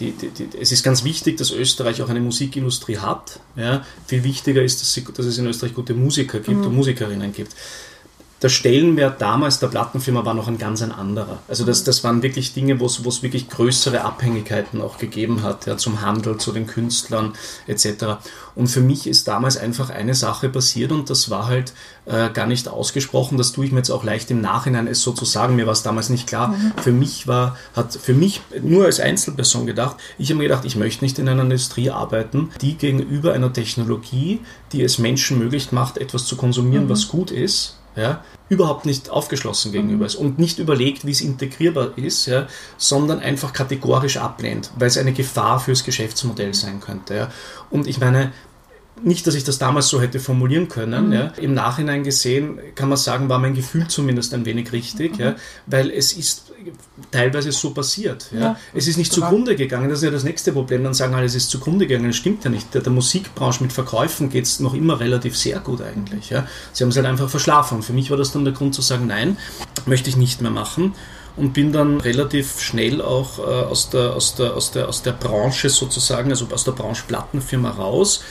die, 0.00 0.12
die, 0.12 0.28
die, 0.28 0.48
es 0.58 0.72
ist 0.72 0.82
ganz 0.82 1.04
wichtig, 1.04 1.36
dass 1.36 1.50
Österreich 1.50 2.00
auch 2.02 2.08
eine 2.08 2.20
Musikindustrie 2.20 2.98
hat. 2.98 3.40
Ja? 3.56 3.84
Viel 4.06 4.24
wichtiger 4.24 4.62
ist, 4.62 4.80
dass, 4.80 4.92
sie, 4.92 5.04
dass 5.04 5.26
es 5.26 5.38
in 5.38 5.46
Österreich 5.46 5.74
gute 5.74 5.94
Musiker 5.94 6.38
gibt 6.40 6.58
mhm. 6.58 6.66
und 6.66 6.74
Musikerinnen 6.74 7.32
gibt 7.32 7.54
der 8.42 8.48
Stellenwert 8.50 9.20
damals 9.20 9.58
der 9.58 9.66
Plattenfirma 9.66 10.24
war 10.24 10.34
noch 10.34 10.46
ein 10.46 10.58
ganz 10.58 10.80
ein 10.82 10.92
anderer. 10.92 11.38
Also 11.48 11.64
das, 11.64 11.82
das 11.82 12.04
waren 12.04 12.22
wirklich 12.22 12.54
Dinge, 12.54 12.78
wo 12.78 12.86
es, 12.86 13.22
wirklich 13.22 13.48
größere 13.48 14.02
Abhängigkeiten 14.02 14.80
auch 14.80 14.98
gegeben 14.98 15.42
hat, 15.42 15.66
ja, 15.66 15.76
zum 15.76 16.02
Handel, 16.02 16.36
zu 16.38 16.52
den 16.52 16.66
Künstlern 16.66 17.32
etc. 17.66 18.18
Und 18.54 18.68
für 18.68 18.80
mich 18.80 19.08
ist 19.08 19.26
damals 19.26 19.56
einfach 19.56 19.90
eine 19.90 20.14
Sache 20.14 20.48
passiert 20.48 20.92
und 20.92 21.10
das 21.10 21.30
war 21.30 21.46
halt 21.48 21.72
äh, 22.06 22.30
gar 22.30 22.46
nicht 22.46 22.68
ausgesprochen. 22.68 23.38
Das 23.38 23.52
tue 23.52 23.64
ich 23.64 23.72
mir 23.72 23.78
jetzt 23.78 23.90
auch 23.90 24.04
leicht 24.04 24.30
im 24.30 24.40
Nachhinein 24.40 24.86
es 24.86 25.02
so 25.02 25.12
zu 25.12 25.24
sagen. 25.24 25.56
Mir 25.56 25.66
war 25.66 25.72
es 25.72 25.82
damals 25.82 26.08
nicht 26.08 26.28
klar. 26.28 26.48
Mhm. 26.48 26.72
Für 26.80 26.92
mich 26.92 27.26
war, 27.26 27.56
hat 27.74 27.94
für 27.94 28.14
mich 28.14 28.40
nur 28.62 28.84
als 28.84 29.00
Einzelperson 29.00 29.66
gedacht, 29.66 29.96
ich 30.16 30.30
habe 30.30 30.38
mir 30.38 30.44
gedacht, 30.44 30.64
ich 30.64 30.76
möchte 30.76 31.04
nicht 31.04 31.18
in 31.18 31.28
einer 31.28 31.42
Industrie 31.42 31.90
arbeiten, 31.90 32.50
die 32.60 32.74
gegenüber 32.76 33.32
einer 33.32 33.52
Technologie, 33.52 34.40
die 34.72 34.82
es 34.82 34.98
Menschen 34.98 35.38
möglich 35.38 35.72
macht, 35.72 35.98
etwas 35.98 36.26
zu 36.26 36.36
konsumieren, 36.36 36.84
mhm. 36.84 36.90
was 36.90 37.08
gut 37.08 37.32
ist, 37.32 37.77
ja, 37.98 38.22
überhaupt 38.48 38.86
nicht 38.86 39.10
aufgeschlossen 39.10 39.72
gegenüber 39.72 40.04
mhm. 40.04 40.06
ist 40.06 40.14
und 40.14 40.38
nicht 40.38 40.58
überlegt, 40.58 41.04
wie 41.04 41.10
es 41.10 41.20
integrierbar 41.20 41.98
ist, 41.98 42.26
ja, 42.26 42.46
sondern 42.76 43.20
einfach 43.20 43.52
kategorisch 43.52 44.16
ablehnt, 44.16 44.70
weil 44.78 44.88
es 44.88 44.96
eine 44.96 45.12
Gefahr 45.12 45.60
fürs 45.60 45.84
Geschäftsmodell 45.84 46.54
sein 46.54 46.80
könnte. 46.80 47.14
Ja. 47.14 47.32
Und 47.70 47.86
ich 47.86 47.98
meine, 47.98 48.32
nicht, 49.02 49.26
dass 49.26 49.34
ich 49.34 49.44
das 49.44 49.58
damals 49.58 49.88
so 49.88 50.00
hätte 50.00 50.20
formulieren 50.20 50.68
können. 50.68 51.08
Mhm. 51.08 51.12
Ja. 51.12 51.32
Im 51.38 51.54
Nachhinein 51.54 52.04
gesehen 52.04 52.58
kann 52.74 52.88
man 52.88 52.98
sagen, 52.98 53.28
war 53.28 53.38
mein 53.38 53.54
Gefühl 53.54 53.88
zumindest 53.88 54.34
ein 54.34 54.44
wenig 54.44 54.72
richtig, 54.72 55.14
mhm. 55.14 55.20
ja, 55.20 55.36
weil 55.66 55.90
es 55.90 56.12
ist 56.12 56.52
teilweise 57.10 57.52
so 57.52 57.70
passiert. 57.70 58.30
Ja. 58.32 58.56
es 58.74 58.88
ist 58.88 58.96
nicht 58.96 59.12
total. 59.12 59.30
zugrunde 59.30 59.56
gegangen, 59.56 59.88
das 59.88 59.98
ist 59.98 60.04
ja 60.04 60.10
das 60.10 60.24
nächste 60.24 60.52
Problem. 60.52 60.84
Dann 60.84 60.94
sagen 60.94 61.14
alle, 61.14 61.26
es 61.26 61.34
ist 61.34 61.50
zugrunde 61.50 61.86
gegangen. 61.86 62.08
Das 62.08 62.16
stimmt 62.16 62.44
ja 62.44 62.50
nicht. 62.50 62.74
Der, 62.74 62.82
der 62.82 62.92
Musikbranche 62.92 63.62
mit 63.62 63.72
Verkäufen 63.72 64.28
geht 64.28 64.44
es 64.44 64.60
noch 64.60 64.74
immer 64.74 65.00
relativ 65.00 65.36
sehr 65.36 65.60
gut 65.60 65.80
eigentlich. 65.80 66.34
Sie 66.72 66.84
haben 66.84 66.90
es 66.90 66.96
halt 66.96 67.06
einfach 67.06 67.30
verschlafen. 67.30 67.82
Für 67.82 67.92
mich 67.92 68.10
war 68.10 68.16
das 68.16 68.32
dann 68.32 68.44
der 68.44 68.54
Grund 68.54 68.74
zu 68.74 68.82
sagen, 68.82 69.06
nein, 69.06 69.36
möchte 69.86 70.10
ich 70.10 70.16
nicht 70.16 70.42
mehr 70.42 70.50
machen 70.50 70.94
und 71.38 71.52
bin 71.52 71.72
dann 71.72 72.00
relativ 72.00 72.60
schnell 72.60 73.00
auch 73.00 73.38
äh, 73.38 73.42
aus, 73.42 73.90
der, 73.90 74.14
aus, 74.14 74.34
der, 74.34 74.54
aus, 74.54 74.72
der, 74.72 74.88
aus 74.88 75.02
der 75.02 75.12
Branche 75.12 75.70
sozusagen, 75.70 76.30
also 76.30 76.48
aus 76.52 76.64
der 76.64 76.72
Branche 76.72 77.04
Plattenfirma 77.06 77.70
raus 77.70 78.22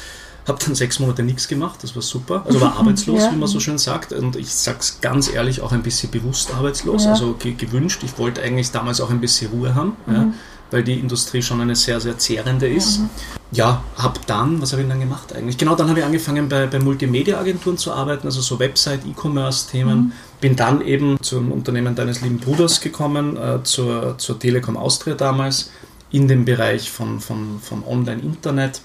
habe 0.47 0.59
dann 0.63 0.75
sechs 0.75 0.99
Monate 0.99 1.23
nichts 1.23 1.47
gemacht, 1.47 1.79
das 1.83 1.95
war 1.95 2.01
super. 2.01 2.43
Also 2.45 2.61
war 2.61 2.75
arbeitslos, 2.79 3.23
ja. 3.23 3.31
wie 3.31 3.35
man 3.35 3.47
so 3.47 3.59
schön 3.59 3.77
sagt. 3.77 4.13
Und 4.13 4.35
ich 4.35 4.53
sage 4.53 4.77
es 4.79 4.99
ganz 5.01 5.31
ehrlich, 5.31 5.61
auch 5.61 5.71
ein 5.71 5.83
bisschen 5.83 6.09
bewusst 6.09 6.53
arbeitslos, 6.53 7.05
ja. 7.05 7.11
also 7.11 7.33
ge 7.33 7.53
gewünscht. 7.53 8.01
Ich 8.03 8.17
wollte 8.17 8.41
eigentlich 8.41 8.71
damals 8.71 9.01
auch 9.01 9.09
ein 9.09 9.19
bisschen 9.19 9.51
Ruhe 9.51 9.75
haben. 9.75 9.97
Mhm. 10.05 10.13
Ja. 10.13 10.33
weil 10.69 10.83
die 10.83 10.99
Industrie 10.99 11.41
schon 11.41 11.61
eine 11.61 11.77
sehr, 11.77 12.01
sehr 12.01 12.17
zehrende 12.17 12.67
ist. 12.67 12.99
Mhm. 12.99 13.09
Ja, 13.51 13.83
habe 13.97 14.19
dann, 14.27 14.61
was 14.61 14.73
habe 14.73 14.81
ich 14.81 14.89
dann 14.89 14.99
gemacht 14.99 15.33
eigentlich? 15.33 15.57
Genau, 15.57 15.75
dann 15.75 15.87
habe 15.89 15.99
ich 15.99 16.05
angefangen 16.05 16.49
bei, 16.49 16.67
bei 16.67 16.79
Multimedia-Agenturen 16.79 17.77
zu 17.77 17.93
arbeiten, 17.93 18.27
also 18.27 18.41
so 18.41 18.59
Website, 18.59 19.05
E-Commerce-Themen. 19.05 19.97
Mhm. 19.97 20.11
Bin 20.41 20.55
dann 20.57 20.81
eben 20.81 21.17
zum 21.21 21.53
Unternehmen 21.53 21.95
deines 21.95 22.21
lieben 22.21 22.39
Bruders 22.39 22.81
gekommen, 22.81 23.37
äh, 23.37 23.63
zur, 23.63 24.17
zur 24.17 24.37
Telekom 24.37 24.75
Austria 24.75 25.15
damals, 25.15 25.71
in 26.11 26.27
dem 26.27 26.43
Bereich 26.43 26.91
von, 26.91 27.21
von, 27.21 27.59
von 27.61 27.83
Online-Internet. 27.85 28.81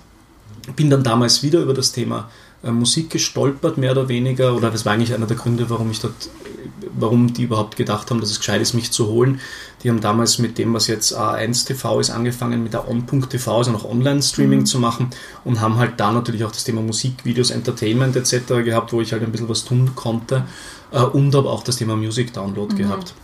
Bin 0.76 0.90
dann 0.90 1.02
damals 1.02 1.42
wieder 1.42 1.60
über 1.60 1.74
das 1.74 1.92
Thema 1.92 2.30
äh, 2.62 2.70
Musik 2.70 3.10
gestolpert, 3.10 3.78
mehr 3.78 3.92
oder 3.92 4.08
weniger, 4.08 4.54
oder 4.54 4.70
das 4.70 4.84
war 4.84 4.92
eigentlich 4.92 5.14
einer 5.14 5.26
der 5.26 5.36
Gründe, 5.36 5.68
warum 5.68 5.90
ich 5.90 6.00
dort, 6.00 6.30
warum 6.96 7.32
die 7.32 7.42
überhaupt 7.42 7.76
gedacht 7.76 8.10
haben, 8.10 8.20
dass 8.20 8.30
es 8.30 8.38
gescheit 8.38 8.62
ist, 8.62 8.74
mich 8.74 8.92
zu 8.92 9.08
holen. 9.08 9.40
Die 9.82 9.90
haben 9.90 10.00
damals 10.00 10.38
mit 10.38 10.58
dem, 10.58 10.72
was 10.72 10.86
jetzt 10.86 11.16
A1 11.18 11.66
TV 11.66 11.98
ist, 11.98 12.10
angefangen 12.10 12.62
mit 12.62 12.72
der 12.72 12.88
On.tv, 12.88 13.58
also 13.58 13.72
noch 13.72 13.84
Online-Streaming 13.84 14.60
mhm. 14.60 14.66
zu 14.66 14.78
machen 14.78 15.10
und 15.44 15.60
haben 15.60 15.76
halt 15.76 15.98
da 15.98 16.12
natürlich 16.12 16.44
auch 16.44 16.52
das 16.52 16.64
Thema 16.64 16.82
Musik, 16.82 17.24
Videos, 17.24 17.50
Entertainment 17.50 18.14
etc. 18.14 18.64
gehabt, 18.64 18.92
wo 18.92 19.00
ich 19.00 19.12
halt 19.12 19.22
ein 19.22 19.32
bisschen 19.32 19.48
was 19.48 19.64
tun 19.64 19.90
konnte 19.96 20.44
äh, 20.92 21.02
und 21.02 21.34
aber 21.34 21.50
auch 21.50 21.64
das 21.64 21.76
Thema 21.76 21.96
Music 21.96 22.32
Download 22.32 22.72
mhm. 22.72 22.78
gehabt. 22.78 23.14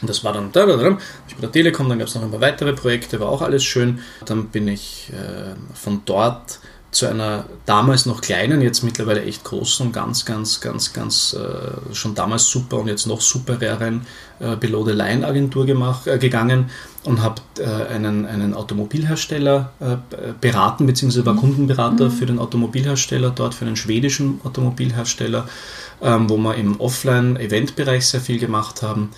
Und 0.00 0.08
das 0.08 0.24
war 0.24 0.32
dann 0.32 0.52
da, 0.52 0.66
da, 0.66 0.76
da. 0.76 0.98
Ich 1.28 1.34
bin 1.34 1.40
der 1.42 1.52
Telekom, 1.52 1.88
dann 1.88 1.98
gab 1.98 2.08
es 2.08 2.14
noch 2.14 2.22
ein 2.22 2.30
paar 2.30 2.40
weitere 2.40 2.72
Projekte, 2.72 3.20
war 3.20 3.28
auch 3.28 3.42
alles 3.42 3.64
schön. 3.64 4.00
Dann 4.24 4.48
bin 4.48 4.68
ich 4.68 5.10
äh, 5.12 5.54
von 5.74 6.02
dort 6.04 6.60
zu 6.96 7.06
einer 7.06 7.44
damals 7.66 8.06
noch 8.06 8.22
kleinen, 8.22 8.62
jetzt 8.62 8.82
mittlerweile 8.82 9.22
echt 9.22 9.44
großen 9.44 9.86
und 9.86 9.92
ganz, 9.92 10.24
ganz, 10.24 10.62
ganz, 10.62 10.94
ganz 10.94 11.34
äh, 11.34 11.94
schon 11.94 12.14
damals 12.14 12.46
super 12.46 12.78
und 12.78 12.88
jetzt 12.88 13.06
noch 13.06 13.20
supereren 13.20 14.06
äh, 14.38 14.56
Below 14.56 14.86
the 14.86 14.92
Line 14.92 15.26
Agentur 15.26 15.66
gemacht, 15.66 16.06
äh, 16.06 16.16
gegangen 16.16 16.70
und 17.04 17.22
habe 17.22 17.42
äh, 17.58 17.92
einen, 17.92 18.24
einen 18.24 18.54
Automobilhersteller 18.54 19.72
äh, 19.80 19.96
beraten, 20.40 20.86
beziehungsweise 20.86 21.26
war 21.26 21.34
mhm. 21.34 21.40
Kundenberater 21.40 22.06
mhm. 22.06 22.12
für 22.12 22.26
den 22.26 22.38
Automobilhersteller 22.38 23.30
dort, 23.30 23.54
für 23.54 23.66
einen 23.66 23.76
schwedischen 23.76 24.40
Automobilhersteller, 24.44 25.46
ähm, 26.00 26.30
wo 26.30 26.38
wir 26.38 26.54
im 26.54 26.80
Offline-Event-Bereich 26.80 28.06
sehr 28.06 28.22
viel 28.22 28.38
gemacht 28.38 28.82
haben. 28.82 29.10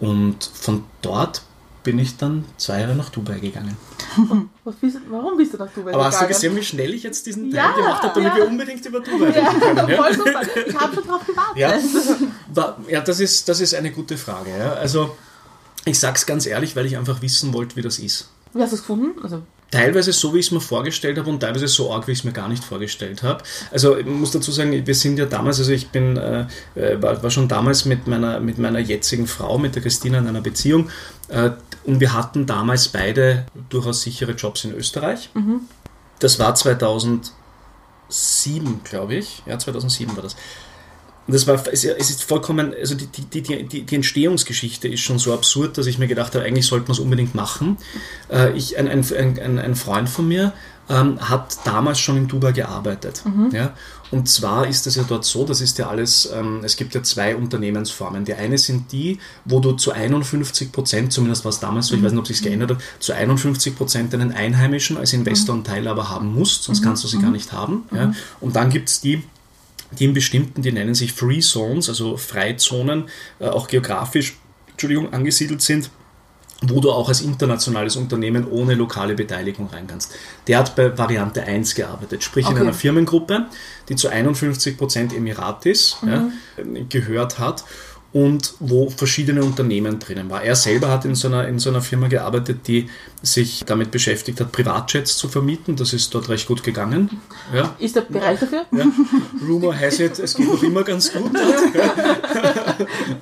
Und 0.00 0.50
von 0.54 0.84
dort 1.02 1.42
bin 1.82 1.98
ich 1.98 2.16
dann 2.16 2.44
zwei 2.56 2.80
Jahre 2.80 2.94
nach 2.94 3.10
Dubai 3.10 3.38
gegangen. 3.38 3.76
Bist, 4.80 4.98
warum 5.08 5.36
bist 5.36 5.54
du 5.54 5.58
nach 5.58 5.70
Dubai 5.70 5.92
Aber 5.92 6.04
gegangen? 6.04 6.12
hast 6.12 6.22
du 6.22 6.26
gesehen, 6.28 6.56
wie 6.56 6.62
schnell 6.62 6.94
ich 6.94 7.02
jetzt 7.02 7.26
diesen 7.26 7.50
Teil 7.50 7.56
ja, 7.58 7.72
gemacht 7.72 8.02
habe, 8.02 8.14
damit 8.14 8.32
ja. 8.32 8.36
wir 8.36 8.48
unbedingt 8.48 8.84
über 8.86 9.00
Dubai 9.00 9.30
reden 9.30 9.60
können? 9.60 9.88
Ja, 9.88 9.96
voll 9.96 10.14
super. 10.14 10.42
Ich 10.66 10.78
habe 10.78 10.94
schon 10.94 11.04
drauf 11.06 11.26
gewartet. 11.26 11.56
Ja, 11.56 12.76
ja 12.88 13.00
das, 13.00 13.20
ist, 13.20 13.48
das 13.48 13.60
ist 13.60 13.74
eine 13.74 13.90
gute 13.90 14.16
Frage. 14.16 14.50
Ja. 14.56 14.72
Also, 14.74 15.16
ich 15.84 15.98
sage 15.98 16.16
es 16.16 16.26
ganz 16.26 16.46
ehrlich, 16.46 16.76
weil 16.76 16.86
ich 16.86 16.96
einfach 16.96 17.20
wissen 17.20 17.52
wollte, 17.52 17.76
wie 17.76 17.82
das 17.82 17.98
ist. 17.98 18.28
Wie 18.52 18.62
hast 18.62 18.70
du 18.70 18.76
es 18.76 18.82
gefunden? 18.82 19.22
Also 19.22 19.42
teilweise 19.70 20.12
so, 20.12 20.34
wie 20.34 20.38
ich 20.38 20.46
es 20.46 20.52
mir 20.52 20.60
vorgestellt 20.60 21.18
habe 21.18 21.30
und 21.30 21.40
teilweise 21.40 21.68
so 21.68 21.92
arg, 21.92 22.08
wie 22.08 22.12
ich 22.12 22.18
es 22.18 22.24
mir 22.24 22.32
gar 22.32 22.48
nicht 22.48 22.64
vorgestellt 22.64 23.22
habe. 23.22 23.42
Also 23.70 23.96
ich 23.96 24.06
muss 24.06 24.32
dazu 24.32 24.50
sagen, 24.50 24.86
wir 24.86 24.94
sind 24.94 25.18
ja 25.18 25.26
damals, 25.26 25.58
also 25.58 25.72
ich 25.72 25.90
bin, 25.90 26.16
äh, 26.16 26.46
äh, 26.74 27.00
war, 27.00 27.22
war, 27.22 27.30
schon 27.30 27.46
damals 27.48 27.84
mit 27.84 28.06
meiner, 28.06 28.40
mit 28.40 28.58
meiner 28.58 28.80
jetzigen 28.80 29.26
Frau, 29.26 29.58
mit 29.58 29.74
der 29.74 29.82
Christina 29.82 30.18
in 30.18 30.26
einer 30.26 30.40
Beziehung 30.40 30.90
äh, 31.28 31.50
und 31.84 32.00
wir 32.00 32.12
hatten 32.12 32.46
damals 32.46 32.88
beide 32.88 33.46
durchaus 33.68 34.02
sichere 34.02 34.32
Jobs 34.32 34.64
in 34.64 34.74
Österreich. 34.74 35.30
Mhm. 35.34 35.60
Das 36.18 36.38
war 36.38 36.54
2007, 36.54 37.32
glaube 38.84 39.14
ich. 39.14 39.42
Ja, 39.46 39.58
2007 39.58 40.14
war 40.16 40.22
das. 40.22 40.36
Und 41.26 41.34
das 41.34 41.46
war, 41.46 41.62
es 41.70 41.84
ist 41.84 42.24
vollkommen, 42.24 42.74
also 42.74 42.94
die, 42.94 43.06
die, 43.06 43.42
die, 43.42 43.84
die 43.84 43.94
Entstehungsgeschichte 43.94 44.88
ist 44.88 45.00
schon 45.00 45.18
so 45.18 45.32
absurd, 45.32 45.78
dass 45.78 45.86
ich 45.86 45.98
mir 45.98 46.08
gedacht 46.08 46.34
habe, 46.34 46.44
eigentlich 46.44 46.66
sollte 46.66 46.86
man 46.86 46.92
es 46.92 46.98
unbedingt 46.98 47.34
machen. 47.34 47.76
Äh, 48.30 48.52
ich, 48.56 48.76
ein, 48.78 48.88
ein, 48.88 49.04
ein, 49.12 49.58
ein 49.58 49.74
Freund 49.76 50.08
von 50.08 50.26
mir 50.26 50.52
ähm, 50.90 51.20
hat 51.20 51.58
damals 51.64 52.00
schon 52.00 52.16
in 52.16 52.26
Dubai 52.26 52.52
gearbeitet. 52.52 53.22
Mhm. 53.24 53.50
Ja? 53.52 53.74
Und 54.10 54.28
zwar 54.28 54.66
ist 54.66 54.86
es 54.88 54.96
ja 54.96 55.04
dort 55.04 55.24
so, 55.24 55.44
das 55.44 55.60
ist 55.60 55.78
ja 55.78 55.88
alles, 55.88 56.28
ähm, 56.34 56.62
es 56.64 56.76
gibt 56.76 56.94
ja 56.94 57.02
zwei 57.02 57.36
Unternehmensformen. 57.36 58.24
Die 58.24 58.34
eine 58.34 58.58
sind 58.58 58.90
die, 58.90 59.20
wo 59.44 59.60
du 59.60 59.72
zu 59.72 59.92
51 59.92 60.72
Prozent, 60.72 61.12
zumindest 61.12 61.44
war 61.44 61.50
es 61.50 61.60
damals 61.60 61.86
so, 61.86 61.94
ich 61.94 62.02
weiß 62.02 62.10
nicht, 62.10 62.20
ob 62.20 62.26
sich 62.26 62.42
geändert 62.42 62.70
hat, 62.72 62.78
zu 62.98 63.12
51 63.12 63.76
Prozent 63.76 64.12
einen 64.14 64.32
Einheimischen 64.32 64.96
als 64.96 65.12
Investor 65.12 65.54
und 65.54 65.66
Teilhaber 65.66 66.10
haben 66.10 66.34
musst, 66.34 66.64
sonst 66.64 66.80
mhm. 66.80 66.84
kannst 66.86 67.04
du 67.04 67.08
sie 67.08 67.18
gar 67.18 67.26
mhm. 67.26 67.34
nicht 67.34 67.52
haben. 67.52 67.84
Ja? 67.94 68.08
Mhm. 68.08 68.16
Und 68.40 68.56
dann 68.56 68.70
gibt 68.70 68.88
es 68.88 69.00
die, 69.00 69.22
die 69.98 70.04
in 70.04 70.14
bestimmten, 70.14 70.62
die 70.62 70.72
nennen 70.72 70.94
sich 70.94 71.12
Free 71.12 71.40
Zones, 71.40 71.88
also 71.88 72.16
Freizonen, 72.16 73.08
äh, 73.38 73.48
auch 73.48 73.68
geografisch, 73.68 74.36
Entschuldigung, 74.70 75.12
angesiedelt 75.12 75.62
sind, 75.62 75.90
wo 76.62 76.80
du 76.80 76.90
auch 76.90 77.08
als 77.08 77.22
internationales 77.22 77.96
Unternehmen 77.96 78.46
ohne 78.46 78.74
lokale 78.74 79.14
Beteiligung 79.14 79.68
rein 79.68 79.86
kannst. 79.86 80.14
Der 80.46 80.58
hat 80.58 80.76
bei 80.76 80.96
Variante 80.96 81.42
1 81.42 81.74
gearbeitet, 81.74 82.22
sprich 82.22 82.46
okay. 82.46 82.56
in 82.56 82.62
einer 82.62 82.74
Firmengruppe, 82.74 83.46
die 83.88 83.96
zu 83.96 84.10
51% 84.10 85.14
Emiratis 85.14 85.96
mhm. 86.02 86.08
ja, 86.08 86.30
gehört 86.88 87.38
hat 87.38 87.64
und 88.12 88.54
wo 88.58 88.90
verschiedene 88.90 89.44
Unternehmen 89.44 90.00
drinnen 90.00 90.28
war. 90.30 90.42
Er 90.42 90.56
selber 90.56 90.88
hat 90.88 91.04
in 91.04 91.14
so, 91.14 91.28
einer, 91.28 91.46
in 91.46 91.60
so 91.60 91.70
einer 91.70 91.80
Firma 91.80 92.08
gearbeitet, 92.08 92.66
die 92.66 92.88
sich 93.22 93.62
damit 93.64 93.92
beschäftigt 93.92 94.40
hat, 94.40 94.50
Privatjets 94.50 95.16
zu 95.16 95.28
vermieten. 95.28 95.76
Das 95.76 95.92
ist 95.92 96.12
dort 96.12 96.28
recht 96.28 96.48
gut 96.48 96.64
gegangen. 96.64 97.20
Ja. 97.54 97.76
Ist 97.78 97.94
der 97.94 98.00
Bereich 98.00 98.40
dafür? 98.40 98.66
Ja. 98.72 98.86
Rumor 99.46 99.78
has 99.78 100.00
it, 100.00 100.18
es 100.18 100.34
geht 100.34 100.48
noch 100.48 100.62
immer 100.62 100.82
ganz 100.82 101.12
gut 101.12 101.30
dort. 101.32 101.74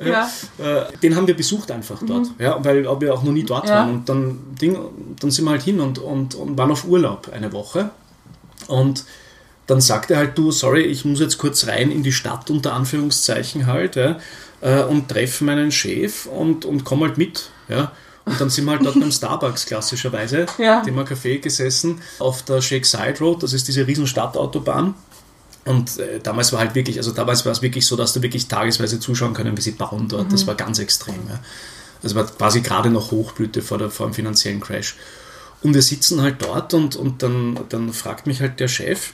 Ja. 0.03 0.29
Ja. 0.59 0.85
Äh, 0.87 0.97
den 1.03 1.17
haben 1.17 1.27
wir 1.27 1.37
besucht 1.37 1.71
einfach 1.71 2.01
dort, 2.07 2.27
mhm. 2.27 2.35
ja, 2.39 2.65
weil 2.65 2.85
wir 3.01 3.13
auch 3.13 3.23
noch 3.23 3.33
nie 3.33 3.45
dort 3.45 3.69
waren. 3.69 3.91
Und 3.91 4.09
dann, 4.09 4.39
Ding, 4.61 4.79
dann 5.21 5.31
sind 5.31 5.45
wir 5.45 5.51
halt 5.51 5.63
hin 5.63 5.81
und, 5.81 5.99
und, 5.99 6.35
und 6.35 6.57
waren 6.57 6.71
auf 6.71 6.87
Urlaub 6.87 7.31
eine 7.31 7.53
Woche. 7.53 7.91
Und 8.69 9.05
dann 9.67 9.83
sagt 9.83 10.11
er 10.11 10.17
halt, 10.17 10.39
du, 10.39 10.51
sorry, 10.51 10.83
ich 10.83 11.05
muss 11.05 11.21
jetzt 11.21 11.37
kurz 11.37 11.67
rein 11.67 11.91
in 11.91 12.03
die 12.03 12.13
Stadt, 12.13 12.49
unter 12.49 12.73
Anführungszeichen 12.73 13.67
halt. 13.67 13.97
Ja 13.97 14.19
äh, 14.61 14.83
und 14.83 15.09
treffe 15.09 15.45
meinen 15.45 15.71
Chef 15.71 16.27
und, 16.27 16.65
und 16.65 16.85
komme 16.85 17.07
halt 17.07 17.19
mit. 17.19 17.51
Ja. 17.69 17.93
Und 18.25 18.41
dann 18.41 18.51
sind 18.51 18.67
wir 18.67 18.73
halt 18.73 18.85
dort 18.85 19.01
beim 19.01 19.13
Starbucks 19.13 19.67
klassischerweise, 19.67 20.47
ja. 20.59 20.83
dem 20.83 20.99
Café 20.99 21.39
gesessen, 21.39 22.01
auf 22.19 22.43
der 22.43 22.61
Shake 22.61 22.85
Side 22.85 23.17
Road, 23.21 23.43
das 23.43 23.53
ist 23.53 23.69
diese 23.69 23.87
riesen 23.87 24.07
Stadtautobahn. 24.07 24.95
Und 25.65 25.99
äh, 25.99 26.21
damals 26.21 26.53
war 26.53 26.61
halt 26.61 26.75
wirklich, 26.75 26.97
also 26.99 27.13
damals 27.13 27.45
war 27.45 27.53
es 27.53 27.63
wirklich 27.63 27.87
so, 27.87 27.97
dass 27.97 28.13
du 28.15 28.23
wirklich 28.23 28.49
tagesweise 28.49 29.01
zuschauen 29.01 29.35
können, 29.35 29.57
wie 29.57 29.61
sie 29.61 29.73
bauen 29.73 30.09
dort. 30.09 30.27
Mhm. 30.27 30.31
Das 30.31 30.47
war 30.47 30.55
ganz 30.55 30.79
extrem. 30.79 31.29
Ja. 31.29 31.41
Das 32.03 32.15
war 32.15 32.27
quasi 32.27 32.61
gerade 32.61 32.91
noch 32.91 33.11
Hochblüte 33.11 33.61
vor, 33.61 33.79
der, 33.79 33.91
vor 33.91 34.07
dem 34.07 34.15
finanziellen 34.15 34.61
Crash. 34.61 34.97
Und 35.63 35.75
wir 35.75 35.83
sitzen 35.83 36.23
halt 36.23 36.37
dort 36.41 36.73
und, 36.75 36.97
und 36.97 37.23
dann, 37.23 37.59
dann 37.69 37.93
fragt 37.93 38.27
mich 38.27 38.41
halt 38.41 38.61
der 38.61 38.69
Chef, 38.69 39.13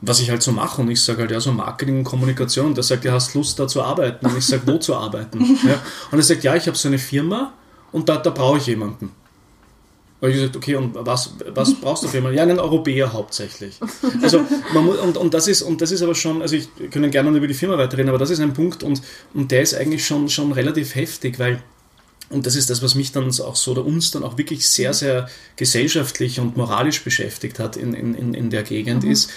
was 0.00 0.20
ich 0.20 0.30
halt 0.30 0.42
so 0.42 0.52
mache. 0.52 0.80
Und 0.80 0.90
ich 0.90 1.02
sage 1.02 1.20
halt, 1.20 1.30
ja, 1.30 1.40
so 1.40 1.52
Marketing 1.52 1.98
und 1.98 2.04
Kommunikation. 2.04 2.66
Und 2.66 2.76
der 2.76 2.84
sagt, 2.84 3.04
ja, 3.04 3.12
hast 3.12 3.34
Lust 3.34 3.58
da 3.58 3.66
zu 3.66 3.82
arbeiten? 3.82 4.26
Und 4.26 4.38
ich 4.38 4.46
sage, 4.46 4.62
wo 4.66 4.78
zu 4.78 4.94
arbeiten? 4.94 5.58
Ja. 5.66 5.80
Und 6.10 6.18
er 6.18 6.22
sagt, 6.22 6.44
ja, 6.44 6.54
ich 6.54 6.66
habe 6.66 6.76
so 6.76 6.88
eine 6.88 6.98
Firma 6.98 7.52
und 7.92 8.08
da, 8.08 8.16
da 8.16 8.30
brauche 8.30 8.58
ich 8.58 8.66
jemanden. 8.66 9.10
Und 10.20 10.30
ich 10.30 10.36
gesagt, 10.36 10.56
okay, 10.56 10.74
und 10.74 10.94
was, 10.94 11.34
was 11.54 11.74
brauchst 11.74 12.02
du 12.02 12.08
für 12.08 12.16
jemanden? 12.16 12.36
Ja, 12.36 12.42
einen 12.42 12.58
Europäer 12.58 13.12
hauptsächlich. 13.12 13.78
Also 14.22 14.44
man 14.74 14.84
muss, 14.84 14.98
und, 14.98 15.16
und, 15.16 15.34
das 15.34 15.46
ist, 15.46 15.62
und 15.62 15.80
das 15.80 15.92
ist 15.92 16.02
aber 16.02 16.14
schon, 16.14 16.42
also 16.42 16.56
ich 16.56 16.68
können 16.90 17.10
gerne 17.10 17.30
über 17.36 17.46
die 17.46 17.54
Firma 17.54 17.78
weiterreden, 17.78 18.08
aber 18.08 18.18
das 18.18 18.30
ist 18.30 18.40
ein 18.40 18.52
Punkt 18.52 18.82
und, 18.82 19.00
und 19.34 19.50
der 19.52 19.62
ist 19.62 19.74
eigentlich 19.74 20.04
schon, 20.04 20.28
schon 20.28 20.52
relativ 20.52 20.94
heftig, 20.94 21.38
weil 21.38 21.62
und 22.30 22.46
das 22.46 22.56
ist 22.56 22.68
das, 22.68 22.82
was 22.82 22.94
mich 22.94 23.12
dann 23.12 23.28
auch 23.40 23.56
so 23.56 23.70
oder 23.70 23.86
uns 23.86 24.10
dann 24.10 24.22
auch 24.22 24.36
wirklich 24.36 24.68
sehr, 24.68 24.92
sehr 24.92 25.30
gesellschaftlich 25.56 26.40
und 26.40 26.56
moralisch 26.56 27.02
beschäftigt 27.02 27.58
hat 27.58 27.76
in, 27.76 27.94
in, 27.94 28.34
in 28.34 28.50
der 28.50 28.64
Gegend, 28.64 29.04
mhm. 29.04 29.10
ist, 29.10 29.30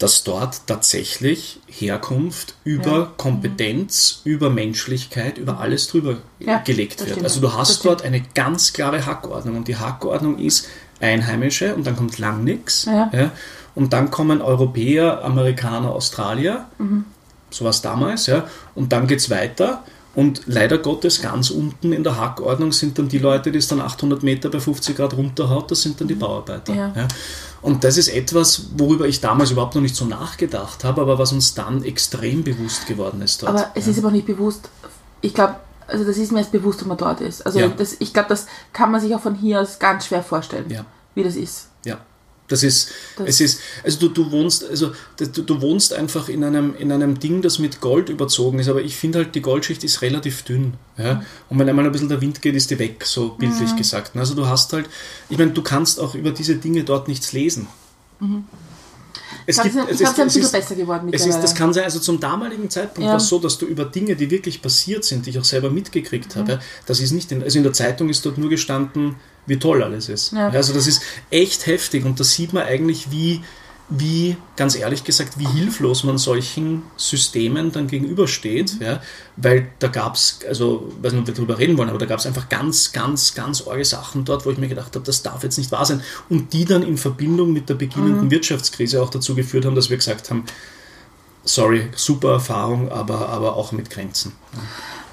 dass 0.00 0.24
dort 0.24 0.66
tatsächlich 0.66 1.60
Herkunft 1.66 2.54
über 2.64 2.90
ja. 2.90 3.12
Kompetenz, 3.18 4.22
über 4.24 4.48
Menschlichkeit, 4.48 5.36
über 5.36 5.60
alles 5.60 5.88
drüber 5.88 6.16
ja, 6.38 6.58
gelegt 6.58 7.06
wird. 7.06 7.22
Also 7.22 7.40
du 7.40 7.52
hast 7.52 7.84
dort 7.84 8.02
eine 8.02 8.22
ganz 8.34 8.72
klare 8.72 9.04
Hackordnung 9.04 9.58
und 9.58 9.68
die 9.68 9.76
Hackordnung 9.76 10.38
ist 10.38 10.66
Einheimische 11.00 11.74
und 11.74 11.86
dann 11.86 11.96
kommt 11.96 12.18
lang 12.18 12.44
nichts. 12.44 12.86
Ja. 12.86 13.30
und 13.74 13.92
dann 13.92 14.10
kommen 14.10 14.40
Europäer, 14.40 15.22
Amerikaner, 15.22 15.90
Australier, 15.90 16.66
mhm. 16.78 17.04
so 17.50 17.64
war 17.64 17.70
es 17.70 17.82
damals, 17.82 18.26
ja, 18.26 18.48
und 18.74 18.92
dann 18.92 19.06
geht 19.06 19.18
es 19.18 19.28
weiter. 19.30 19.84
Und 20.12 20.42
leider 20.46 20.78
Gottes 20.78 21.22
ganz 21.22 21.50
unten 21.50 21.92
in 21.92 22.02
der 22.02 22.16
Hackordnung 22.16 22.72
sind 22.72 22.98
dann 22.98 23.08
die 23.08 23.18
Leute, 23.18 23.52
die 23.52 23.58
es 23.58 23.68
dann 23.68 23.80
800 23.80 24.24
Meter 24.24 24.48
bei 24.50 24.58
50 24.58 24.96
Grad 24.96 25.16
runterhaut, 25.16 25.70
das 25.70 25.82
sind 25.82 26.00
dann 26.00 26.08
die 26.08 26.16
mhm. 26.16 26.20
Bauarbeiter. 26.20 26.74
Ja. 26.74 26.92
Ja. 26.96 27.08
Und 27.62 27.84
das 27.84 27.96
ist 27.96 28.08
etwas, 28.08 28.70
worüber 28.76 29.06
ich 29.06 29.20
damals 29.20 29.50
überhaupt 29.50 29.74
noch 29.74 29.82
nicht 29.82 29.94
so 29.94 30.04
nachgedacht 30.04 30.84
habe, 30.84 31.02
aber 31.02 31.18
was 31.18 31.32
uns 31.32 31.54
dann 31.54 31.84
extrem 31.84 32.42
bewusst 32.42 32.86
geworden 32.86 33.20
ist 33.20 33.42
dort. 33.42 33.52
Aber 33.52 33.70
es 33.74 33.86
ja. 33.86 33.92
ist 33.92 33.98
aber 33.98 34.10
nicht 34.10 34.26
bewusst, 34.26 34.68
ich 35.20 35.34
glaube, 35.34 35.56
also 35.86 36.04
das 36.04 36.16
ist 36.16 36.32
mir 36.32 36.38
erst 36.38 36.52
bewusst, 36.52 36.80
wenn 36.80 36.88
man 36.88 36.96
dort 36.96 37.20
ist. 37.20 37.44
Also 37.44 37.58
ja. 37.58 37.68
das, 37.68 37.96
ich 37.98 38.12
glaube, 38.12 38.28
das 38.28 38.46
kann 38.72 38.90
man 38.90 39.00
sich 39.00 39.14
auch 39.14 39.20
von 39.20 39.34
hier 39.34 39.60
aus 39.60 39.78
ganz 39.78 40.06
schwer 40.06 40.22
vorstellen, 40.22 40.70
ja. 40.70 40.84
wie 41.14 41.22
das 41.22 41.36
ist. 41.36 41.69
Das 42.50 42.64
ist, 42.64 42.90
das 43.16 43.28
es 43.28 43.40
ist, 43.40 43.60
also 43.84 43.98
du, 44.00 44.08
du 44.08 44.30
wohnst, 44.32 44.68
also 44.68 44.92
du, 45.16 45.42
du 45.42 45.62
wohnst 45.62 45.94
einfach 45.94 46.28
in 46.28 46.42
einem, 46.42 46.74
in 46.76 46.90
einem 46.90 47.18
Ding, 47.18 47.42
das 47.42 47.60
mit 47.60 47.80
Gold 47.80 48.08
überzogen 48.08 48.58
ist, 48.58 48.68
aber 48.68 48.82
ich 48.82 48.96
finde 48.96 49.20
halt, 49.20 49.34
die 49.34 49.40
Goldschicht 49.40 49.84
ist 49.84 50.02
relativ 50.02 50.42
dünn. 50.42 50.74
Ja? 50.98 51.22
Und 51.48 51.58
wenn 51.58 51.68
einmal 51.68 51.86
ein 51.86 51.92
bisschen 51.92 52.08
der 52.08 52.20
Wind 52.20 52.42
geht, 52.42 52.56
ist 52.56 52.70
die 52.70 52.78
weg, 52.78 53.04
so 53.06 53.30
bildlich 53.30 53.72
mhm. 53.72 53.76
gesagt. 53.76 54.16
Also 54.16 54.34
du 54.34 54.46
hast 54.46 54.72
halt, 54.72 54.86
ich 55.28 55.38
meine, 55.38 55.52
du 55.52 55.62
kannst 55.62 56.00
auch 56.00 56.14
über 56.14 56.32
diese 56.32 56.56
Dinge 56.56 56.82
dort 56.82 57.06
nichts 57.06 57.32
lesen. 57.32 57.68
Mhm. 58.18 58.44
Es 59.46 59.58
ich 59.58 59.72
glaube, 59.72 59.90
es 59.90 60.00
ist 60.00 60.18
ein 60.18 60.26
bisschen 60.26 60.50
besser 60.50 60.74
geworden 60.74 61.08
es 61.12 61.26
ist, 61.26 61.40
Das 61.40 61.54
kann 61.54 61.72
sein, 61.72 61.84
also 61.84 61.98
zum 61.98 62.20
damaligen 62.20 62.68
Zeitpunkt 62.68 63.06
ja. 63.06 63.10
war 63.10 63.16
es 63.16 63.28
so, 63.28 63.38
dass 63.38 63.58
du 63.58 63.66
über 63.66 63.84
Dinge, 63.84 64.16
die 64.16 64.30
wirklich 64.30 64.60
passiert 64.60 65.04
sind, 65.04 65.26
die 65.26 65.30
ich 65.30 65.38
auch 65.38 65.44
selber 65.44 65.70
mitgekriegt 65.70 66.34
mhm. 66.34 66.40
habe, 66.40 66.60
das 66.86 67.00
ist 67.00 67.12
nicht, 67.12 67.32
in, 67.32 67.42
also 67.42 67.58
in 67.58 67.64
der 67.64 67.72
Zeitung 67.72 68.08
ist 68.08 68.24
dort 68.26 68.38
nur 68.38 68.50
gestanden, 68.50 69.16
wie 69.46 69.58
toll 69.58 69.82
alles 69.82 70.08
ist. 70.08 70.32
Ja. 70.32 70.48
Also 70.48 70.72
das 70.72 70.86
ist 70.86 71.02
echt 71.30 71.66
heftig 71.66 72.04
und 72.04 72.20
da 72.20 72.24
sieht 72.24 72.52
man 72.52 72.64
eigentlich, 72.64 73.10
wie, 73.10 73.42
wie, 73.88 74.36
ganz 74.56 74.76
ehrlich 74.76 75.02
gesagt, 75.02 75.38
wie 75.38 75.48
hilflos 75.48 76.04
man 76.04 76.16
solchen 76.16 76.84
Systemen 76.96 77.72
dann 77.72 77.88
gegenübersteht, 77.88 78.74
mhm. 78.74 78.86
ja, 78.86 79.02
weil 79.36 79.68
da 79.80 79.88
gab 79.88 80.14
es, 80.14 80.40
also, 80.46 80.92
weiß 81.02 81.12
nicht, 81.12 81.22
ob 81.22 81.26
wir 81.26 81.34
darüber 81.34 81.58
reden 81.58 81.76
wollen, 81.76 81.88
aber 81.88 81.98
da 81.98 82.06
gab 82.06 82.20
es 82.20 82.26
einfach 82.26 82.48
ganz, 82.48 82.92
ganz, 82.92 83.34
ganz 83.34 83.66
arge 83.66 83.84
Sachen 83.84 84.24
dort, 84.24 84.46
wo 84.46 84.50
ich 84.50 84.58
mir 84.58 84.68
gedacht 84.68 84.94
habe, 84.94 85.04
das 85.04 85.22
darf 85.22 85.42
jetzt 85.42 85.58
nicht 85.58 85.72
wahr 85.72 85.84
sein. 85.84 86.02
Und 86.28 86.52
die 86.52 86.64
dann 86.64 86.82
in 86.84 86.96
Verbindung 86.96 87.52
mit 87.52 87.68
der 87.68 87.74
beginnenden 87.74 88.26
mhm. 88.26 88.30
Wirtschaftskrise 88.30 89.02
auch 89.02 89.10
dazu 89.10 89.34
geführt 89.34 89.64
haben, 89.64 89.74
dass 89.74 89.90
wir 89.90 89.96
gesagt 89.96 90.30
haben, 90.30 90.44
sorry, 91.44 91.88
super 91.96 92.32
Erfahrung, 92.32 92.92
aber, 92.92 93.28
aber 93.28 93.56
auch 93.56 93.72
mit 93.72 93.90
Grenzen. 93.90 94.32
Ja. 94.52 94.60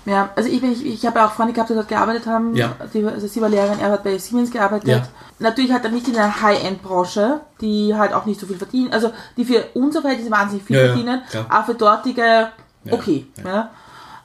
Ja, 0.07 0.29
also 0.37 0.47
ich, 0.47 0.63
ich, 0.63 0.85
ich 0.85 1.05
habe 1.05 1.23
auch 1.23 1.33
Freunde 1.33 1.51
gehabt, 1.51 1.69
die 1.69 1.73
dort 1.73 1.89
gearbeitet 1.89 2.27
haben. 2.27 2.55
Ja. 2.55 2.75
Die, 2.93 3.05
also 3.05 3.27
sie 3.27 3.41
war 3.41 3.49
Lehrerin, 3.49 3.79
er 3.81 3.91
hat 3.91 4.05
bei 4.05 4.17
Siemens 4.17 4.51
gearbeitet. 4.51 4.87
Ja. 4.87 5.03
Natürlich 5.39 5.73
hat 5.73 5.83
er 5.83 5.91
nicht 5.91 6.07
in 6.07 6.13
der 6.13 6.41
High-End-Branche, 6.41 7.41
die 7.59 7.93
halt 7.93 8.13
auch 8.13 8.25
nicht 8.25 8.39
so 8.39 8.47
viel 8.47 8.57
verdienen. 8.57 8.93
Also 8.93 9.11
die 9.35 9.43
für 9.43 9.65
unsere 9.73 10.03
Verhältnisse 10.03 10.31
wahnsinnig 10.31 10.65
viel 10.65 10.77
ja, 10.77 10.85
verdienen, 10.85 11.21
ja, 11.33 11.45
aber 11.49 11.65
für 11.65 11.75
dortige 11.75 12.47
okay. 12.89 13.27
Ja. 13.43 13.69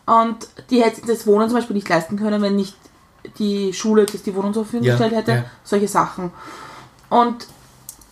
Und 0.07 0.47
die 0.70 0.83
hätten 0.83 1.07
das 1.09 1.26
Wohnen 1.26 1.49
zum 1.49 1.59
Beispiel 1.59 1.74
nicht 1.74 1.89
leisten 1.89 2.16
können, 2.16 2.41
wenn 2.43 2.55
nicht 2.55 2.76
die 3.39 3.72
Schule 3.72 4.07
das 4.07 4.22
die 4.22 4.35
Wohnung 4.37 4.55
zur 4.55 4.64
Verfügung 4.64 4.87
gestellt 4.87 5.14
hätte. 5.14 5.45
Solche 5.64 5.89
Sachen. 5.89 6.30
Und 7.11 7.47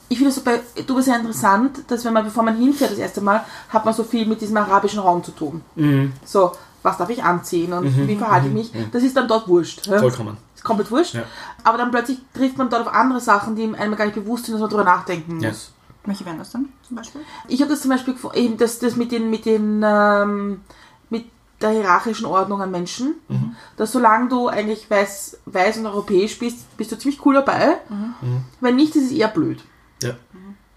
ich 0.09 0.19
finde 0.19 0.31
es 0.31 0.37
so 0.37 0.43
bei 0.43 0.61
Dubai 0.89 1.03
sehr 1.03 1.17
interessant, 1.17 1.85
dass 1.87 2.05
wenn 2.05 2.13
man, 2.13 2.25
bevor 2.25 2.43
man 2.43 2.57
hinfährt 2.57 2.91
das 2.91 2.99
erste 2.99 3.21
Mal, 3.21 3.45
hat 3.69 3.85
man 3.85 3.95
so 3.95 4.03
viel 4.03 4.27
mit 4.27 4.41
diesem 4.41 4.57
arabischen 4.57 4.99
Raum 4.99 5.23
zu 5.23 5.31
tun. 5.31 5.63
Mhm. 5.77 6.13
So, 6.25 6.51
was 6.83 6.99
darf 6.99 7.11
ich 7.11 7.23
anziehen 7.23 7.73
und 7.73 7.85
mhm, 7.85 8.09
wie 8.09 8.17
verhalte 8.17 8.47
ich 8.47 8.53
mhm, 8.53 8.59
mich, 8.59 8.75
mhm. 8.75 8.91
das 8.93 9.03
ist 9.03 9.17
dann 9.17 9.29
dort 9.29 9.49
wurscht. 9.49 9.87
Ja? 9.87 9.99
Vollkommen. 9.99 10.37
Ist 10.55 10.65
komplett 10.65 10.91
wurscht. 10.91 11.15
Ja. 11.15 11.23
Aber 11.65 11.79
dann 11.79 11.91
plötzlich 11.91 12.19
trifft 12.35 12.59
man 12.59 12.71
dort 12.71 12.87
auf 12.87 12.95
andere 12.95 13.21
Sachen, 13.21 13.57
die 13.57 13.63
einem 13.75 13.97
gar 13.97 14.05
nicht 14.05 14.15
bewusst 14.15 14.47
sind, 14.47 14.55
dass 14.55 14.61
man 14.61 14.71
darüber 14.71 14.85
nachdenken 14.85 15.39
muss. 15.39 15.73
Welche 16.05 16.25
wären 16.25 16.39
das 16.39 16.51
dann 16.51 16.71
zum 16.87 16.97
Beispiel? 16.97 17.21
Ich 17.49 17.61
habe 17.61 17.71
das 17.71 17.83
zum 17.83 17.91
Beispiel 17.91 18.15
eben 18.35 18.57
das, 18.57 18.79
das 18.79 18.97
mit 18.97 19.13
den, 19.13 19.29
mit 19.29 19.45
den 19.45 19.83
ähm, 19.85 20.63
mit 21.11 21.27
der 21.61 21.71
hierarchischen 21.71 22.25
Ordnung 22.25 22.63
an 22.63 22.71
Menschen, 22.71 23.17
mhm. 23.29 23.55
dass 23.77 23.93
solange 23.93 24.29
du 24.29 24.49
eigentlich 24.49 24.91
weiß, 24.91 25.41
weiß 25.45 25.79
und 25.79 25.87
europäisch 25.87 26.39
bist, 26.39 26.75
bist 26.79 26.91
du 26.91 26.99
ziemlich 26.99 27.25
cool 27.27 27.35
dabei. 27.35 27.77
Mhm. 27.89 28.45
Wenn 28.61 28.77
nicht, 28.77 28.97
ist 28.97 29.07
es 29.07 29.13
eher 29.13 29.29
blöd. 29.29 29.63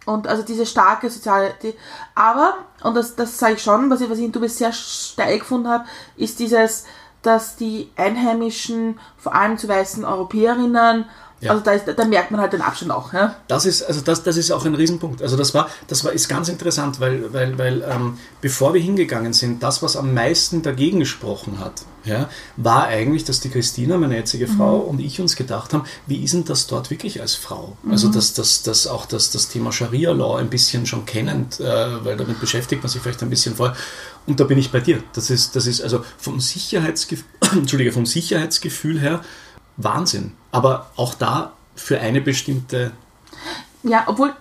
Und 0.06 0.28
also 0.28 0.44
diese 0.44 0.66
starke 0.66 1.10
soziale, 1.10 1.54
die, 1.62 1.74
aber, 2.14 2.56
und 2.84 2.96
das, 2.96 3.16
das 3.16 3.40
sage 3.40 3.54
ich 3.54 3.64
schon, 3.64 3.90
was 3.90 4.02
ich, 4.02 4.10
was 4.10 4.18
ich 4.18 4.26
in 4.26 4.32
Dubai 4.32 4.48
sehr 4.48 4.74
steil 4.74 5.40
gefunden 5.40 5.70
habe, 5.70 5.86
ist 6.18 6.40
dieses, 6.40 6.86
dass 7.22 7.56
die 7.56 7.90
Einheimischen, 7.96 9.00
vor 9.18 9.34
allem 9.34 9.58
zu 9.58 9.68
weißen 9.68 10.04
Europäerinnen, 10.04 11.06
ja. 11.44 11.52
Also 11.52 11.64
da, 11.64 11.72
ist, 11.72 11.86
da, 11.86 12.06
merkt 12.06 12.32
man 12.32 12.40
halt 12.40 12.54
den 12.54 12.62
Abstand 12.62 12.92
auch. 12.92 13.14
Ja? 13.14 13.36
Das 13.48 13.66
ist, 13.66 13.84
also 13.84 14.02
das, 14.02 14.24
das 14.24 14.38
ist 14.38 14.52
auch 14.52 14.66
ein 14.66 14.76
Riesenpunkt. 14.76 15.22
Also 15.22 15.38
das 15.38 15.54
war, 15.54 15.70
das 15.88 16.04
war 16.04 16.14
ist 16.14 16.30
ganz 16.30 16.50
interessant, 16.50 17.00
weil, 17.00 17.34
weil, 17.34 17.58
weil 17.58 17.84
ähm, 17.90 18.18
bevor 18.42 18.74
wir 18.74 18.82
hingegangen 18.82 19.34
sind, 19.34 19.62
das, 19.62 19.84
was 19.84 19.96
am 19.96 20.14
meisten 20.14 20.62
dagegen 20.62 21.00
gesprochen 21.00 21.60
hat, 21.60 21.84
ja, 22.06 22.30
war 22.58 22.88
eigentlich, 22.88 23.24
dass 23.24 23.40
die 23.40 23.50
Christina, 23.50 23.98
meine 23.98 24.18
jetzige 24.18 24.48
Frau, 24.48 24.80
mhm. 24.80 24.90
und 24.90 25.00
ich 25.00 25.22
uns 25.22 25.36
gedacht 25.36 25.74
haben, 25.74 25.86
wie 26.06 26.22
ist 26.24 26.34
denn 26.34 26.44
das 26.44 26.68
dort 26.68 26.90
wirklich 26.90 27.22
als 27.22 27.36
Frau? 27.36 27.78
Mhm. 27.84 27.92
Also 27.92 28.10
dass, 28.10 28.34
dass, 28.34 28.64
dass 28.64 28.88
auch 28.88 29.06
das, 29.06 29.32
das 29.32 29.48
Thema 29.48 29.72
Scharia-Law 29.72 30.38
ein 30.38 30.50
bisschen 30.50 30.86
schon 30.86 31.06
kennend, 31.06 31.60
äh, 31.60 32.04
weil 32.04 32.18
damit 32.18 32.42
beschäftigt 32.42 32.84
man 32.84 32.90
sich 32.90 33.02
vielleicht 33.02 33.24
ein 33.24 33.30
bisschen 33.30 33.56
vorher. 33.56 33.76
Und 34.26 34.40
da 34.40 34.44
bin 34.44 34.58
ich 34.58 34.72
bei 34.72 34.80
dir. 34.80 35.04
Das 35.14 35.30
ist, 35.30 35.56
das 35.56 35.66
ist 35.66 35.82
also 35.82 36.04
vom 36.18 36.40
Sicherheitsgefühl, 36.40 37.26
Entschuldige, 37.54 37.92
vom 37.92 38.06
Sicherheitsgefühl 38.06 39.00
her 39.00 39.22
Wahnsinn. 39.78 40.34
Aber 40.52 40.92
auch 40.96 41.14
da 41.14 41.54
für 41.76 42.00
eine 42.00 42.22
bestimmte. 42.22 42.92
Ja, 43.84 44.04
obwohl 44.08 44.34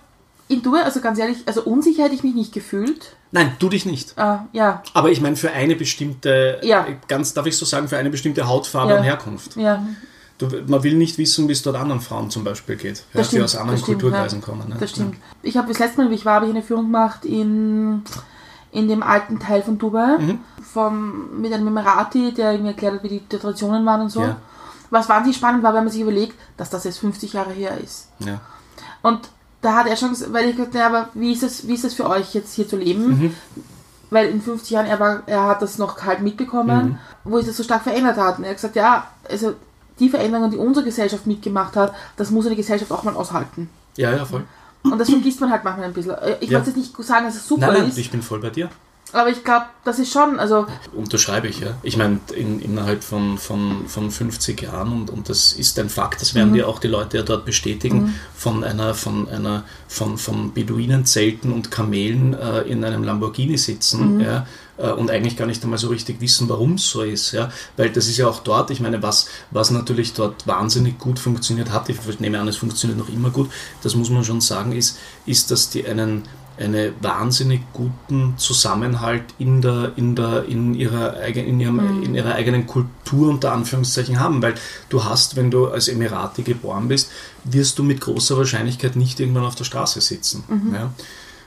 in 0.47 0.61
Dubai, 0.61 0.83
also 0.83 0.99
ganz 0.99 1.19
ehrlich, 1.19 1.37
also 1.45 1.63
unsicher 1.63 2.03
hätte 2.03 2.15
ich 2.15 2.23
mich 2.23 2.35
nicht 2.35 2.53
gefühlt. 2.53 3.15
Nein, 3.31 3.55
du 3.59 3.69
dich 3.69 3.85
nicht. 3.85 4.17
Ah, 4.17 4.45
ja. 4.51 4.83
Aber 4.93 5.09
ich 5.09 5.21
meine 5.21 5.35
für 5.35 5.51
eine 5.51 5.75
bestimmte, 5.75 6.59
ja. 6.61 6.85
ganz 7.07 7.33
darf 7.33 7.45
ich 7.47 7.57
so 7.57 7.65
sagen, 7.65 7.87
für 7.87 7.97
eine 7.97 8.09
bestimmte 8.09 8.47
Hautfarbe 8.47 8.91
ja. 8.91 8.97
und 8.99 9.03
Herkunft. 9.03 9.55
Ja. 9.55 9.85
Du, 10.37 10.47
man 10.67 10.83
will 10.83 10.95
nicht 10.95 11.17
wissen, 11.17 11.47
wie 11.47 11.53
es 11.53 11.63
dort 11.63 11.75
anderen 11.75 12.01
Frauen 12.01 12.29
zum 12.29 12.43
Beispiel 12.43 12.75
geht, 12.75 13.03
ja, 13.13 13.23
stimmt, 13.23 13.39
die 13.39 13.43
aus 13.43 13.55
anderen 13.55 13.81
Kulturkreisen 13.81 14.41
stimmt, 14.41 14.45
kommen. 14.45 14.69
Ne? 14.69 14.75
Das 14.79 14.91
stimmt. 14.91 15.15
Ich 15.41 15.57
habe 15.57 15.67
das 15.67 15.79
letzte 15.79 16.01
Mal, 16.01 16.09
wie 16.09 16.15
ich 16.15 16.25
war, 16.25 16.35
habe 16.35 16.45
ich 16.45 16.51
eine 16.51 16.63
Führung 16.63 16.85
gemacht 16.85 17.23
in, 17.25 18.03
in 18.71 18.87
dem 18.87 19.03
alten 19.03 19.39
Teil 19.39 19.61
von 19.61 19.77
Dubai, 19.77 20.17
mhm. 20.17 20.39
vom, 20.61 21.41
mit 21.41 21.53
einem 21.53 21.67
Emirati, 21.67 22.33
der 22.33 22.57
mir 22.57 22.69
erklärt 22.69 22.95
hat, 22.95 23.03
wie 23.03 23.09
die, 23.09 23.19
die 23.19 23.37
Traditionen 23.37 23.85
waren 23.85 24.01
und 24.01 24.09
so. 24.09 24.21
Ja 24.21 24.37
was 24.93 25.09
wahnsinnig 25.09 25.37
spannend 25.37 25.63
war, 25.63 25.73
wenn 25.73 25.83
man 25.83 25.91
sich 25.91 26.01
überlegt, 26.01 26.35
dass 26.55 26.69
das 26.69 26.83
jetzt 26.83 26.99
50 26.99 27.33
Jahre 27.33 27.51
her 27.51 27.77
ist. 27.83 28.09
Ja. 28.19 28.39
Und 29.01 29.29
da 29.61 29.75
hat 29.75 29.87
er 29.87 29.95
schon, 29.95 30.15
weil 30.31 30.49
ich 30.49 30.55
gesagt, 30.55 30.75
ja, 30.75 30.85
aber 30.85 31.09
wie 31.13 31.33
ist 31.33 31.43
es, 31.43 31.67
wie 31.67 31.73
ist 31.73 31.83
es 31.83 31.93
für 31.93 32.09
euch 32.09 32.33
jetzt 32.33 32.53
hier 32.53 32.67
zu 32.67 32.77
leben? 32.77 33.07
Mhm. 33.07 33.35
Weil 34.11 34.27
in 34.27 34.41
50 34.41 34.69
Jahren, 34.69 34.85
er, 34.85 34.99
war, 34.99 35.23
er 35.25 35.47
hat 35.47 35.61
das 35.61 35.79
noch 35.79 36.03
halt 36.03 36.21
mitbekommen, 36.21 36.85
mhm. 36.85 36.97
wo 37.23 37.37
sich 37.37 37.47
das 37.47 37.57
so 37.57 37.63
stark 37.63 37.81
verändert 37.81 38.17
hat. 38.17 38.37
Und 38.37 38.43
er 38.43 38.51
hat 38.51 38.57
gesagt, 38.57 38.75
ja, 38.75 39.07
also 39.27 39.55
die 39.99 40.09
Veränderungen, 40.09 40.51
die 40.51 40.57
unsere 40.57 40.85
Gesellschaft 40.85 41.25
mitgemacht 41.25 41.75
hat, 41.75 41.93
das 42.15 42.29
muss 42.29 42.45
eine 42.45 42.55
Gesellschaft 42.55 42.91
auch 42.91 43.03
mal 43.03 43.15
aushalten. 43.15 43.69
Ja, 43.97 44.11
ja, 44.15 44.25
voll. 44.25 44.43
Und 44.83 44.99
das 44.99 45.09
vergisst 45.09 45.39
man 45.39 45.49
halt 45.49 45.63
manchmal 45.63 45.87
ein 45.87 45.93
bisschen. 45.93 46.15
Ich 46.41 46.49
ja. 46.49 46.57
wollte 46.57 46.71
jetzt 46.71 46.77
nicht 46.77 47.03
sagen, 47.03 47.25
dass 47.25 47.35
es 47.35 47.47
super 47.47 47.67
nein, 47.67 47.81
nein, 47.81 47.89
ist. 47.89 47.97
Ich 47.97 48.11
bin 48.11 48.21
voll 48.21 48.39
bei 48.39 48.49
dir. 48.49 48.69
Aber 49.13 49.29
ich 49.29 49.43
glaube, 49.43 49.67
das 49.85 49.99
ist 49.99 50.11
schon, 50.11 50.39
also. 50.39 50.65
Unterschreibe 50.91 51.47
ich, 51.47 51.59
ja. 51.59 51.77
Ich 51.83 51.97
meine, 51.97 52.19
in, 52.35 52.59
innerhalb 52.59 53.03
von, 53.03 53.37
von, 53.37 53.87
von 53.87 54.09
50 54.09 54.61
Jahren, 54.63 54.91
und, 54.91 55.09
und 55.11 55.29
das 55.29 55.53
ist 55.53 55.77
ein 55.77 55.89
Fakt, 55.89 56.21
das 56.21 56.33
werden 56.33 56.49
mhm. 56.49 56.55
dir 56.55 56.67
auch 56.67 56.79
die 56.79 56.87
Leute 56.87 57.17
ja 57.17 57.23
dort 57.23 57.45
bestätigen, 57.45 58.01
mhm. 58.01 58.15
von 58.35 58.63
einer, 58.63 58.95
von 58.95 59.29
einer, 59.29 59.63
von, 59.87 60.17
von 60.17 60.53
Beduinenzelten 60.53 61.53
und 61.53 61.69
Kamelen 61.69 62.33
äh, 62.33 62.61
in 62.61 62.83
einem 62.83 63.03
Lamborghini 63.03 63.57
sitzen, 63.57 64.15
mhm. 64.15 64.21
ja, 64.21 64.47
äh, 64.77 64.91
und 64.91 65.11
eigentlich 65.11 65.37
gar 65.37 65.45
nicht 65.45 65.63
einmal 65.63 65.77
so 65.77 65.89
richtig 65.89 66.19
wissen, 66.19 66.49
warum 66.49 66.73
es 66.73 66.89
so 66.89 67.03
ist. 67.03 67.31
Ja? 67.31 67.51
Weil 67.77 67.91
das 67.91 68.07
ist 68.07 68.17
ja 68.17 68.27
auch 68.27 68.39
dort, 68.39 68.71
ich 68.71 68.79
meine, 68.79 69.03
was, 69.03 69.27
was 69.51 69.69
natürlich 69.69 70.13
dort 70.13 70.47
wahnsinnig 70.47 70.97
gut 70.97 71.19
funktioniert 71.19 71.71
hat, 71.71 71.89
ich 71.89 72.19
nehme 72.19 72.39
an, 72.39 72.47
es 72.47 72.57
funktioniert 72.57 72.99
noch 72.99 73.09
immer 73.09 73.29
gut, 73.29 73.51
das 73.83 73.95
muss 73.95 74.09
man 74.09 74.23
schon 74.23 74.41
sagen, 74.41 74.71
ist, 74.71 74.97
ist 75.25 75.51
dass 75.51 75.69
die 75.69 75.85
einen 75.85 76.23
einen 76.57 76.93
wahnsinnig 77.01 77.61
guten 77.73 78.35
Zusammenhalt 78.37 79.23
in, 79.39 79.61
der, 79.61 79.93
in, 79.95 80.15
der, 80.15 80.45
in, 80.45 80.73
ihrer, 80.73 81.21
in, 81.23 81.59
ihrem, 81.59 81.75
mhm. 81.75 82.03
in 82.03 82.15
ihrer 82.15 82.35
eigenen 82.35 82.67
Kultur 82.67 83.29
unter 83.29 83.51
Anführungszeichen 83.51 84.19
haben. 84.19 84.41
Weil 84.41 84.55
du 84.89 85.03
hast, 85.03 85.35
wenn 85.35 85.49
du 85.49 85.67
als 85.67 85.87
Emirati 85.87 86.43
geboren 86.43 86.87
bist, 86.87 87.11
wirst 87.43 87.79
du 87.79 87.83
mit 87.83 88.01
großer 88.01 88.37
Wahrscheinlichkeit 88.37 88.95
nicht 88.95 89.19
irgendwann 89.19 89.45
auf 89.45 89.55
der 89.55 89.63
Straße 89.63 90.01
sitzen. 90.01 90.43
Mhm. 90.47 90.75
Ja? 90.75 90.91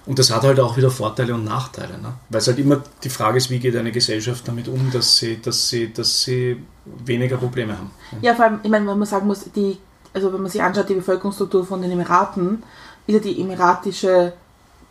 Und 0.07 0.21
das 0.21 0.31
hat 0.31 0.43
halt 0.43 0.61
auch 0.61 0.77
wieder 0.77 0.91
Vorteile 0.91 1.35
und 1.35 1.45
Nachteile. 1.45 1.99
Ne? 1.99 2.15
Weil 2.29 2.39
es 2.39 2.47
halt 2.47 2.59
immer 2.59 2.83
die 3.03 3.09
Frage 3.09 3.39
ist, 3.39 3.51
wie 3.51 3.59
geht 3.59 3.77
eine 3.77 3.91
Gesellschaft 3.91 4.47
damit 4.47 4.69
um, 4.69 4.91
dass 4.93 5.19
sie, 5.19 5.41
dass 5.43 5.69
sie, 5.69 5.93
dass 5.93 6.23
sie 6.23 6.63
weniger 6.85 7.37
Probleme 7.37 7.77
haben. 7.77 7.91
Ja, 8.23 8.35
vor 8.35 8.45
allem, 8.45 8.61
ich 8.63 8.71
meine, 8.71 8.87
wenn 8.87 8.99
man 8.99 9.07
sagen 9.07 9.27
muss, 9.27 9.45
die, 9.55 9.79
also 10.13 10.33
wenn 10.33 10.43
man 10.43 10.51
sich 10.51 10.63
anschaut, 10.63 10.89
die 10.89 10.95
Bevölkerungsstruktur 10.95 11.67
von 11.67 11.83
den 11.83 11.91
Emiraten, 11.91 12.63
ist 13.07 13.15
ja 13.15 13.21
die 13.21 13.41
emiratische 13.41 14.33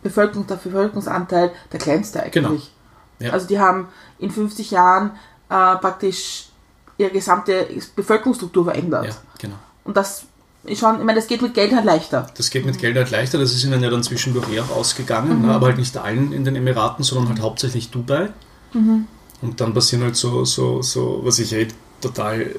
Bevölkerung, 0.02 0.46
der 0.46 0.56
Bevölkerungsanteil 0.56 1.52
der 1.72 1.80
kleinste 1.80 2.22
eigentlich. 2.22 2.32
Genau. 2.32 2.60
Ja. 3.18 3.32
Also 3.32 3.46
die 3.46 3.58
haben 3.58 3.88
in 4.18 4.30
50 4.30 4.70
Jahren 4.70 5.12
äh, 5.48 5.76
praktisch 5.76 6.48
ihre 6.98 7.10
gesamte 7.10 7.66
Bevölkerungsstruktur 7.94 8.64
verändert. 8.64 9.06
Ja, 9.06 9.16
genau. 9.38 9.56
Und 9.84 9.96
das 9.96 10.24
ist 10.64 10.80
schon, 10.80 10.98
ich 10.98 11.04
meine, 11.04 11.18
das 11.18 11.28
geht 11.28 11.42
mit 11.42 11.54
Geld 11.54 11.74
halt 11.74 11.84
leichter. 11.84 12.26
Das 12.36 12.50
geht 12.50 12.66
mit 12.66 12.78
Geld 12.78 12.96
halt 12.96 13.10
leichter, 13.10 13.38
das 13.38 13.52
ist 13.52 13.64
ihnen 13.64 13.82
ja 13.82 13.90
dann 13.90 14.02
zwischendurch 14.02 14.46
auch 14.60 14.70
ausgegangen, 14.70 15.42
mhm. 15.42 15.50
aber 15.50 15.66
halt 15.66 15.78
nicht 15.78 15.96
allen 15.96 16.32
in 16.32 16.44
den 16.44 16.56
Emiraten, 16.56 17.04
sondern 17.04 17.28
halt 17.28 17.40
hauptsächlich 17.40 17.90
Dubai. 17.90 18.30
Mhm. 18.72 19.06
Und 19.42 19.60
dann 19.60 19.74
passieren 19.74 20.04
halt 20.04 20.16
so, 20.16 20.44
so, 20.44 20.82
so, 20.82 21.20
was 21.22 21.38
ich 21.38 21.52
eh 21.52 21.68
total 22.00 22.56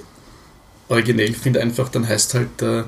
originell 0.90 1.34
finde, 1.34 1.62
einfach, 1.62 1.90
dann 1.90 2.08
heißt 2.08 2.34
halt 2.36 2.62
äh, 2.62 2.84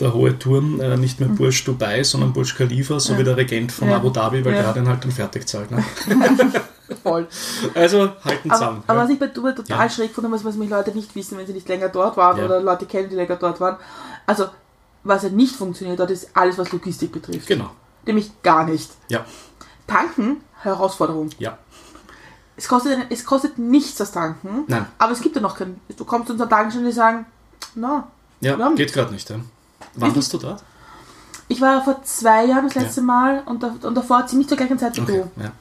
der 0.00 0.14
hohe 0.14 0.38
Turm 0.38 0.80
äh, 0.80 0.96
nicht 0.96 1.20
mehr 1.20 1.28
mhm. 1.28 1.36
Burj 1.36 1.64
Dubai, 1.64 2.02
sondern 2.02 2.32
Burj 2.32 2.54
Khalifa, 2.56 2.98
so 3.00 3.12
ja. 3.12 3.18
wie 3.18 3.24
der 3.24 3.36
Regent 3.36 3.72
von 3.72 3.88
ja. 3.88 3.96
Abu 3.96 4.10
Dhabi, 4.10 4.44
weil 4.44 4.54
ja. 4.54 4.60
der 4.60 4.68
hat 4.68 4.76
ihn 4.76 4.88
halt 4.88 5.04
dann 5.04 5.12
fertig 5.12 5.46
zahlt. 5.48 5.70
Ne? 5.70 5.84
Voll. 7.02 7.26
Also 7.74 8.10
halten 8.24 8.50
zusammen. 8.50 8.82
Aber, 8.86 8.98
aber 8.98 9.04
was 9.04 9.10
ich 9.10 9.18
bei 9.18 9.28
Dubai 9.28 9.52
total 9.52 9.88
schräg 9.90 10.12
fand, 10.12 10.30
was, 10.30 10.44
was 10.44 10.56
mich 10.56 10.68
Leute 10.68 10.90
nicht 10.90 11.14
wissen, 11.14 11.38
wenn 11.38 11.46
sie 11.46 11.52
nicht 11.52 11.68
länger 11.68 11.88
dort 11.88 12.16
waren 12.16 12.42
oder 12.42 12.60
Leute 12.60 12.86
kennen, 12.86 13.08
die 13.08 13.16
länger 13.16 13.36
dort 13.36 13.60
waren. 13.60 13.76
Also 14.26 14.46
Was 15.04 15.22
ja 15.22 15.28
nicht 15.28 15.54
funktioniert 15.54 16.00
dort, 16.00 16.10
ist 16.10 16.30
alles, 16.34 16.58
was 16.58 16.72
Logistik 16.72 17.12
betrifft. 17.12 17.46
Genau. 17.46 17.70
Nämlich 18.06 18.30
gar 18.42 18.64
nicht. 18.64 18.90
Ja. 19.08 19.24
Tanken, 19.86 20.38
Herausforderung. 20.62 21.30
Ja. 21.38 21.58
Es 22.56 22.68
kostet, 22.68 22.98
es 23.10 23.24
kostet 23.24 23.58
nichts 23.58 23.96
das 23.96 24.12
Tanken. 24.12 24.64
Nein. 24.66 24.86
Aber 24.98 25.12
es 25.12 25.20
gibt 25.20 25.36
ja 25.36 25.42
noch 25.42 25.56
kein. 25.56 25.80
Du 25.96 26.04
kommst 26.04 26.28
zu 26.28 26.36
Tankstelle 26.36 26.84
und 26.84 26.90
die 26.90 26.94
sagen, 26.94 27.26
na. 27.74 28.08
Ja, 28.40 28.56
Ja. 28.56 28.70
geht 28.70 28.92
gerade 28.92 29.12
nicht. 29.12 29.28
Ja. 29.28 29.36
Wann 29.96 30.14
warst 30.14 30.32
du 30.32 30.38
dort? 30.38 30.62
Ich 31.48 31.60
war 31.60 31.84
vor 31.84 32.02
zwei 32.04 32.46
Jahren 32.46 32.66
das 32.66 32.74
letzte 32.74 33.02
Mal 33.02 33.42
und, 33.46 33.62
da, 33.62 33.74
und 33.82 33.94
davor 33.94 34.26
ziemlich 34.26 34.48
zur 34.48 34.56
gleichen 34.56 34.78
Zeit 34.78 34.96
wie 34.96 35.02
Okay, 35.02 35.24
du. 35.36 35.42
ja. 35.42 35.52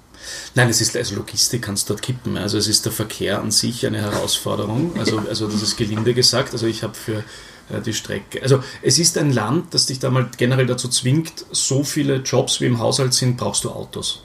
Nein, 0.55 0.69
es 0.69 0.79
ist 0.79 0.95
also 0.95 1.15
Logistik 1.15 1.63
kannst 1.63 1.89
dort 1.89 2.01
kippen. 2.01 2.37
Also 2.37 2.57
es 2.57 2.67
ist 2.67 2.85
der 2.85 2.93
Verkehr 2.93 3.41
an 3.41 3.51
sich 3.51 3.85
eine 3.85 4.01
Herausforderung. 4.01 4.93
Also, 4.97 5.19
also 5.29 5.47
das 5.47 5.61
ist 5.61 5.75
gelinde 5.75 6.13
gesagt. 6.13 6.53
Also 6.53 6.65
ich 6.65 6.81
habe 6.83 6.93
für 6.93 7.23
äh, 7.69 7.81
die 7.85 7.93
Strecke. 7.93 8.41
Also 8.41 8.63
es 8.81 8.99
ist 8.99 9.17
ein 9.17 9.31
Land, 9.33 9.73
das 9.73 9.87
dich 9.87 9.99
da 9.99 10.09
mal 10.09 10.29
generell 10.37 10.65
dazu 10.65 10.87
zwingt, 10.87 11.45
so 11.51 11.83
viele 11.83 12.17
Jobs 12.17 12.61
wie 12.61 12.65
im 12.65 12.79
Haushalt 12.79 13.13
sind, 13.13 13.35
brauchst 13.37 13.63
du 13.65 13.71
Autos. 13.71 14.23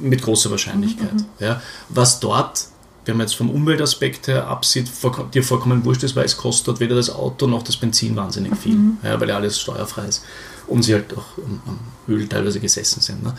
Mit 0.00 0.22
großer 0.22 0.50
Wahrscheinlichkeit. 0.50 1.12
Ja. 1.38 1.60
Was 1.90 2.18
dort, 2.18 2.64
wenn 3.10 3.16
man 3.18 3.26
jetzt 3.26 3.36
vom 3.36 3.50
Umweltaspekt 3.50 4.28
her 4.28 4.46
absieht, 4.48 4.88
dir 5.34 5.42
vollkommen 5.44 5.84
wurscht 5.84 6.02
ist, 6.04 6.16
weil 6.16 6.24
es 6.24 6.36
kostet 6.36 6.68
dort 6.68 6.80
weder 6.80 6.94
das 6.96 7.10
Auto 7.10 7.46
noch 7.46 7.62
das 7.62 7.76
Benzin 7.76 8.16
wahnsinnig 8.16 8.56
viel, 8.56 8.78
ja, 9.02 9.20
weil 9.20 9.28
ja 9.28 9.36
alles 9.36 9.60
steuerfrei 9.60 10.06
ist 10.06 10.24
und 10.68 10.82
sie 10.84 10.94
halt 10.94 11.12
auch 11.16 11.36
am, 11.38 11.60
am 11.66 11.78
Öl 12.08 12.26
teilweise 12.28 12.60
gesessen 12.60 13.00
sind. 13.00 13.22
Ne? 13.24 13.34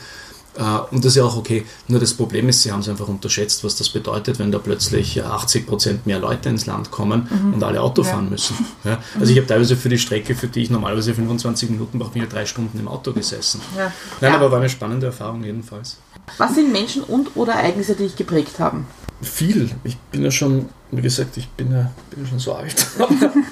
Äh, 0.57 0.61
Und 0.93 1.05
das 1.05 1.13
ist 1.13 1.15
ja 1.15 1.23
auch 1.23 1.37
okay. 1.37 1.63
Nur 1.87 2.01
das 2.01 2.13
Problem 2.13 2.49
ist, 2.49 2.61
sie 2.61 2.71
haben 2.73 2.81
es 2.81 2.89
einfach 2.89 3.07
unterschätzt, 3.07 3.63
was 3.63 3.77
das 3.77 3.87
bedeutet, 3.87 4.37
wenn 4.37 4.51
da 4.51 4.59
plötzlich 4.59 5.15
äh, 5.15 5.21
80% 5.21 5.99
mehr 6.03 6.19
Leute 6.19 6.49
ins 6.49 6.65
Land 6.65 6.91
kommen 6.91 7.29
und 7.53 7.63
alle 7.63 7.79
Auto 7.81 8.01
Ja. 8.03 8.09
fahren 8.09 8.29
müssen. 8.29 8.57
Ja? 8.83 8.97
Also 9.17 9.31
ich 9.31 9.37
habe 9.37 9.47
teilweise 9.47 9.77
für 9.77 9.87
die 9.87 9.97
Strecke, 9.97 10.35
für 10.35 10.47
die 10.47 10.63
ich 10.63 10.69
normalerweise 10.69 11.13
25 11.13 11.69
Minuten 11.69 11.97
brauche, 11.99 12.11
bin 12.11 12.23
ich 12.23 12.29
drei 12.29 12.45
Stunden 12.45 12.77
im 12.77 12.89
Auto 12.89 13.13
gesessen. 13.13 13.61
Ja. 13.77 13.93
Nein, 14.19 14.33
aber 14.35 14.51
war 14.51 14.59
eine 14.59 14.67
spannende 14.69 15.05
Erfahrung 15.05 15.41
jedenfalls. 15.45 15.97
Was 16.37 16.55
sind 16.55 16.71
Menschen 16.71 17.03
und 17.03 17.29
oder 17.35 17.53
Ereignisse, 17.53 17.95
die 17.95 18.03
dich 18.03 18.15
geprägt 18.17 18.59
haben? 18.59 18.85
Viel. 19.21 19.69
Ich 19.83 19.97
bin 19.97 20.23
ja 20.23 20.31
schon, 20.31 20.69
wie 20.91 21.01
gesagt, 21.01 21.37
ich 21.37 21.47
bin 21.49 21.71
ja, 21.71 21.91
bin 22.09 22.23
ja 22.23 22.29
schon 22.29 22.39
so 22.39 22.53
alt. 22.53 22.75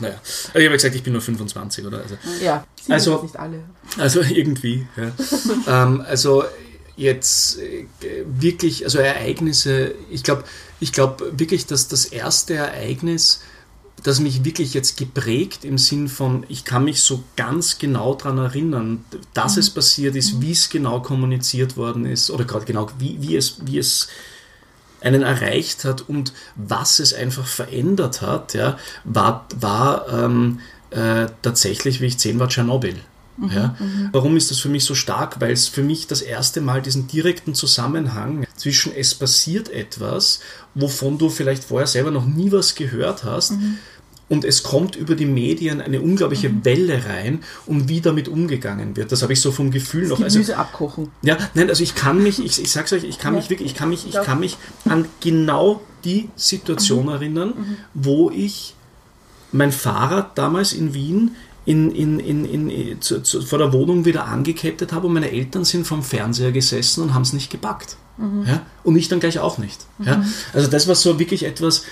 naja. 0.01 0.15
Also 0.15 0.29
ich 0.47 0.53
habe 0.55 0.63
ja 0.63 0.71
gesagt, 0.71 0.95
ich 0.95 1.03
bin 1.03 1.13
nur 1.13 1.21
25, 1.21 1.85
oder? 1.85 2.01
Also, 2.01 2.15
Ja, 2.43 2.65
sind 2.81 2.93
Also- 2.93 3.21
nicht 3.21 3.37
alle. 3.37 3.63
Also 3.97 4.21
irgendwie. 4.21 4.87
Ja. 4.97 5.11
ähm, 5.83 6.01
also 6.07 6.43
jetzt 6.97 7.59
äh, 7.59 7.85
wirklich, 8.25 8.83
also 8.83 8.97
Ereignisse, 8.99 9.93
ich 10.09 10.23
glaube 10.23 10.43
ich 10.79 10.91
glaub 10.91 11.23
wirklich, 11.37 11.65
dass 11.65 11.87
das 11.87 12.05
erste 12.05 12.55
Ereignis, 12.55 13.41
das 14.03 14.19
mich 14.19 14.45
wirklich 14.45 14.73
jetzt 14.73 14.97
geprägt 14.97 15.65
im 15.65 15.77
Sinn 15.77 16.07
von, 16.07 16.45
ich 16.49 16.63
kann 16.63 16.85
mich 16.85 17.01
so 17.01 17.23
ganz 17.35 17.77
genau 17.79 18.15
daran 18.15 18.37
erinnern, 18.37 19.03
dass 19.33 19.57
es 19.57 19.69
passiert 19.69 20.15
ist, 20.15 20.41
wie 20.41 20.51
es 20.51 20.69
genau 20.69 21.01
kommuniziert 21.01 21.75
worden 21.77 22.05
ist, 22.05 22.31
oder 22.31 22.45
gerade 22.45 22.65
genau, 22.65 22.87
wie, 22.97 23.21
wie, 23.21 23.35
es, 23.35 23.57
wie 23.65 23.77
es 23.77 24.07
einen 25.01 25.23
erreicht 25.23 25.85
hat 25.85 26.01
und 26.01 26.33
was 26.55 26.99
es 26.99 27.13
einfach 27.13 27.45
verändert 27.45 28.21
hat, 28.21 28.53
ja, 28.53 28.77
war, 29.03 29.45
war 29.59 30.07
ähm, 30.11 30.59
äh, 30.91 31.27
tatsächlich, 31.41 32.01
wie 32.01 32.07
ich 32.07 32.17
zehn 32.19 32.39
war, 32.39 32.49
Tschernobyl. 32.49 32.95
Ja. 33.47 33.75
Warum 34.11 34.35
ist 34.35 34.51
das 34.51 34.59
für 34.59 34.69
mich 34.69 34.83
so 34.83 34.95
stark? 34.95 35.39
Weil 35.39 35.53
es 35.53 35.67
für 35.67 35.81
mich 35.81 36.07
das 36.07 36.21
erste 36.21 36.59
Mal 36.59 36.81
diesen 36.81 37.07
direkten 37.07 37.53
Zusammenhang 37.53 38.45
zwischen 38.55 38.93
es 38.93 39.15
passiert 39.15 39.69
etwas, 39.69 40.41
wovon 40.75 41.17
du 41.17 41.29
vielleicht 41.29 41.63
vorher 41.63 41.87
selber 41.87 42.11
noch 42.11 42.25
nie 42.25 42.51
was 42.51 42.75
gehört 42.75 43.23
hast, 43.23 43.53
und 44.29 44.45
es 44.45 44.63
kommt 44.63 44.95
über 44.95 45.15
die 45.15 45.25
Medien 45.25 45.81
eine 45.81 46.01
unglaubliche 46.01 46.63
Welle 46.63 47.03
rein 47.05 47.39
und 47.65 47.89
wie 47.89 47.99
damit 47.99 48.27
umgegangen 48.27 48.95
wird. 48.95 49.11
Das 49.11 49.21
habe 49.23 49.33
ich 49.33 49.41
so 49.41 49.51
vom 49.51 49.71
Gefühl 49.71 50.07
noch. 50.07 50.21
Also, 50.21 50.35
Gemüse 50.37 50.57
abkochen. 50.57 51.09
ja, 51.23 51.37
nein, 51.55 51.67
also 51.69 51.83
ich 51.83 51.95
kann 51.95 52.21
mich, 52.23 52.43
ich, 52.43 52.61
ich 52.61 52.71
sag's 52.71 52.93
euch, 52.93 53.03
ich 53.03 53.17
kann 53.19 53.33
Ja. 53.33 53.39
mich 53.39 53.49
wirklich, 53.49 53.71
ich 53.71 53.75
kann 53.77 53.89
mich, 53.89 54.05
ich 54.05 54.11
Glaub- 54.11 54.25
kann 54.25 54.39
mich 54.39 54.57
an 54.87 55.05
genau 55.19 55.81
die 56.05 56.29
Situation 56.35 57.07
erinnern, 57.09 57.53
wo 57.93 58.29
ich 58.29 58.75
mein 59.51 59.71
Fahrrad 59.71 60.37
damals 60.37 60.73
in 60.73 60.93
Wien 60.93 61.31
in, 61.65 61.91
in, 61.91 62.19
in, 62.19 62.45
in, 62.69 63.01
zu, 63.01 63.21
zu, 63.21 63.41
vor 63.41 63.59
der 63.59 63.73
Wohnung 63.73 64.05
wieder 64.05 64.25
angekettet 64.25 64.91
habe 64.93 65.07
und 65.07 65.13
meine 65.13 65.31
Eltern 65.31 65.65
sind 65.65 65.85
vom 65.85 66.01
Fernseher 66.03 66.51
gesessen 66.51 67.03
und 67.03 67.13
haben 67.13 67.21
es 67.23 67.33
nicht 67.33 67.51
gepackt. 67.51 67.97
Ja? 68.45 68.61
Und 68.83 68.95
ich 68.95 69.07
dann 69.07 69.19
gleich 69.19 69.39
auch 69.39 69.57
nicht. 69.59 69.79
Ja? 70.03 70.23
Also 70.53 70.67
das 70.69 70.87
war 70.87 70.95
so 70.95 71.19
wirklich 71.19 71.43
etwas, 71.45 71.83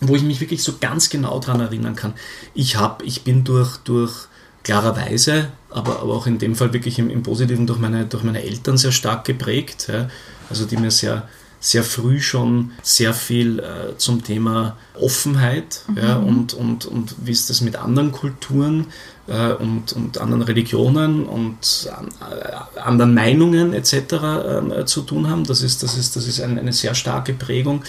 wo 0.00 0.16
ich 0.16 0.22
mich 0.22 0.40
wirklich 0.40 0.62
so 0.62 0.74
ganz 0.80 1.10
genau 1.10 1.38
dran 1.40 1.60
erinnern 1.60 1.96
kann. 1.96 2.14
Ich 2.54 2.76
habe, 2.76 3.04
ich 3.04 3.22
bin 3.22 3.44
durch, 3.44 3.78
durch 3.78 4.28
klarerweise, 4.62 5.48
aber, 5.70 6.00
aber 6.00 6.14
auch 6.14 6.26
in 6.26 6.38
dem 6.38 6.54
Fall 6.54 6.72
wirklich 6.72 6.98
im, 6.98 7.10
im 7.10 7.22
Positiven 7.22 7.66
durch 7.66 7.78
meine, 7.78 8.06
durch 8.06 8.22
meine 8.22 8.42
Eltern 8.42 8.76
sehr 8.76 8.92
stark 8.92 9.24
geprägt. 9.24 9.88
Ja? 9.92 10.08
Also 10.50 10.66
die 10.66 10.76
mir 10.76 10.90
sehr, 10.90 11.28
sehr 11.60 11.82
früh 11.82 12.20
schon 12.20 12.72
sehr 12.82 13.14
viel 13.14 13.58
äh, 13.58 13.96
zum 13.96 14.22
Thema 14.22 14.76
Offenheit 14.94 15.82
ja, 15.96 16.16
und, 16.16 16.54
und, 16.54 16.86
und 16.86 17.14
wie 17.22 17.32
ist 17.32 17.50
das 17.50 17.60
mit 17.60 17.76
anderen 17.76 18.12
Kulturen 18.12 18.86
äh, 19.26 19.52
und, 19.52 19.92
und 19.92 20.18
anderen 20.18 20.42
Religionen 20.42 21.24
und 21.24 21.90
äh, 21.90 22.78
anderen 22.80 23.14
Meinungen 23.14 23.72
etc. 23.72 23.92
ähm, 23.92 24.86
zu 24.86 25.02
tun 25.02 25.28
haben. 25.28 25.44
Das 25.44 25.62
ist, 25.62 25.82
das 25.82 25.96
ist, 25.96 26.14
das 26.14 26.26
ist 26.26 26.40
eine, 26.40 26.60
eine 26.60 26.72
sehr 26.72 26.94
starke 26.94 27.32
Prägung. 27.32 27.82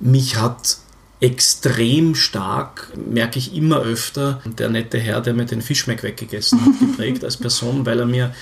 Mich 0.00 0.36
hat 0.36 0.78
extrem 1.20 2.14
stark, 2.14 2.92
merke 2.94 3.38
ich 3.38 3.54
immer 3.54 3.80
öfter, 3.80 4.42
der 4.44 4.68
nette 4.68 4.98
Herr, 4.98 5.20
der 5.20 5.34
mir 5.34 5.46
den 5.46 5.62
Fischmeck 5.62 6.02
weggegessen 6.02 6.60
hat, 6.60 6.78
geprägt 6.78 7.24
als 7.24 7.36
Person, 7.36 7.86
weil 7.86 8.00
er 8.00 8.06
mir 8.06 8.34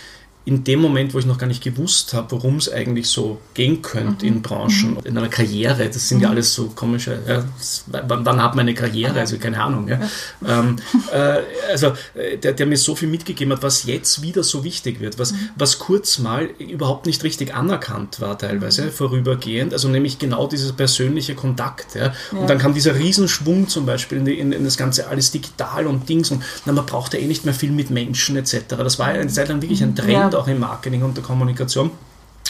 in 0.46 0.62
dem 0.62 0.80
Moment, 0.80 1.14
wo 1.14 1.18
ich 1.18 1.24
noch 1.24 1.38
gar 1.38 1.46
nicht 1.46 1.62
gewusst 1.62 2.12
habe, 2.12 2.32
worum 2.32 2.56
es 2.56 2.70
eigentlich 2.70 3.08
so 3.08 3.40
gehen 3.54 3.80
könnte 3.80 4.26
in 4.26 4.42
Branchen, 4.42 4.98
in 5.04 5.16
einer 5.16 5.28
Karriere, 5.28 5.88
das 5.88 6.06
sind 6.06 6.20
ja 6.20 6.28
alles 6.28 6.52
so 6.52 6.66
komische, 6.68 7.18
ja, 7.26 7.44
wann, 7.86 8.42
hat 8.42 8.54
man 8.54 8.66
eine 8.66 8.74
Karriere, 8.74 9.20
also 9.20 9.38
keine 9.38 9.62
Ahnung. 9.62 9.88
Ja. 9.88 10.00
Ähm, 10.46 10.76
äh, 11.12 11.38
also 11.70 11.94
äh, 12.14 12.36
der, 12.36 12.52
der 12.52 12.66
mir 12.66 12.76
so 12.76 12.94
viel 12.94 13.08
mitgegeben 13.08 13.54
hat, 13.54 13.62
was 13.62 13.84
jetzt 13.84 14.20
wieder 14.20 14.42
so 14.42 14.64
wichtig 14.64 15.00
wird, 15.00 15.18
was, 15.18 15.32
was 15.56 15.78
kurz 15.78 16.18
mal 16.18 16.50
überhaupt 16.58 17.06
nicht 17.06 17.24
richtig 17.24 17.54
anerkannt 17.54 18.20
war 18.20 18.36
teilweise, 18.38 18.90
vorübergehend, 18.90 19.72
also 19.72 19.88
nämlich 19.88 20.18
genau 20.18 20.46
dieser 20.46 20.74
persönliche 20.74 21.34
Kontakt. 21.34 21.94
Ja. 21.94 22.12
Und 22.32 22.50
dann 22.50 22.58
kam 22.58 22.74
dieser 22.74 22.96
Riesenschwung 22.96 23.68
zum 23.68 23.86
Beispiel 23.86 24.18
in, 24.18 24.24
die, 24.26 24.38
in, 24.38 24.52
in 24.52 24.64
das 24.64 24.76
Ganze 24.76 25.08
alles 25.08 25.30
digital 25.30 25.86
und 25.86 26.06
Dings 26.06 26.30
und 26.30 26.42
na, 26.66 26.72
man 26.74 26.84
braucht 26.84 27.14
ja 27.14 27.20
eh 27.20 27.26
nicht 27.26 27.46
mehr 27.46 27.54
viel 27.54 27.70
mit 27.70 27.88
Menschen 27.88 28.36
etc. 28.36 28.56
Das 28.68 28.98
war 28.98 29.14
ja 29.14 29.22
eine 29.22 29.30
Zeit 29.30 29.48
lang 29.48 29.62
wirklich 29.62 29.82
ein 29.82 29.96
Trend 29.96 30.33
Ja. 30.34 30.40
auch 30.40 30.48
im 30.48 30.60
Marketing 30.60 31.02
und 31.02 31.16
der 31.16 31.24
Kommunikation. 31.24 31.90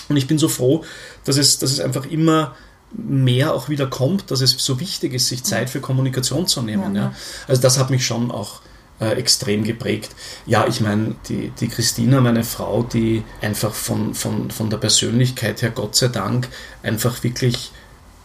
Und 0.08 0.16
ich 0.16 0.26
bin 0.26 0.38
so 0.38 0.48
froh, 0.48 0.84
dass 1.24 1.36
es, 1.36 1.58
dass 1.58 1.70
es 1.70 1.80
einfach 1.80 2.06
immer 2.06 2.54
mehr 2.92 3.54
auch 3.54 3.68
wieder 3.68 3.86
kommt, 3.86 4.30
dass 4.30 4.40
es 4.40 4.52
so 4.52 4.78
wichtig 4.80 5.14
ist, 5.14 5.28
sich 5.28 5.42
Zeit 5.42 5.70
für 5.70 5.80
Kommunikation 5.80 6.46
zu 6.46 6.62
nehmen. 6.62 6.94
Ja, 6.94 7.12
Also 7.48 7.60
das 7.60 7.78
hat 7.78 7.90
mich 7.90 8.06
schon 8.06 8.30
auch 8.30 8.60
äh, 9.00 9.14
extrem 9.14 9.64
geprägt. 9.64 10.10
Ja, 10.46 10.66
ich 10.66 10.80
meine, 10.80 11.16
die, 11.28 11.50
die 11.58 11.68
Christina, 11.68 12.20
meine 12.20 12.44
Frau, 12.44 12.82
die 12.82 13.24
einfach 13.40 13.74
von, 13.74 14.14
von, 14.14 14.50
von 14.50 14.70
der 14.70 14.76
Persönlichkeit 14.76 15.62
her, 15.62 15.70
Gott 15.70 15.96
sei 15.96 16.08
Dank, 16.08 16.48
einfach 16.82 17.22
wirklich 17.24 17.72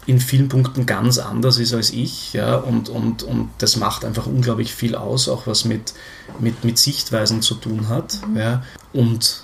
in 0.05 0.19
vielen 0.19 0.49
Punkten 0.49 0.85
ganz 0.85 1.19
anders 1.19 1.57
ist 1.57 1.73
als 1.73 1.91
ich, 1.91 2.33
ja, 2.33 2.55
und, 2.55 2.89
und, 2.89 3.21
und 3.21 3.49
das 3.59 3.75
macht 3.75 4.05
einfach 4.05 4.25
unglaublich 4.25 4.73
viel 4.73 4.95
aus, 4.95 5.29
auch 5.29 5.45
was 5.45 5.65
mit, 5.65 5.93
mit, 6.39 6.63
mit 6.63 6.79
Sichtweisen 6.79 7.41
zu 7.43 7.55
tun 7.55 7.89
hat, 7.89 8.17
ja, 8.35 8.63
und 8.91 9.43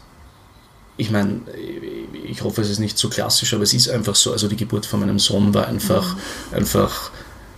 ich 0.98 1.12
meine, 1.12 1.42
ich 2.28 2.44
hoffe, 2.44 2.62
es 2.62 2.70
ist 2.70 2.80
nicht 2.80 2.98
so 2.98 3.10
klassisch, 3.10 3.54
aber 3.54 3.64
es 3.64 3.74
ist 3.74 3.90
einfach 3.90 4.16
so. 4.16 4.32
Also 4.32 4.48
die 4.48 4.56
Geburt 4.56 4.86
von 4.86 5.02
meinem 5.02 5.20
Sohn 5.20 5.54
war 5.54 5.68
einfach, 5.68 6.16
einfach 6.52 7.12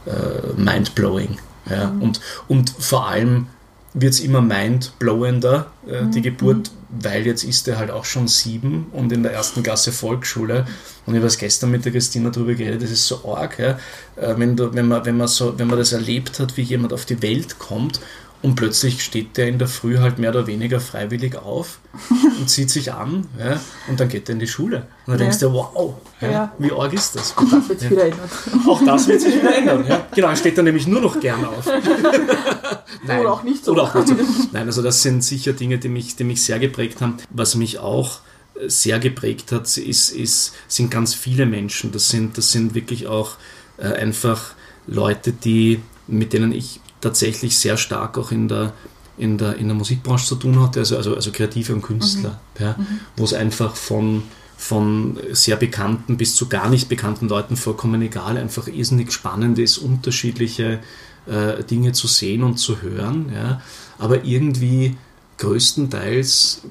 äh, 0.06 0.60
mindblowing. 0.60 1.38
Ja? 1.70 1.94
Und, 2.00 2.20
und 2.48 2.70
vor 2.80 3.08
allem 3.08 3.48
wird 3.94 4.14
es 4.14 4.20
immer 4.20 4.42
mindblowender, 4.42 5.72
äh, 5.88 6.06
die 6.08 6.22
Geburt, 6.22 6.72
weil 6.90 7.26
jetzt 7.26 7.44
ist 7.44 7.68
er 7.68 7.78
halt 7.78 7.92
auch 7.92 8.06
schon 8.06 8.28
sieben 8.28 8.88
und 8.92 9.12
in 9.12 9.24
der 9.24 9.34
ersten 9.34 9.64
Klasse 9.64 9.92
Volksschule. 9.92 10.66
Und 11.06 11.14
ich 11.14 11.20
habe 11.20 11.28
es 11.28 11.38
gestern 11.38 11.72
mit 11.72 11.86
der 11.86 11.92
Christina 11.92 12.30
darüber 12.30 12.54
geredet, 12.54 12.84
das 12.84 12.92
ist 12.92 13.08
so 13.08 13.34
arg, 13.34 13.60
ja? 13.60 13.80
äh, 14.16 14.36
wenn, 14.38 14.56
du, 14.56 14.74
wenn, 14.74 14.88
man, 14.88 15.06
wenn, 15.06 15.18
man 15.18 15.28
so, 15.28 15.58
wenn 15.58 15.68
man 15.68 15.78
das 15.78 15.94
erlebt 15.94 16.40
hat, 16.40 16.58
wie 16.58 16.64
jemand 16.64 16.94
auf 16.94 17.06
die 17.06 17.22
Welt 17.22 17.60
kommt 17.60 18.00
und 18.44 18.56
plötzlich 18.56 19.04
steht 19.04 19.36
der 19.38 19.48
in 19.48 19.58
der 19.58 19.68
Früh 19.68 19.98
halt 19.98 20.20
mehr 20.20 20.30
oder 20.30 20.46
weniger 20.48 20.80
freiwillig 20.80 21.36
auf 21.38 21.80
und 22.40 22.50
zieht 22.50 22.70
sich 22.70 22.94
an 22.94 23.28
ja, 23.40 23.60
und 23.88 24.00
dann 24.00 24.10
geht 24.10 24.30
er 24.30 24.34
in 24.34 24.40
die 24.40 24.48
Schule. 24.48 24.78
Und 24.78 24.86
dann 25.08 25.14
Ja. 25.14 25.18
denkst 25.26 25.40
du, 25.40 25.52
wow, 25.54 25.96
ja, 26.22 26.54
wie 26.60 26.72
arg 26.72 26.94
ist 26.94 27.16
das? 27.16 27.34
Das 27.36 27.70
wird 27.70 27.80
sich 27.80 27.90
wieder 27.92 28.06
ändern. 28.06 28.30
Auch 28.68 28.84
das 28.86 29.08
wird 29.08 29.22
sich 29.22 29.36
wieder 29.36 29.56
ändern. 29.56 29.86
Ja. 29.88 30.06
Genau, 30.16 30.28
dann 30.28 30.38
steht 30.38 30.58
er 30.58 30.64
nämlich 30.64 30.88
nur 30.88 31.02
noch 31.02 31.20
gern 31.20 31.44
auf. 31.46 31.66
Nein. 33.06 33.20
Oder 33.22 33.34
auch 33.34 33.44
nicht 33.44 33.66
so. 33.66 33.72
Oder 33.74 33.84
auch 33.84 33.94
nicht 33.96 34.08
so. 34.08 34.16
Nein, 34.52 34.68
also 34.68 34.82
das 34.82 35.02
sind 35.02 35.24
sicher 35.24 35.54
Dinge, 35.54 35.78
die 35.78 35.90
mich, 35.90 36.16
die 36.16 36.24
mich 36.24 36.44
sehr 36.44 36.60
geprägt 36.60 37.02
haben. 37.02 37.18
Was 37.30 37.56
mich 37.56 37.80
auch 37.80 38.20
äh, 38.56 38.70
sehr 38.70 39.00
geprägt 39.00 39.52
hat, 39.52 39.66
ist, 39.78 40.10
ist, 40.10 40.54
sind 40.68 40.92
ganz 40.92 41.14
viele 41.14 41.46
Menschen. 41.46 41.92
Das 41.92 42.10
sind, 42.10 42.38
das 42.38 42.52
sind 42.52 42.76
wirklich 42.76 43.08
auch 43.08 43.32
äh, 43.78 43.88
einfach 43.88 44.52
Leute, 44.88 45.32
die, 45.32 45.82
mit 46.08 46.34
denen 46.34 46.52
ich 46.52 46.80
tatsächlich 47.02 47.58
sehr 47.58 47.78
stark 47.78 48.18
auch 48.18 48.32
in 48.32 48.48
der, 48.48 48.74
in 49.18 49.38
der, 49.38 49.56
in 49.58 49.68
der 49.68 49.76
Musikbranche 49.76 50.26
zu 50.26 50.36
tun 50.36 50.62
hatte, 50.62 50.80
also, 50.80 50.98
also, 50.98 51.16
also 51.16 51.32
Kreative 51.32 51.74
und 51.74 51.82
Künstler, 51.82 52.40
mhm. 52.58 52.64
ja, 52.64 52.76
mhm. 52.78 53.00
wo 53.16 53.24
es 53.24 53.34
einfach 53.34 53.76
von, 53.76 54.24
von 54.58 55.20
sehr 55.32 55.56
bekannten 55.56 56.18
bis 56.18 56.36
zu 56.36 56.50
gar 56.50 56.70
nicht 56.70 56.90
bekannten 56.90 57.28
Leuten 57.28 57.56
vollkommen 57.56 58.02
egal, 58.02 58.38
einfach 58.38 58.68
irrsinnig 58.68 59.12
spannend 59.12 59.60
ist, 59.60 59.78
unterschiedliche 59.78 60.80
äh, 61.28 61.64
Dinge 61.64 61.92
zu 61.92 62.08
sehen 62.08 62.44
und 62.44 62.58
zu 62.58 62.82
hören. 62.82 63.32
Ja. 63.34 63.62
Aber 64.00 64.26
irgendwie 64.26 64.98
größtenteils 65.38 66.62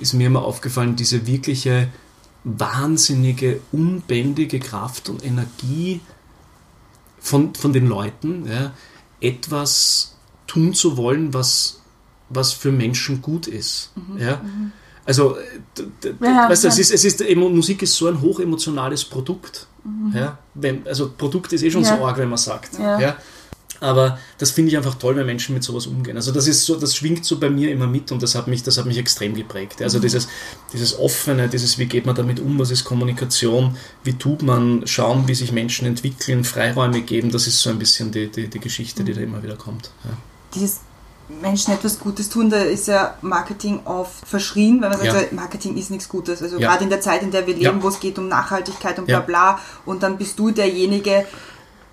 ist 0.00 0.14
mir 0.14 0.28
immer 0.28 0.42
aufgefallen, 0.42 0.96
diese 0.96 1.26
wirkliche 1.26 1.88
wahnsinnige, 2.44 3.60
unbändige 3.72 4.60
Kraft 4.60 5.08
und 5.08 5.24
Energie 5.24 6.00
von, 7.18 7.54
von 7.54 7.72
den 7.72 7.86
Leuten, 7.86 8.46
ja, 8.48 8.72
etwas 9.20 10.16
tun 10.46 10.74
zu 10.74 10.96
wollen, 10.96 11.34
was, 11.34 11.80
was 12.28 12.52
für 12.52 12.72
Menschen 12.72 13.22
gut 13.22 13.46
ist. 13.46 13.92
Mhm. 13.94 14.18
Ja. 14.18 14.36
Mhm. 14.36 14.72
Also, 15.04 15.38
ja, 16.20 16.50
weißt 16.50 16.64
du, 16.64 16.68
es 16.68 16.78
ist, 16.78 16.90
es 16.90 17.04
ist, 17.04 17.36
Musik 17.36 17.80
ist 17.82 17.94
so 17.94 18.08
ein 18.08 18.20
hochemotionales 18.20 19.04
Produkt. 19.04 19.66
Mhm. 19.82 20.12
Ja? 20.14 20.38
Wenn, 20.52 20.86
also 20.86 21.10
Produkt 21.16 21.52
ist 21.54 21.62
eh 21.62 21.70
schon 21.70 21.82
ja. 21.82 21.96
so 21.96 22.04
arg, 22.04 22.18
wenn 22.18 22.28
man 22.28 22.38
sagt. 22.38 22.78
Ja. 22.78 23.16
Aber 23.80 24.18
das 24.38 24.50
finde 24.50 24.70
ich 24.70 24.76
einfach 24.76 24.96
toll, 24.96 25.16
wenn 25.16 25.26
Menschen 25.26 25.54
mit 25.54 25.62
sowas 25.62 25.86
umgehen. 25.86 26.16
Also 26.16 26.32
das 26.32 26.46
ist 26.46 26.64
so, 26.64 26.76
das 26.76 26.96
schwingt 26.96 27.24
so 27.24 27.38
bei 27.38 27.48
mir 27.48 27.70
immer 27.70 27.86
mit 27.86 28.10
und 28.10 28.22
das 28.22 28.34
hat 28.34 28.48
mich, 28.48 28.62
das 28.62 28.76
hat 28.76 28.86
mich 28.86 28.98
extrem 28.98 29.34
geprägt. 29.34 29.80
Also 29.82 29.98
mhm. 29.98 30.02
dieses, 30.02 30.28
dieses 30.72 30.98
offene, 30.98 31.48
dieses, 31.48 31.78
wie 31.78 31.86
geht 31.86 32.04
man 32.04 32.16
damit 32.16 32.40
um, 32.40 32.58
was 32.58 32.70
ist 32.70 32.84
Kommunikation, 32.84 33.76
wie 34.02 34.14
tut 34.14 34.42
man, 34.42 34.86
schauen, 34.86 35.28
wie 35.28 35.34
sich 35.34 35.52
Menschen 35.52 35.86
entwickeln, 35.86 36.44
Freiräume 36.44 37.02
geben, 37.02 37.30
das 37.30 37.46
ist 37.46 37.60
so 37.60 37.70
ein 37.70 37.78
bisschen 37.78 38.10
die, 38.10 38.28
die, 38.28 38.48
die 38.48 38.60
Geschichte, 38.60 39.04
die 39.04 39.12
da 39.12 39.20
immer 39.20 39.42
wieder 39.42 39.56
kommt. 39.56 39.90
Ja. 40.04 40.10
Dieses 40.54 40.80
Menschen 41.28 41.74
etwas 41.74 42.00
Gutes 42.00 42.30
tun, 42.30 42.48
da 42.48 42.62
ist 42.62 42.88
ja 42.88 43.16
Marketing 43.20 43.80
oft 43.84 44.26
verschrien, 44.26 44.80
weil 44.80 44.90
man 44.90 44.98
sagt, 44.98 45.30
ja. 45.30 45.36
Marketing 45.36 45.76
ist 45.76 45.90
nichts 45.90 46.08
Gutes. 46.08 46.42
Also 46.42 46.58
ja. 46.58 46.70
gerade 46.70 46.84
in 46.84 46.90
der 46.90 47.02
Zeit, 47.02 47.22
in 47.22 47.30
der 47.30 47.46
wir 47.46 47.54
leben, 47.54 47.82
wo 47.82 47.88
es 47.88 48.00
geht 48.00 48.18
um 48.18 48.28
Nachhaltigkeit 48.28 48.98
und 48.98 49.06
bla 49.06 49.20
bla, 49.20 49.60
und 49.84 50.02
dann 50.02 50.16
bist 50.16 50.38
du 50.38 50.50
derjenige, 50.50 51.26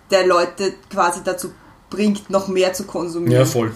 der 0.09 0.25
Leute 0.25 0.73
quasi 0.89 1.21
dazu 1.23 1.51
bringt, 1.89 2.29
noch 2.29 2.47
mehr 2.47 2.73
zu 2.73 2.86
konsumieren. 2.86 3.39
Ja, 3.39 3.45
voll. 3.45 3.73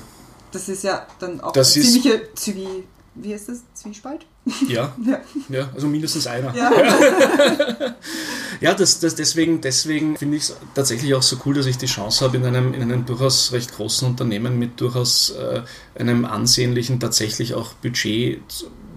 Das 0.51 0.68
ist 0.68 0.84
ja 0.84 1.05
dann 1.20 1.41
auch 1.41 1.51
das 1.51 1.74
ziemliche 1.74 2.34
Zwie 2.34 2.84
wie 3.22 3.34
ist 3.34 3.49
das? 3.49 3.64
Zwiespalt? 3.74 4.26
Ja, 4.68 4.95
ja. 5.05 5.20
ja 5.49 5.70
also 5.74 5.88
mindestens 5.88 6.26
einer. 6.26 6.55
Ja, 6.55 6.72
ja 8.62 8.74
das, 8.74 8.99
das 8.99 9.16
deswegen, 9.16 9.62
deswegen 9.62 10.18
finde 10.18 10.38
ich 10.38 10.43
es 10.43 10.55
tatsächlich 10.74 11.14
auch 11.14 11.22
so 11.22 11.38
cool, 11.45 11.53
dass 11.53 11.66
ich 11.66 11.78
die 11.78 11.86
Chance 11.86 12.26
habe, 12.26 12.38
in 12.38 12.45
einem, 12.45 12.74
in 12.74 12.82
einem 12.82 13.05
durchaus 13.05 13.51
recht 13.51 13.74
großen 13.74 14.07
Unternehmen 14.07 14.57
mit 14.57 14.82
durchaus 14.82 15.32
äh, 15.32 15.62
einem 15.99 16.26
ansehnlichen, 16.26 16.99
tatsächlich 16.99 17.53
auch 17.53 17.74
Budget 17.74 18.41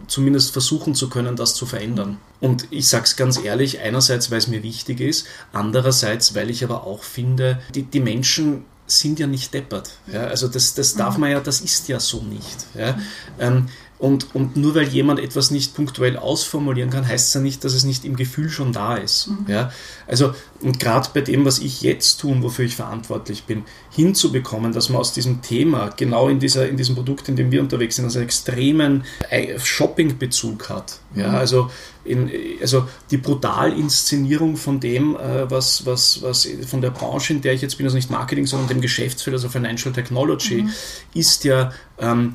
zumindest 0.06 0.52
versuchen 0.52 0.94
zu 0.94 1.08
können, 1.08 1.36
das 1.36 1.54
zu 1.54 1.66
verändern. 1.66 2.18
Und 2.40 2.66
ich 2.70 2.88
sage 2.88 3.04
es 3.04 3.16
ganz 3.16 3.42
ehrlich, 3.42 3.80
einerseits, 3.80 4.30
weil 4.30 4.38
es 4.38 4.48
mir 4.48 4.62
wichtig 4.62 5.00
ist, 5.00 5.26
andererseits, 5.52 6.34
weil 6.34 6.50
ich 6.50 6.64
aber 6.64 6.86
auch 6.86 7.02
finde, 7.02 7.60
die, 7.74 7.82
die 7.82 8.00
Menschen 8.00 8.64
sind 8.86 9.18
ja 9.18 9.26
nicht 9.26 9.52
deppert. 9.54 9.90
Ja? 10.06 10.26
Also 10.26 10.48
das, 10.48 10.74
das 10.74 10.94
darf 10.94 11.18
man 11.18 11.30
ja, 11.30 11.40
das 11.40 11.60
ist 11.60 11.88
ja 11.88 12.00
so 12.00 12.22
nicht. 12.22 12.66
Ja? 12.74 12.98
Ähm, 13.38 13.68
und, 14.02 14.34
und 14.34 14.56
nur 14.56 14.74
weil 14.74 14.88
jemand 14.88 15.20
etwas 15.20 15.52
nicht 15.52 15.76
punktuell 15.76 16.16
ausformulieren 16.16 16.90
kann, 16.90 17.06
heißt 17.06 17.28
es 17.28 17.34
ja 17.34 17.40
nicht, 17.40 17.62
dass 17.62 17.72
es 17.72 17.84
nicht 17.84 18.04
im 18.04 18.16
Gefühl 18.16 18.50
schon 18.50 18.72
da 18.72 18.96
ist. 18.96 19.28
Mhm. 19.28 19.46
Ja? 19.46 19.70
Also, 20.08 20.34
und 20.60 20.80
gerade 20.80 21.08
bei 21.14 21.20
dem, 21.20 21.44
was 21.44 21.60
ich 21.60 21.82
jetzt 21.82 22.16
tue, 22.16 22.42
wofür 22.42 22.64
ich 22.64 22.74
verantwortlich 22.74 23.44
bin, 23.44 23.62
hinzubekommen, 23.92 24.72
dass 24.72 24.88
man 24.88 24.98
aus 24.98 25.12
diesem 25.12 25.40
Thema, 25.40 25.90
genau 25.96 26.28
in, 26.28 26.40
dieser, 26.40 26.68
in 26.68 26.76
diesem 26.76 26.96
Produkt, 26.96 27.28
in 27.28 27.36
dem 27.36 27.52
wir 27.52 27.60
unterwegs 27.60 27.94
sind, 27.94 28.06
also 28.06 28.18
einen 28.18 28.26
extremen 28.26 29.04
äh, 29.30 29.56
Shopping-Bezug 29.56 30.68
hat. 30.68 30.98
Ja? 31.14 31.28
Mhm. 31.28 31.34
Also, 31.36 31.70
in, 32.04 32.28
also 32.60 32.88
die 33.12 33.18
Brutalinszenierung 33.18 34.56
von 34.56 34.80
dem, 34.80 35.14
äh, 35.14 35.48
was, 35.48 35.86
was, 35.86 36.22
was 36.22 36.48
von 36.66 36.80
der 36.80 36.90
Branche, 36.90 37.34
in 37.34 37.40
der 37.40 37.52
ich 37.52 37.62
jetzt 37.62 37.76
bin, 37.76 37.86
also 37.86 37.94
nicht 37.94 38.10
Marketing, 38.10 38.46
sondern 38.46 38.68
dem 38.68 38.80
Geschäftsfeld, 38.80 39.34
also 39.34 39.48
Financial 39.48 39.94
Technology, 39.94 40.62
mhm. 40.62 40.70
ist 41.14 41.44
ja 41.44 41.70
ähm, 42.00 42.34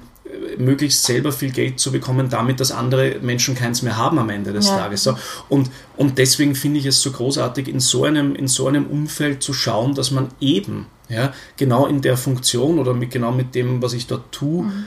möglichst 0.58 1.04
selber 1.04 1.32
viel 1.32 1.52
Geld 1.52 1.80
zu 1.80 1.92
bekommen, 1.92 2.30
damit 2.30 2.60
dass 2.60 2.72
andere 2.72 3.18
Menschen 3.22 3.56
keins 3.56 3.82
mehr 3.82 3.98
haben 3.98 4.20
am 4.20 4.30
Ende 4.30 4.54
des 4.54 4.68
ja. 4.68 4.78
Tages. 4.78 5.04
So. 5.04 5.18
Und, 5.50 5.70
und 5.96 6.18
deswegen 6.18 6.56
finde 6.56 6.80
ich 6.80 6.86
es 6.86 7.02
so 7.02 7.12
großartig, 7.12 7.68
in 7.68 7.80
so, 7.80 8.04
einem, 8.04 8.36
in 8.36 8.48
so 8.48 8.68
einem 8.68 8.88
Umfeld 8.88 9.44
zu 9.44 9.54
schauen, 9.54 9.94
dass 9.94 10.12
man 10.12 10.30
eben 10.40 10.88
ja, 11.10 11.34
genau 11.56 11.88
in 11.88 12.02
der 12.02 12.18
Funktion 12.18 12.80
oder 12.80 12.94
mit, 12.94 13.12
genau 13.12 13.32
mit 13.32 13.56
dem, 13.56 13.82
was 13.82 13.94
ich 13.94 14.08
dort 14.08 14.32
tue, 14.32 14.64
mhm 14.64 14.86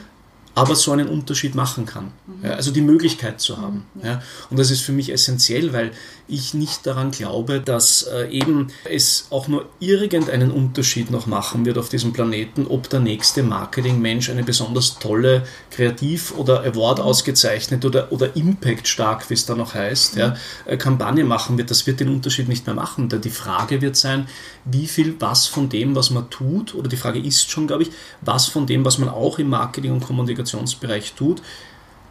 aber 0.53 0.75
so 0.75 0.91
einen 0.91 1.07
Unterschied 1.07 1.55
machen 1.55 1.85
kann. 1.85 2.11
Mhm. 2.27 2.45
Ja, 2.45 2.51
also 2.51 2.71
die 2.71 2.81
Möglichkeit 2.81 3.39
zu 3.39 3.57
haben. 3.57 3.85
Mhm, 3.93 4.01
ja. 4.01 4.07
ja. 4.07 4.21
Und 4.49 4.59
das 4.59 4.71
ist 4.71 4.81
für 4.81 4.91
mich 4.91 5.11
essentiell, 5.11 5.73
weil 5.73 5.91
ich 6.27 6.53
nicht 6.53 6.85
daran 6.85 7.11
glaube, 7.11 7.59
dass 7.59 8.03
äh, 8.03 8.29
eben 8.29 8.67
es 8.89 9.27
auch 9.31 9.47
nur 9.47 9.65
irgendeinen 9.79 10.51
Unterschied 10.51 11.11
noch 11.11 11.27
machen 11.27 11.65
wird 11.65 11.77
auf 11.77 11.89
diesem 11.89 12.13
Planeten, 12.13 12.67
ob 12.67 12.89
der 12.89 13.01
nächste 13.01 13.43
Marketingmensch 13.43 14.29
eine 14.29 14.43
besonders 14.43 14.97
tolle, 14.99 15.45
kreativ 15.71 16.33
oder 16.37 16.63
Award 16.63 16.99
mhm. 16.99 17.03
ausgezeichnet 17.03 17.83
oder, 17.85 18.11
oder 18.11 18.35
Impact 18.35 18.87
stark, 18.87 19.29
wie 19.29 19.33
es 19.33 19.45
da 19.45 19.55
noch 19.55 19.73
heißt, 19.73 20.15
ja, 20.15 20.35
äh, 20.65 20.77
Kampagne 20.77 21.23
machen 21.25 21.57
wird. 21.57 21.69
Das 21.69 21.85
wird 21.85 21.99
den 21.99 22.09
Unterschied 22.09 22.47
nicht 22.47 22.65
mehr 22.65 22.75
machen. 22.75 23.09
Denn 23.09 23.21
die 23.21 23.29
Frage 23.29 23.81
wird 23.81 23.95
sein, 23.95 24.27
wie 24.65 24.87
viel 24.87 25.15
was 25.19 25.47
von 25.47 25.69
dem, 25.69 25.95
was 25.95 26.11
man 26.11 26.29
tut, 26.29 26.75
oder 26.75 26.87
die 26.87 26.97
Frage 26.97 27.19
ist 27.19 27.49
schon, 27.49 27.67
glaube 27.67 27.83
ich, 27.83 27.91
was 28.21 28.47
von 28.47 28.67
dem, 28.67 28.85
was 28.85 28.97
man 28.97 29.09
auch 29.09 29.39
im 29.39 29.49
Marketing 29.49 29.91
und 29.91 30.01
Kommunikationsbereich 30.41 31.13
tut, 31.13 31.41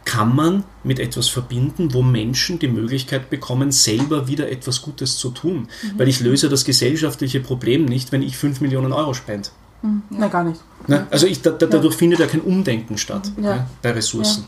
kann 0.03 0.35
man 0.35 0.63
mit 0.83 0.99
etwas 0.99 1.29
verbinden, 1.29 1.93
wo 1.93 2.01
Menschen 2.01 2.57
die 2.57 2.67
Möglichkeit 2.67 3.29
bekommen, 3.29 3.71
selber 3.71 4.27
wieder 4.27 4.49
etwas 4.49 4.81
Gutes 4.81 5.17
zu 5.17 5.29
tun. 5.29 5.67
Mhm. 5.83 5.99
Weil 5.99 6.07
ich 6.07 6.19
löse 6.21 6.49
das 6.49 6.65
gesellschaftliche 6.65 7.39
Problem 7.39 7.85
nicht, 7.85 8.11
wenn 8.11 8.23
ich 8.23 8.35
5 8.35 8.61
Millionen 8.61 8.93
Euro 8.93 9.13
spende. 9.13 9.49
Mhm. 9.83 10.01
Nein, 10.09 10.31
gar 10.31 10.43
nicht. 10.43 10.59
Na, 10.87 11.07
also 11.11 11.27
ich, 11.27 11.41
da, 11.41 11.51
da, 11.51 11.67
dadurch 11.67 11.93
ja. 11.93 11.99
findet 11.99 12.19
ja 12.19 12.25
kein 12.25 12.41
Umdenken 12.41 12.97
statt 12.97 13.31
ja. 13.37 13.55
Ja, 13.55 13.67
bei 13.81 13.91
Ressourcen. 13.91 14.47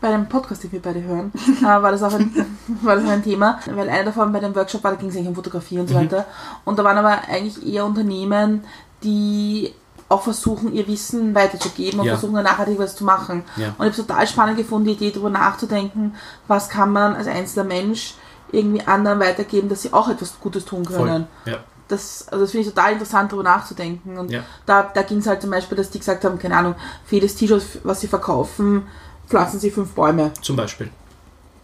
Bei 0.00 0.10
dem 0.10 0.28
Podcast, 0.28 0.64
den 0.64 0.72
wir 0.72 0.80
beide 0.80 1.02
hören, 1.02 1.32
äh, 1.60 1.64
war, 1.64 1.90
das 1.90 2.02
auch 2.02 2.14
ein, 2.14 2.32
war 2.82 2.96
das 2.96 3.08
ein 3.08 3.22
Thema, 3.22 3.58
weil 3.66 3.88
einer 3.88 4.04
davon 4.04 4.32
bei 4.32 4.40
dem 4.40 4.54
Workshop 4.54 4.84
war, 4.84 4.92
da 4.92 4.96
ging 4.96 5.08
es 5.08 5.16
eigentlich 5.16 5.28
um 5.28 5.34
Fotografie 5.34 5.80
und 5.80 5.88
so 5.88 5.94
mhm. 5.94 6.02
weiter. 6.02 6.26
Und 6.64 6.78
da 6.78 6.84
waren 6.84 6.98
aber 6.98 7.28
eigentlich 7.28 7.66
eher 7.66 7.84
Unternehmen, 7.84 8.62
die 9.02 9.72
auch 10.12 10.22
versuchen, 10.22 10.72
ihr 10.72 10.86
Wissen 10.86 11.34
weiterzugeben 11.34 12.00
und 12.00 12.06
ja. 12.06 12.16
versuchen, 12.16 12.42
nachhaltig 12.42 12.78
was 12.78 12.94
zu 12.96 13.04
machen. 13.04 13.44
Ja. 13.56 13.68
Und 13.68 13.74
ich 13.74 13.78
habe 13.78 13.90
es 13.90 13.96
total 13.96 14.26
spannend 14.26 14.56
gefunden, 14.58 14.88
die 14.88 14.94
Idee 14.94 15.10
darüber 15.10 15.30
nachzudenken, 15.30 16.14
was 16.46 16.68
kann 16.68 16.92
man 16.92 17.16
als 17.16 17.26
einzelner 17.26 17.64
Mensch 17.64 18.14
irgendwie 18.52 18.82
anderen 18.86 19.18
weitergeben, 19.18 19.68
dass 19.68 19.82
sie 19.82 19.92
auch 19.92 20.08
etwas 20.08 20.38
Gutes 20.40 20.64
tun 20.64 20.84
können. 20.84 21.26
Ja. 21.46 21.58
Das, 21.88 22.26
also 22.28 22.44
das 22.44 22.52
finde 22.52 22.68
ich 22.68 22.74
total 22.74 22.92
interessant, 22.92 23.32
darüber 23.32 23.44
nachzudenken. 23.44 24.18
Und 24.18 24.32
da, 24.66 24.82
da 24.82 25.02
ging 25.02 25.18
es 25.18 25.26
halt 25.26 25.42
zum 25.42 25.50
Beispiel, 25.50 25.76
dass 25.76 25.90
die 25.90 25.98
gesagt 25.98 26.24
haben, 26.24 26.38
keine 26.38 26.56
Ahnung, 26.56 26.74
für 27.04 27.16
jedes 27.16 27.34
T-Shirt, 27.34 27.62
was 27.82 28.00
sie 28.00 28.08
verkaufen, 28.08 28.86
pflanzen 29.26 29.58
sie 29.58 29.70
fünf 29.70 29.92
Bäume. 29.92 30.32
Zum 30.40 30.56
Beispiel. 30.56 30.90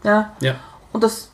Ja. 0.03 0.33
ja. 0.41 0.57
Und 0.93 1.05
das 1.05 1.31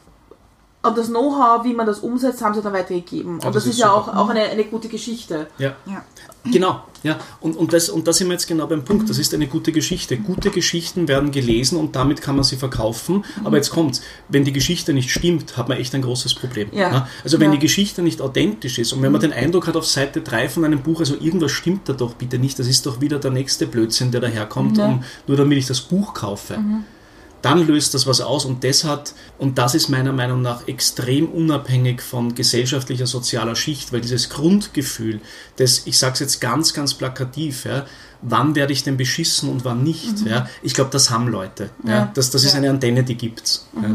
und 0.84 0.98
das 0.98 1.08
Know-how, 1.08 1.64
wie 1.64 1.74
man 1.74 1.86
das 1.86 2.00
umsetzt, 2.00 2.42
haben 2.42 2.54
sie 2.54 2.62
dann 2.62 2.72
weitergegeben. 2.72 3.34
Und 3.34 3.44
das, 3.44 3.54
das, 3.54 3.64
ist, 3.66 3.72
ist 3.72 3.78
ja 3.78 3.92
auch, 3.92 4.08
auch 4.08 4.28
eine, 4.28 4.42
eine 4.42 4.64
gute 4.64 4.88
Geschichte. 4.88 5.46
Ja. 5.58 5.76
ja. 5.86 6.04
Genau, 6.44 6.82
ja. 7.02 7.18
Und, 7.40 7.56
und, 7.56 7.72
das, 7.72 7.88
und 7.88 8.06
da 8.06 8.12
sind 8.12 8.26
wir 8.26 8.34
jetzt 8.34 8.46
genau 8.46 8.66
beim 8.66 8.84
Punkt. 8.84 9.08
Das 9.08 9.16
ist 9.16 9.32
eine 9.32 9.46
gute 9.46 9.72
Geschichte. 9.72 10.18
Gute 10.18 10.50
Geschichten 10.50 11.08
werden 11.08 11.30
gelesen 11.30 11.78
und 11.78 11.96
damit 11.96 12.20
kann 12.20 12.36
man 12.36 12.44
sie 12.44 12.56
verkaufen. 12.56 13.24
Aber 13.44 13.56
jetzt 13.56 13.70
kommt's. 13.70 14.02
Wenn 14.28 14.44
die 14.44 14.52
Geschichte 14.52 14.92
nicht 14.92 15.10
stimmt, 15.10 15.56
hat 15.56 15.70
man 15.70 15.78
echt 15.78 15.94
ein 15.94 16.02
großes 16.02 16.34
Problem. 16.34 16.68
Ja. 16.72 16.92
ja? 16.92 17.08
Also 17.22 17.40
wenn 17.40 17.50
ja. 17.50 17.56
die 17.56 17.60
Geschichte 17.60 18.02
nicht 18.02 18.20
authentisch 18.20 18.78
ist 18.78 18.92
und 18.92 19.00
wenn 19.02 19.12
man 19.12 19.22
den 19.22 19.32
Eindruck 19.32 19.66
hat 19.66 19.76
auf 19.76 19.86
Seite 19.86 20.20
3 20.20 20.50
von 20.50 20.66
einem 20.66 20.82
Buch, 20.82 21.00
also 21.00 21.14
irgendwas 21.18 21.52
stimmt 21.52 21.88
da 21.88 21.94
doch 21.94 22.14
bitte 22.14 22.38
nicht, 22.38 22.58
das 22.58 22.66
ist 22.66 22.84
doch 22.84 23.00
wieder 23.00 23.18
der 23.18 23.30
nächste 23.30 23.66
Blödsinn, 23.66 24.10
der 24.10 24.20
daherkommt, 24.20 24.76
ja. 24.76 24.86
um, 24.86 25.04
nur 25.26 25.38
damit 25.38 25.56
ich 25.56 25.66
das 25.66 25.80
Buch 25.80 26.12
kaufe. 26.12 26.58
Mhm 26.58 26.84
dann 27.44 27.66
löst 27.66 27.92
das 27.92 28.06
was 28.06 28.22
aus 28.22 28.46
und 28.46 28.64
das 28.64 28.84
hat, 28.84 29.12
und 29.38 29.58
das 29.58 29.74
ist 29.74 29.90
meiner 29.90 30.12
Meinung 30.12 30.40
nach 30.40 30.66
extrem 30.66 31.28
unabhängig 31.28 32.00
von 32.00 32.34
gesellschaftlicher, 32.34 33.06
sozialer 33.06 33.54
Schicht, 33.54 33.92
weil 33.92 34.00
dieses 34.00 34.30
Grundgefühl, 34.30 35.20
das, 35.56 35.82
ich 35.86 35.98
sage 35.98 36.14
es 36.14 36.20
jetzt 36.20 36.40
ganz, 36.40 36.72
ganz 36.72 36.94
plakativ, 36.94 37.66
ja, 37.66 37.84
wann 38.22 38.54
werde 38.54 38.72
ich 38.72 38.82
denn 38.82 38.96
beschissen 38.96 39.50
und 39.50 39.64
wann 39.66 39.82
nicht, 39.82 40.22
mhm. 40.22 40.26
ja, 40.28 40.48
ich 40.62 40.72
glaube, 40.72 40.90
das 40.90 41.10
haben 41.10 41.28
Leute. 41.28 41.68
Ja. 41.84 41.90
ja. 41.90 42.12
Das, 42.14 42.30
das 42.30 42.44
ist 42.44 42.54
eine 42.54 42.70
Antenne, 42.70 43.04
die 43.04 43.16
gibt's. 43.16 43.68
Mhm. 43.72 43.82
Ja. 43.82 43.90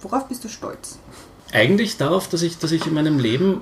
Worauf 0.00 0.26
bist 0.26 0.42
du 0.42 0.48
stolz? 0.48 0.98
Eigentlich 1.52 1.96
darauf, 1.96 2.28
dass 2.28 2.42
ich, 2.42 2.58
dass 2.58 2.72
ich 2.72 2.86
in 2.86 2.94
meinem 2.94 3.20
Leben 3.20 3.60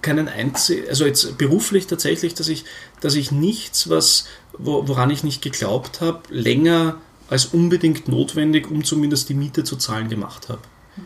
keinen 0.00 0.28
einzigen, 0.28 0.88
also 0.88 1.04
jetzt 1.04 1.38
beruflich 1.38 1.88
tatsächlich, 1.88 2.34
dass 2.34 2.46
ich, 2.46 2.64
dass 3.00 3.16
ich 3.16 3.32
nichts, 3.32 3.90
was, 3.90 4.26
woran 4.58 5.10
ich 5.10 5.24
nicht 5.24 5.42
geglaubt 5.42 6.00
habe, 6.00 6.20
länger 6.28 6.96
als 7.30 7.46
unbedingt 7.46 8.08
notwendig, 8.08 8.70
um 8.70 8.84
zumindest 8.84 9.28
die 9.28 9.34
Miete 9.34 9.64
zu 9.64 9.76
zahlen 9.76 10.08
gemacht 10.08 10.48
habe. 10.48 10.60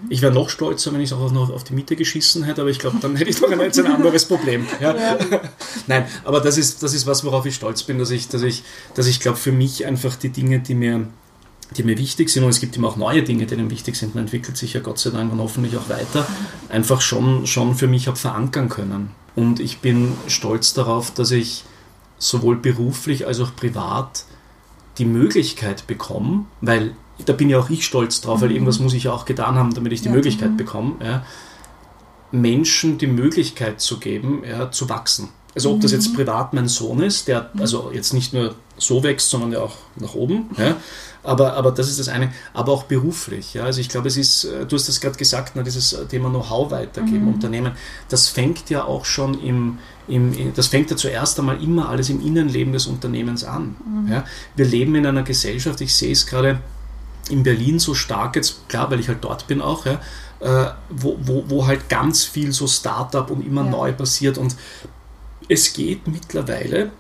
Ich 0.09 0.23
wäre 0.23 0.33
noch 0.33 0.49
stolzer, 0.49 0.93
wenn 0.93 1.01
ich 1.01 1.11
es 1.11 1.13
auch 1.13 1.31
noch 1.31 1.51
auf 1.51 1.63
die 1.63 1.75
Miete 1.75 1.95
geschissen 1.95 2.43
hätte, 2.43 2.63
aber 2.63 2.71
ich 2.71 2.79
glaube, 2.79 2.97
dann 3.01 3.15
hätte 3.17 3.31
ich 3.31 3.39
doch 3.39 3.51
jetzt 3.51 3.79
ein 3.79 3.87
anderes 3.87 4.25
Problem. 4.25 4.67
Ja? 4.81 4.97
Ja. 4.97 5.19
Nein, 5.87 6.07
aber 6.25 6.41
das 6.41 6.57
ist, 6.57 6.83
das 6.83 6.95
ist 6.95 7.07
was, 7.07 7.25
worauf 7.25 7.45
ich 7.47 7.55
stolz 7.55 7.83
bin, 7.83 7.99
dass 7.99 8.11
ich, 8.11 8.29
dass 8.29 8.43
ich, 8.43 8.65
dass 8.95 9.07
ich 9.07 9.21
glaube, 9.21 9.37
für 9.37 9.53
mich 9.53 9.87
einfach 9.87 10.17
die 10.17 10.31
Dinge, 10.31 10.61
die 10.61 10.75
mir, 10.75 11.07
die 11.77 11.83
mir 11.83 11.99
wichtig 11.99 12.31
sind, 12.31 12.45
und 12.45 12.51
es 12.51 12.61
gibt 12.61 12.77
immer 12.77 12.89
auch 12.89 12.97
neue 12.97 13.23
Dinge, 13.23 13.45
die 13.47 13.57
mir 13.57 13.71
wichtig 13.71 13.97
sind, 13.97 14.15
man 14.15 14.25
entwickelt 14.25 14.57
sich 14.57 14.73
ja 14.73 14.81
Gott 14.81 14.99
sei 14.99 15.11
Dank 15.11 15.31
und 15.31 15.39
hoffentlich 15.39 15.77
auch 15.77 15.89
weiter, 15.91 16.27
einfach 16.71 17.03
schon, 17.03 17.47
schon 17.47 17.75
für 17.75 17.87
mich 17.87 18.09
habe 18.09 18.17
verankern 18.17 18.71
können. 18.71 19.11
Und 19.37 19.61
ich 19.61 19.79
bin 19.79 20.13
stolz 20.27 20.73
darauf, 20.73 21.13
dass 21.13 21.31
ich 21.31 21.65
sowohl 22.19 22.57
beruflich 22.57 23.27
als 23.27 23.41
auch 23.41 23.55
privat 23.55 24.25
die 24.99 25.05
Möglichkeit 25.05 25.87
bekomme, 25.87 26.47
weil 26.61 26.95
da 27.25 27.33
bin 27.33 27.49
ja 27.49 27.59
auch 27.59 27.71
ich 27.71 27.85
stolz 27.85 28.21
drauf, 28.21 28.41
weil 28.41 28.49
mhm. 28.49 28.55
irgendwas 28.57 28.79
muss 28.81 28.95
ich 28.95 29.05
ja 29.05 29.13
auch 29.13 29.25
getan 29.25 29.57
haben, 29.57 29.75
damit 29.75 29.93
ich 29.93 30.03
die 30.03 30.09
ja, 30.09 30.15
Möglichkeit 30.15 30.53
mhm. 30.53 30.57
bekomme, 30.57 30.95
ja, 31.03 31.25
Menschen 32.33 32.99
die 32.99 33.07
Möglichkeit 33.07 33.81
zu 33.81 33.99
geben, 33.99 34.43
ja, 34.49 34.71
zu 34.71 34.89
wachsen. 34.89 35.29
Also 35.55 35.71
ob 35.71 35.81
das 35.81 35.93
jetzt 35.93 36.11
mhm. 36.11 36.17
privat 36.17 36.53
mein 36.53 36.67
Sohn 36.67 37.01
ist, 37.01 37.29
der 37.29 37.51
also 37.59 37.93
jetzt 37.93 38.13
nicht 38.13 38.33
nur 38.33 38.57
so 38.77 39.05
wächst, 39.05 39.31
sondern 39.31 39.53
ja 39.53 39.61
auch 39.61 39.77
nach 39.97 40.15
oben. 40.15 40.51
Ja. 40.59 40.77
Aber, 41.23 41.55
aber 41.55 41.71
das 41.71 41.89
ist 41.89 42.01
das 42.01 42.09
eine. 42.09 42.33
Aber 42.53 42.73
auch 42.73 42.83
beruflich. 42.83 43.55
Ja. 43.55 43.65
Also 43.65 43.81
ich 43.81 43.89
glaube, 43.89 44.09
es 44.09 44.17
ist, 44.17 44.45
äh, 44.45 44.67
du 44.67 44.77
hast 44.77 44.89
das 44.89 45.01
gerade 45.01 45.17
gesagt, 45.17 45.53
na, 45.55 45.63
dieses 45.63 45.97
Thema 46.09 46.29
Know-how 46.29 46.73
weitergeben, 46.73 47.27
mhm. 47.27 47.35
Unternehmen, 47.35 47.73
das 48.09 48.29
fängt 48.29 48.69
ja 48.69 48.85
auch 48.85 49.05
schon 49.05 49.41
im, 49.41 49.79
im, 50.09 50.53
das 50.55 50.69
fängt 50.69 50.91
ja 50.91 50.97
zuerst 50.97 51.39
einmal 51.39 51.63
immer 51.63 51.89
alles 51.89 52.11
im 52.11 52.25
Innenleben 52.25 52.73
des 52.73 52.87
Unternehmens 52.87 53.45
an. 53.45 53.77
Mhm. 53.85 54.13
Ja. 54.13 54.25
Wir 54.57 54.67
leben 54.67 54.95
in 54.95 55.07
einer 55.07 55.23
Gesellschaft, 55.23 55.81
ich 55.81 55.95
sehe 55.95 56.13
es 56.13 56.27
gerade, 56.27 56.61
in 57.31 57.43
Berlin 57.43 57.79
so 57.79 57.95
stark 57.95 58.37
jetzt, 58.37 58.69
klar, 58.69 58.91
weil 58.91 59.01
ich 59.01 59.09
halt 59.09 59.25
dort 59.25 59.47
bin 59.47 59.63
auch, 59.63 59.87
ja, 59.87 60.01
äh, 60.41 60.71
wo, 60.91 61.17
wo, 61.23 61.45
wo 61.49 61.67
halt 61.67 61.89
ganz 61.89 62.25
viel 62.25 62.53
so 62.53 62.67
Startup 62.67 63.31
und 63.31 63.47
immer 63.47 63.65
ja. 63.65 63.71
neu 63.71 63.93
passiert 63.93 64.37
und 64.37 64.55
es 65.49 65.73
geht 65.73 66.07
mittlerweile 66.07 66.91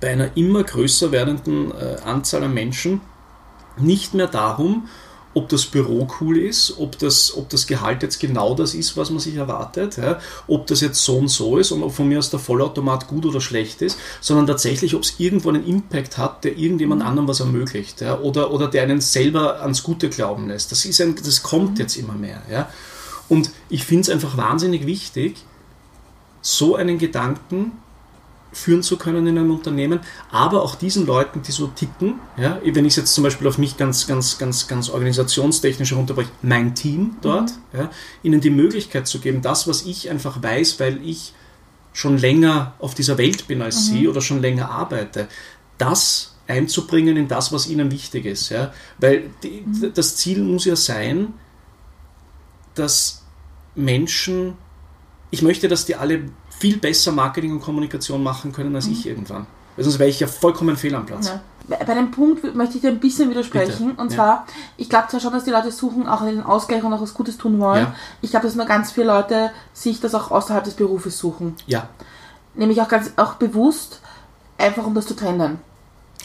bei 0.00 0.10
einer 0.10 0.36
immer 0.36 0.62
größer 0.62 1.10
werdenden 1.10 1.72
äh, 1.72 1.96
Anzahl 2.04 2.44
an 2.44 2.54
Menschen 2.54 3.00
nicht 3.76 4.14
mehr 4.14 4.26
darum, 4.26 4.88
ob 5.32 5.48
das 5.48 5.66
Büro 5.66 6.08
cool 6.20 6.38
ist, 6.38 6.74
ob 6.78 6.98
das, 6.98 7.36
ob 7.36 7.48
das 7.48 7.66
Gehalt 7.66 8.02
jetzt 8.02 8.18
genau 8.18 8.54
das 8.54 8.74
ist, 8.74 8.96
was 8.96 9.10
man 9.10 9.20
sich 9.20 9.36
erwartet, 9.36 9.96
ja, 9.96 10.18
ob 10.48 10.66
das 10.66 10.80
jetzt 10.80 11.04
so 11.04 11.18
und 11.18 11.28
so 11.28 11.56
ist 11.56 11.70
und 11.70 11.82
ob 11.82 11.94
von 11.94 12.08
mir 12.08 12.18
aus 12.18 12.30
der 12.30 12.40
Vollautomat 12.40 13.06
gut 13.06 13.24
oder 13.24 13.40
schlecht 13.40 13.80
ist, 13.82 13.98
sondern 14.20 14.46
tatsächlich, 14.46 14.94
ob 14.94 15.02
es 15.02 15.14
irgendwo 15.18 15.50
einen 15.50 15.64
Impact 15.66 16.18
hat, 16.18 16.42
der 16.42 16.58
irgendjemand 16.58 17.02
anderem 17.02 17.28
was 17.28 17.40
ermöglicht 17.40 18.00
ja, 18.00 18.18
oder, 18.18 18.50
oder 18.50 18.66
der 18.66 18.82
einen 18.82 19.00
selber 19.00 19.60
ans 19.62 19.84
Gute 19.84 20.08
glauben 20.08 20.48
lässt. 20.48 20.72
Das, 20.72 20.84
ist 20.84 21.00
ein, 21.00 21.14
das 21.14 21.42
kommt 21.42 21.78
jetzt 21.78 21.96
immer 21.96 22.14
mehr. 22.14 22.42
Ja. 22.50 22.68
Und 23.28 23.50
ich 23.68 23.84
finde 23.84 24.02
es 24.02 24.10
einfach 24.10 24.36
wahnsinnig 24.36 24.86
wichtig, 24.86 25.36
so 26.42 26.74
einen 26.74 26.98
Gedanken 26.98 27.72
führen 28.52 28.82
zu 28.82 28.96
können 28.96 29.26
in 29.26 29.38
einem 29.38 29.50
Unternehmen, 29.50 30.00
aber 30.30 30.62
auch 30.62 30.74
diesen 30.74 31.06
Leuten, 31.06 31.42
die 31.42 31.52
so 31.52 31.68
ticken, 31.68 32.14
ja, 32.36 32.60
wenn 32.64 32.84
ich 32.84 32.94
es 32.94 32.96
jetzt 32.96 33.14
zum 33.14 33.24
Beispiel 33.24 33.46
auf 33.46 33.58
mich 33.58 33.76
ganz, 33.76 34.06
ganz, 34.06 34.38
ganz, 34.38 34.66
ganz 34.66 34.90
organisationstechnisch 34.90 35.92
herunterbreche, 35.92 36.30
mein 36.42 36.74
Team 36.74 37.16
dort, 37.20 37.50
mhm. 37.72 37.78
ja, 37.78 37.90
ihnen 38.22 38.40
die 38.40 38.50
Möglichkeit 38.50 39.06
zu 39.06 39.20
geben, 39.20 39.42
das, 39.42 39.68
was 39.68 39.82
ich 39.82 40.10
einfach 40.10 40.42
weiß, 40.42 40.80
weil 40.80 41.00
ich 41.04 41.32
schon 41.92 42.18
länger 42.18 42.74
auf 42.78 42.94
dieser 42.94 43.18
Welt 43.18 43.46
bin 43.46 43.62
als 43.62 43.88
mhm. 43.88 43.92
sie 43.92 44.08
oder 44.08 44.20
schon 44.20 44.40
länger 44.40 44.70
arbeite, 44.70 45.28
das 45.78 46.36
einzubringen 46.46 47.16
in 47.16 47.28
das, 47.28 47.52
was 47.52 47.68
ihnen 47.68 47.90
wichtig 47.90 48.26
ist. 48.26 48.50
Ja? 48.50 48.72
Weil 48.98 49.30
die, 49.42 49.62
mhm. 49.64 49.92
das 49.94 50.16
Ziel 50.16 50.42
muss 50.42 50.64
ja 50.64 50.76
sein, 50.76 51.34
dass 52.74 53.24
Menschen, 53.74 54.54
ich 55.30 55.42
möchte, 55.42 55.68
dass 55.68 55.86
die 55.86 55.96
alle 55.96 56.22
viel 56.60 56.76
besser 56.76 57.10
Marketing 57.10 57.52
und 57.52 57.60
Kommunikation 57.60 58.22
machen 58.22 58.52
können 58.52 58.74
als 58.76 58.86
mhm. 58.86 58.92
ich 58.92 59.06
irgendwann. 59.06 59.46
Weil 59.76 59.84
sonst 59.84 59.98
wäre 59.98 60.10
ich 60.10 60.20
ja 60.20 60.26
vollkommen 60.26 60.76
fehl 60.76 60.94
am 60.94 61.06
Platz. 61.06 61.28
Ja. 61.28 61.40
Bei 61.68 61.94
dem 61.94 62.10
Punkt 62.10 62.54
möchte 62.54 62.76
ich 62.76 62.80
dir 62.82 62.90
ein 62.90 63.00
bisschen 63.00 63.30
widersprechen. 63.30 63.90
Bitte. 63.90 64.02
Und 64.02 64.10
zwar, 64.10 64.46
ich 64.76 64.88
glaube 64.88 65.08
zwar 65.08 65.20
schon, 65.20 65.32
dass 65.32 65.44
die 65.44 65.50
Leute 65.50 65.70
suchen, 65.70 66.08
auch 66.08 66.20
einen 66.20 66.42
Ausgleich 66.42 66.82
und 66.82 66.92
auch 66.92 67.00
was 67.00 67.14
Gutes 67.14 67.38
tun 67.38 67.58
wollen. 67.60 67.84
Ja. 67.84 67.94
Ich 68.20 68.30
glaube, 68.30 68.46
dass 68.46 68.56
nur 68.56 68.66
ganz 68.66 68.90
viele 68.92 69.06
Leute 69.06 69.52
sich 69.72 70.00
das 70.00 70.14
auch 70.14 70.30
außerhalb 70.30 70.64
des 70.64 70.74
Berufes 70.74 71.16
suchen. 71.16 71.54
Ja. 71.66 71.88
Nämlich 72.54 72.80
auch 72.82 72.88
ganz 72.88 73.12
auch 73.16 73.34
bewusst, 73.34 74.00
einfach 74.58 74.84
um 74.84 74.94
das 74.94 75.06
zu 75.06 75.14
trennen. 75.14 75.60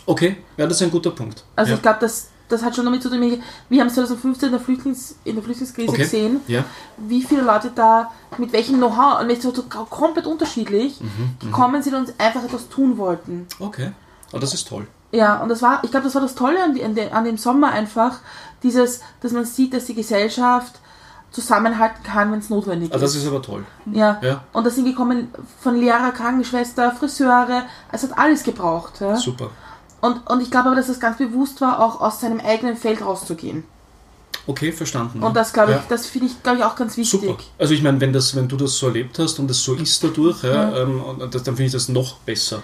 Okay, 0.07 0.37
ja, 0.57 0.67
das 0.67 0.77
ist 0.77 0.83
ein 0.83 0.91
guter 0.91 1.11
Punkt. 1.11 1.43
Also 1.55 1.71
ja. 1.71 1.75
ich 1.75 1.81
glaube, 1.81 1.99
dass 1.99 2.29
das 2.49 2.63
hat 2.63 2.75
schon 2.75 2.85
damit 2.85 3.01
zu 3.01 3.09
tun, 3.09 3.21
wir 3.69 3.81
haben 3.81 3.87
es 3.87 3.95
2015 3.95 4.47
in 4.47 4.51
der, 4.51 4.61
Flüchtlings, 4.61 5.15
in 5.23 5.35
der 5.35 5.43
Flüchtlingskrise 5.43 5.89
okay. 5.89 6.01
gesehen, 6.03 6.41
ja. 6.47 6.63
wie 6.97 7.23
viele 7.23 7.41
Leute 7.41 7.71
da 7.73 8.11
mit 8.37 8.53
welchem 8.53 8.77
Know-how, 8.77 9.21
und 9.21 9.41
so 9.41 9.51
komplett 9.89 10.27
unterschiedlich, 10.27 10.99
mhm, 11.01 11.07
mhm, 11.07 11.45
gekommen 11.45 11.81
sind 11.81 11.95
und 11.95 12.13
einfach 12.19 12.43
etwas 12.43 12.69
tun 12.69 12.97
wollten. 12.97 13.47
Okay, 13.59 13.91
aber 14.31 14.39
das 14.39 14.53
ist 14.53 14.67
toll. 14.67 14.87
Ja, 15.11 15.41
und 15.41 15.49
das 15.49 15.61
war, 15.61 15.83
ich 15.83 15.91
glaube, 15.91 16.05
das 16.05 16.15
war 16.15 16.21
das 16.21 16.35
Tolle 16.35 16.61
an, 16.63 16.73
die, 16.73 16.83
an, 16.83 17.23
dem 17.23 17.37
Sommer 17.37 17.71
einfach, 17.71 18.19
dieses, 18.63 19.01
dass 19.21 19.31
man 19.31 19.45
sieht, 19.45 19.73
dass 19.73 19.85
die 19.85 19.95
Gesellschaft 19.95 20.79
zusammenhalten 21.31 22.03
kann, 22.03 22.31
wenn 22.31 22.39
es 22.39 22.49
notwendig 22.49 22.91
ah, 22.91 22.95
ist. 22.95 23.01
Das 23.01 23.15
ist 23.15 23.27
aber 23.27 23.41
toll. 23.41 23.65
Ja. 23.91 24.19
ja. 24.21 24.43
Und 24.53 24.65
da 24.65 24.69
sind 24.69 24.85
gekommen 24.85 25.29
von 25.61 25.75
Lehrer, 25.75 26.11
Krankenschwester, 26.11 26.91
Friseure, 26.91 27.63
es 27.91 28.03
hat 28.03 28.17
alles 28.17 28.43
gebraucht. 28.43 29.01
Ja. 29.01 29.15
Super. 29.15 29.51
Und, 30.05 30.27
und 30.29 30.41
ich 30.41 30.51
glaube 30.51 30.67
aber, 30.67 30.75
dass 30.75 30.89
es 30.89 30.99
ganz 30.99 31.17
bewusst 31.17 31.61
war, 31.61 31.79
auch 31.79 31.99
aus 31.99 32.21
seinem 32.21 32.39
eigenen 32.39 32.77
Feld 32.77 33.01
rauszugehen. 33.01 33.63
Okay, 34.47 34.71
verstanden. 34.71 35.23
Und 35.23 35.35
das 35.35 35.51
glaube 35.51 35.71
ich, 35.71 35.77
ja. 35.77 35.83
das 35.89 36.05
finde 36.05 36.27
ich, 36.27 36.43
glaube 36.43 36.59
ich, 36.59 36.63
auch 36.63 36.75
ganz 36.75 36.95
wichtig. 36.95 37.21
Super. 37.21 37.37
Also 37.57 37.73
ich 37.73 37.81
meine, 37.81 37.99
wenn 37.99 38.13
das, 38.13 38.35
wenn 38.35 38.47
du 38.47 38.55
das 38.55 38.77
so 38.77 38.87
erlebt 38.87 39.17
hast 39.17 39.39
und 39.39 39.49
das 39.49 39.63
so 39.63 39.73
ist 39.73 40.03
dadurch, 40.03 40.43
ja, 40.43 40.77
ähm, 40.77 41.01
das, 41.31 41.41
dann 41.41 41.55
finde 41.55 41.65
ich 41.65 41.71
das 41.71 41.89
noch 41.89 42.17
besser. 42.19 42.61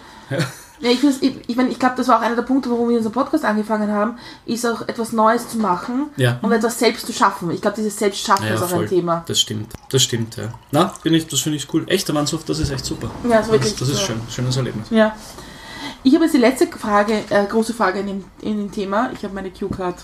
Ja, 0.84 0.90
ich, 0.90 1.04
ich, 1.04 1.36
ich, 1.48 1.56
mein, 1.56 1.70
ich 1.70 1.78
glaube, 1.78 1.94
das 1.96 2.08
war 2.08 2.18
auch 2.18 2.24
einer 2.24 2.36
der 2.36 2.42
Punkte, 2.42 2.72
warum 2.72 2.90
wir 2.90 2.98
unseren 2.98 3.14
Podcast 3.14 3.46
angefangen 3.46 3.92
haben, 3.92 4.18
ist 4.48 4.66
auch 4.66 4.82
etwas 4.88 5.12
Neues 5.12 5.48
zu 5.48 5.60
machen 5.60 6.10
ja. 6.18 6.40
und 6.42 6.52
etwas 6.52 6.80
selbst 6.80 7.06
zu 7.06 7.14
schaffen. 7.14 7.52
Ich 7.52 7.62
glaube, 7.62 7.76
dieses 7.78 8.00
Selbstschaffen 8.00 8.48
ja, 8.48 8.56
ist 8.56 8.64
auch 8.64 8.70
voll. 8.70 8.84
ein 8.86 8.90
Thema. 8.90 9.24
Das 9.28 9.40
stimmt, 9.40 9.74
das 9.90 10.02
stimmt, 10.02 10.38
ja. 10.38 10.52
Na, 10.72 10.92
bin 11.04 11.14
ich, 11.14 11.28
das 11.28 11.42
finde 11.42 11.58
ich 11.58 11.72
cool. 11.72 11.84
Echter 11.88 12.14
Mannschaft, 12.14 12.50
das 12.50 12.58
ist 12.58 12.72
echt 12.72 12.84
super. 12.84 13.12
Ja, 13.30 13.44
das, 13.44 13.50
das, 13.50 13.76
das 13.76 13.90
ist 13.90 14.02
schön, 14.02 14.20
schönes 14.28 14.58
Erlebnis. 14.58 14.88
Ja. 14.90 15.16
Ich 16.04 16.14
habe 16.16 16.26
jetzt 16.26 16.34
die 16.34 16.40
letzte 16.40 16.68
Frage, 16.68 17.24
äh, 17.30 17.46
große 17.46 17.74
Frage 17.74 18.00
in 18.00 18.08
dem, 18.08 18.24
in 18.42 18.58
dem 18.58 18.72
Thema. 18.72 19.12
Ich 19.14 19.24
habe 19.24 19.34
meine 19.34 19.52
Q-Card 19.52 19.96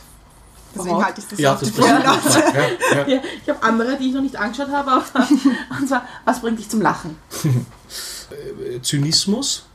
Deswegen 0.76 1.04
halte 1.04 1.22
ich 1.22 1.28
das 1.28 1.40
ja, 1.40 1.56
das 1.56 1.78
ja, 1.78 2.00
ja, 2.00 3.08
ja. 3.08 3.22
Ich 3.42 3.50
habe 3.50 3.64
andere, 3.64 3.98
die 3.98 4.10
ich 4.10 4.14
noch 4.14 4.22
nicht 4.22 4.36
angeschaut 4.36 4.70
habe. 4.70 4.92
Aber, 4.92 5.04
und 5.80 5.88
zwar, 5.88 6.06
was 6.26 6.42
bringt 6.42 6.60
dich 6.60 6.70
zum 6.70 6.82
Lachen? 6.82 7.18
Zynismus 8.82 9.66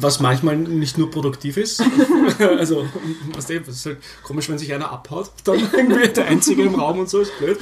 was 0.00 0.20
manchmal 0.20 0.56
nicht 0.56 0.98
nur 0.98 1.10
produktiv 1.10 1.56
ist. 1.56 1.82
also, 2.38 2.86
was 3.34 3.50
ist 3.50 3.86
halt 3.86 3.98
komisch, 4.22 4.48
wenn 4.48 4.58
sich 4.58 4.72
einer 4.72 4.90
abhaut, 4.90 5.30
dann 5.44 5.58
irgendwie 5.76 6.08
der 6.08 6.26
Einzige 6.26 6.62
im 6.62 6.74
Raum 6.74 7.00
und 7.00 7.08
so 7.08 7.20
ist 7.20 7.36
blöd. 7.38 7.58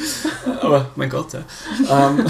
Aber 0.60 0.90
mein 0.96 1.10
Gott, 1.10 1.32
ja. 1.32 1.44
Ähm, 1.90 2.26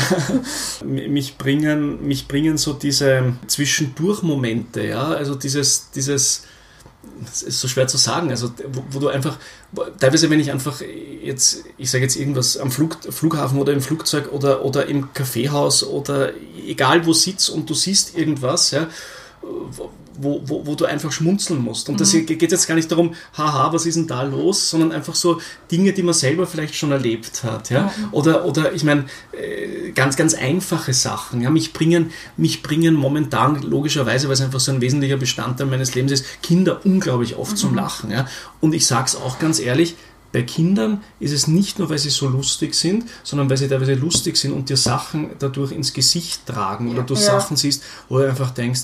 mich, 1.12 1.36
bringen, 1.38 2.06
mich 2.06 2.28
bringen 2.28 2.58
so 2.58 2.72
diese 2.72 3.34
Zwischendurch-Momente, 3.46 4.86
ja, 4.86 5.08
also 5.08 5.34
dieses, 5.34 5.90
dieses 5.90 6.44
das 7.24 7.42
ist 7.42 7.60
so 7.60 7.68
schwer 7.68 7.86
zu 7.86 7.96
sagen, 7.96 8.30
also 8.30 8.50
wo, 8.72 8.84
wo, 8.90 8.98
du 8.98 9.08
einfach, 9.08 9.38
teilweise 9.98 10.28
wenn 10.30 10.40
ich 10.40 10.50
einfach 10.50 10.80
jetzt, 11.22 11.64
ich 11.78 11.90
sage 11.90 12.04
jetzt 12.04 12.16
irgendwas 12.16 12.56
am 12.56 12.70
Flug, 12.70 12.98
Flughafen 13.10 13.58
oder 13.58 13.72
im 13.72 13.80
Flugzeug 13.80 14.32
oder, 14.32 14.64
oder 14.64 14.86
im 14.86 15.12
Kaffeehaus 15.12 15.84
oder 15.84 16.32
egal 16.66 17.06
wo 17.06 17.12
sitzt 17.12 17.50
und 17.50 17.70
du 17.70 17.74
siehst 17.74 18.16
irgendwas, 18.16 18.70
ja, 18.70 18.88
wo, 20.18 20.42
wo, 20.46 20.66
wo 20.66 20.74
du 20.74 20.84
einfach 20.84 21.12
schmunzeln 21.12 21.62
musst. 21.62 21.88
Und 21.88 21.96
mhm. 21.96 21.98
das 21.98 22.12
geht 22.12 22.40
jetzt 22.40 22.66
gar 22.66 22.74
nicht 22.74 22.90
darum, 22.90 23.14
haha, 23.36 23.72
was 23.72 23.86
ist 23.86 23.96
denn 23.96 24.06
da 24.06 24.22
los, 24.22 24.70
sondern 24.70 24.92
einfach 24.92 25.14
so 25.14 25.40
Dinge, 25.70 25.92
die 25.92 26.02
man 26.02 26.14
selber 26.14 26.46
vielleicht 26.46 26.74
schon 26.74 26.92
erlebt 26.92 27.44
hat. 27.44 27.70
Ja? 27.70 27.92
Mhm. 27.96 28.08
Oder, 28.12 28.44
oder 28.44 28.72
ich 28.72 28.84
meine, 28.84 29.04
äh, 29.32 29.90
ganz, 29.92 30.16
ganz 30.16 30.34
einfache 30.34 30.92
Sachen. 30.92 31.40
Ja? 31.42 31.50
Mich, 31.50 31.72
bringen, 31.72 32.12
mich 32.36 32.62
bringen 32.62 32.94
momentan, 32.94 33.62
logischerweise, 33.62 34.28
weil 34.28 34.34
es 34.34 34.40
einfach 34.40 34.60
so 34.60 34.72
ein 34.72 34.80
wesentlicher 34.80 35.16
Bestandteil 35.16 35.66
meines 35.66 35.94
Lebens 35.94 36.12
ist, 36.12 36.42
Kinder 36.42 36.80
unglaublich 36.84 37.36
oft 37.36 37.52
mhm. 37.52 37.56
zum 37.56 37.74
Lachen. 37.74 38.10
Ja? 38.10 38.26
Und 38.60 38.74
ich 38.74 38.86
sage 38.86 39.06
es 39.06 39.16
auch 39.16 39.38
ganz 39.38 39.60
ehrlich, 39.60 39.96
bei 40.32 40.42
Kindern 40.42 41.02
ist 41.18 41.32
es 41.32 41.46
nicht 41.46 41.78
nur, 41.78 41.88
weil 41.88 41.98
sie 41.98 42.10
so 42.10 42.28
lustig 42.28 42.74
sind, 42.74 43.04
sondern 43.22 43.48
weil 43.48 43.56
sie 43.56 43.68
teilweise 43.68 43.94
lustig 43.94 44.36
sind 44.36 44.52
und 44.52 44.68
dir 44.68 44.76
Sachen 44.76 45.30
dadurch 45.38 45.72
ins 45.72 45.94
Gesicht 45.94 46.44
tragen 46.44 46.90
oder 46.90 47.04
du 47.04 47.14
ja. 47.14 47.20
Sachen 47.20 47.56
siehst, 47.56 47.82
wo 48.08 48.18
du 48.18 48.28
einfach 48.28 48.50
denkst, 48.50 48.82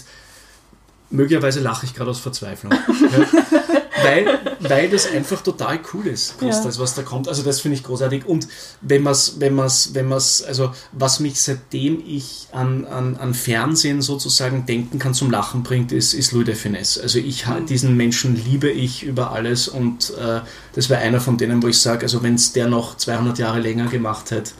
möglicherweise 1.13 1.61
lache 1.61 1.87
ich 1.87 1.95
gerade 1.95 2.11
aus 2.11 2.19
Verzweiflung. 2.19 2.73
weil, 4.03 4.39
weil 4.61 4.89
das 4.91 5.07
einfach 5.11 5.43
total 5.43 5.79
cool 5.93 6.07
ist, 6.09 6.35
Ja. 6.41 6.49
das, 6.49 6.79
was 6.79 6.95
da 6.95 7.03
kommt. 7.03 7.29
Also 7.29 7.43
das 7.43 7.61
finde 7.61 7.77
ich 7.77 7.85
großartig. 7.85 8.27
Und 8.27 8.49
wenn 8.81 9.03
man 9.03 9.13
es, 9.13 9.39
wenn 9.41 9.55
man 9.55 9.67
es, 9.67 9.95
wenn 9.95 10.07
man 10.09 10.17
also 10.19 10.73
was 10.93 11.21
mich 11.21 11.41
seitdem 11.41 12.03
ich 12.05 12.49
an, 12.53 12.85
an, 12.85 13.17
an 13.17 13.35
Fernsehen 13.35 14.03
sozusagen 14.03 14.67
denken 14.67 14.99
kann, 14.99 15.15
zum 15.15 15.31
Lachen 15.31 15.63
bringt, 15.63 15.93
ist, 15.93 16.15
ist 16.15 16.33
Louis 16.33 16.47
de 16.47 16.55
Finesse. 16.55 17.03
Also 17.03 17.19
ich 17.19 17.47
ha- 17.47 17.61
diesen 17.61 17.97
Menschen 17.97 18.35
liebe 18.45 18.71
ich 18.71 19.03
über 19.05 19.33
alles 19.33 19.69
und 19.69 20.11
äh, 20.19 20.41
das 20.75 20.89
wäre 20.91 21.01
einer 21.01 21.21
von 21.21 21.39
denen, 21.39 21.63
wo 21.63 21.69
ich 21.69 21.79
sage, 21.81 22.03
also 22.03 22.23
wenn 22.23 22.35
es 22.35 22.53
der 22.53 22.67
noch 22.69 22.97
200 22.97 23.39
Jahre 23.39 23.61
länger 23.61 23.87
gemacht 23.87 24.31
hätte, 24.31 24.53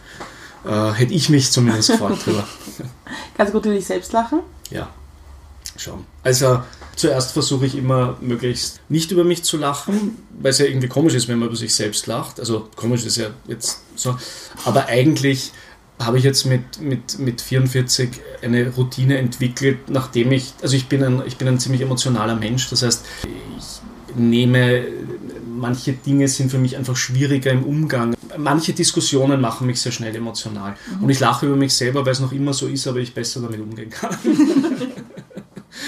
äh, 0.65 0.93
hätte 0.93 1.15
ich 1.15 1.29
mich 1.29 1.51
zumindest 1.51 1.91
gefreut 1.93 2.19
drüber. 2.25 2.47
Kannst 3.37 3.53
du 3.53 3.59
gut 3.59 3.67
über 3.67 3.75
dich 3.75 3.87
selbst 3.87 4.13
lachen? 4.13 4.41
Ja, 4.71 4.89
schon. 5.77 6.05
Also 6.23 6.63
zuerst 6.97 7.33
versuche 7.33 7.67
ich 7.67 7.77
immer 7.77 8.17
möglichst 8.21 8.81
nicht 8.89 9.11
über 9.11 9.25
mich 9.25 9.43
zu 9.43 9.57
lachen, 9.57 10.19
weil 10.41 10.51
es 10.51 10.59
ja 10.59 10.67
irgendwie 10.67 10.89
komisch 10.89 11.15
ist, 11.15 11.29
wenn 11.29 11.39
man 11.39 11.49
über 11.49 11.57
sich 11.57 11.75
selbst 11.75 12.07
lacht. 12.07 12.39
Also 12.39 12.69
komisch 12.77 13.05
ist 13.05 13.17
ja 13.17 13.29
jetzt 13.49 13.81
so. 13.97 14.17
Aber 14.65 14.87
eigentlich 14.87 15.53
habe 15.99 16.19
ich 16.19 16.25
jetzt 16.25 16.47
mit, 16.47 16.81
mit, 16.81 17.19
mit 17.19 17.41
44 17.41 18.11
eine 18.43 18.69
Routine 18.71 19.19
entwickelt, 19.19 19.89
nachdem 19.89 20.33
ich, 20.33 20.53
also 20.63 20.77
ich 20.77 20.89
bin 20.89 21.03
ein, 21.03 21.23
ich 21.27 21.37
bin 21.37 21.49
ein 21.49 21.59
ziemlich 21.59 21.81
emotionaler 21.81 22.35
Mensch, 22.35 22.69
das 22.71 22.83
heißt, 22.83 23.05
ich 23.57 24.17
nehme, 24.17 24.85
manche 25.47 25.93
Dinge 25.93 26.29
sind 26.29 26.51
für 26.51 26.59
mich 26.59 26.77
einfach 26.77 26.97
schwieriger 26.97 27.53
im 27.53 27.63
Umgang. 27.63 28.15
Manche 28.37 28.73
Diskussionen 28.73 29.41
machen 29.41 29.67
mich 29.67 29.81
sehr 29.81 29.93
schnell 29.93 30.15
emotional. 30.15 30.75
Und 31.01 31.09
ich 31.11 31.21
lache 31.21 31.47
über 31.47 31.57
mich 31.57 31.75
selber, 31.75 32.05
weil 32.05 32.13
es 32.13 32.21
noch 32.21 32.33
immer 32.33 32.53
so 32.53 32.67
ist, 32.67 32.87
aber 32.87 32.99
ich 32.99 33.15
besser 33.15 33.41
damit 33.41 33.61
umgehen 33.61 33.91
kann. 33.91 34.17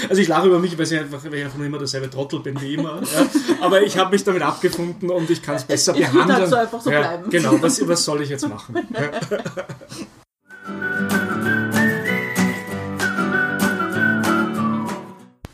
Also 0.09 0.21
ich 0.21 0.29
lache 0.29 0.47
über 0.49 0.59
mich, 0.59 0.77
weil 0.77 0.87
ich 0.87 0.99
einfach, 0.99 1.25
weil 1.25 1.35
ich 1.35 1.45
einfach 1.45 1.59
nur 1.59 1.67
immer 1.67 1.79
derselbe 1.79 2.11
Trottel 2.11 2.41
bin 2.41 2.61
wie 2.61 2.75
immer. 2.75 3.01
Ja. 3.03 3.27
Aber 3.61 3.83
ich 3.83 3.97
habe 3.99 4.11
mich 4.11 4.25
damit 4.25 4.43
abgefunden 4.43 5.11
und 5.11 5.29
ich 5.31 5.43
kann 5.43 5.57
es 5.57 5.65
besser 5.65 5.93
es 5.93 5.99
wird 5.99 6.13
behandeln. 6.13 6.41
halt 6.41 6.51
so 6.51 6.57
einfach 6.57 6.81
so 6.81 6.91
ja, 6.91 7.01
bleiben. 7.01 7.31
Genau, 7.31 7.61
was, 7.61 7.87
was 7.87 8.05
soll 8.05 8.23
ich 8.23 8.29
jetzt 8.31 8.49
machen? 8.49 8.75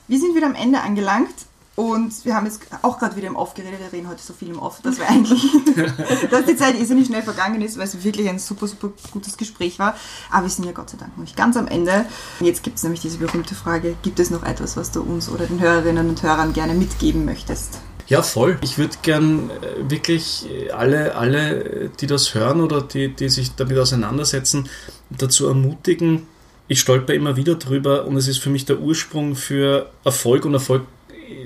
Wir 0.08 0.18
sind 0.18 0.34
wieder 0.34 0.46
am 0.46 0.56
Ende 0.56 0.80
angelangt 0.80 1.34
und 1.80 2.26
wir 2.26 2.34
haben 2.34 2.44
jetzt 2.44 2.60
auch 2.82 2.98
gerade 2.98 3.16
wieder 3.16 3.26
im 3.26 3.36
Off 3.36 3.54
geredet. 3.54 3.80
Wir 3.80 3.90
reden 3.90 4.08
heute 4.08 4.22
so 4.22 4.34
viel 4.34 4.50
im 4.50 4.58
Off, 4.58 4.82
dass 4.82 4.98
wir 4.98 5.08
eigentlich, 5.08 5.42
dass 6.30 6.44
die 6.44 6.56
Zeit 6.56 6.78
irrsinnig 6.78 7.06
schnell 7.06 7.22
vergangen 7.22 7.62
ist, 7.62 7.78
weil 7.78 7.84
es 7.84 8.04
wirklich 8.04 8.28
ein 8.28 8.38
super, 8.38 8.66
super 8.66 8.90
gutes 9.12 9.38
Gespräch 9.38 9.78
war. 9.78 9.96
Aber 10.30 10.42
wir 10.42 10.50
sind 10.50 10.66
ja 10.66 10.72
Gott 10.72 10.90
sei 10.90 10.98
Dank 10.98 11.16
noch 11.16 11.24
nicht 11.24 11.36
ganz 11.36 11.56
am 11.56 11.66
Ende. 11.66 12.04
Jetzt 12.40 12.62
gibt 12.62 12.76
es 12.76 12.82
nämlich 12.82 13.00
diese 13.00 13.16
berühmte 13.16 13.54
Frage, 13.54 13.96
gibt 14.02 14.20
es 14.20 14.30
noch 14.30 14.42
etwas, 14.42 14.76
was 14.76 14.90
du 14.90 15.00
uns 15.00 15.30
oder 15.30 15.46
den 15.46 15.58
Hörerinnen 15.58 16.10
und 16.10 16.22
Hörern 16.22 16.52
gerne 16.52 16.74
mitgeben 16.74 17.24
möchtest? 17.24 17.78
Ja, 18.08 18.22
voll. 18.22 18.58
Ich 18.60 18.76
würde 18.76 18.96
gern 19.00 19.48
äh, 19.48 19.88
wirklich 19.90 20.50
äh, 20.50 20.72
alle, 20.72 21.14
alle, 21.14 21.90
die 21.98 22.06
das 22.06 22.34
hören 22.34 22.60
oder 22.60 22.82
die, 22.82 23.08
die 23.08 23.30
sich 23.30 23.54
damit 23.54 23.78
auseinandersetzen, 23.78 24.68
dazu 25.08 25.46
ermutigen. 25.46 26.26
Ich 26.68 26.80
stolper 26.80 27.14
immer 27.14 27.36
wieder 27.36 27.54
drüber 27.54 28.04
und 28.04 28.16
es 28.16 28.28
ist 28.28 28.38
für 28.38 28.50
mich 28.50 28.66
der 28.66 28.80
Ursprung 28.80 29.34
für 29.34 29.90
Erfolg 30.04 30.44
und 30.44 30.52
Erfolg 30.54 30.82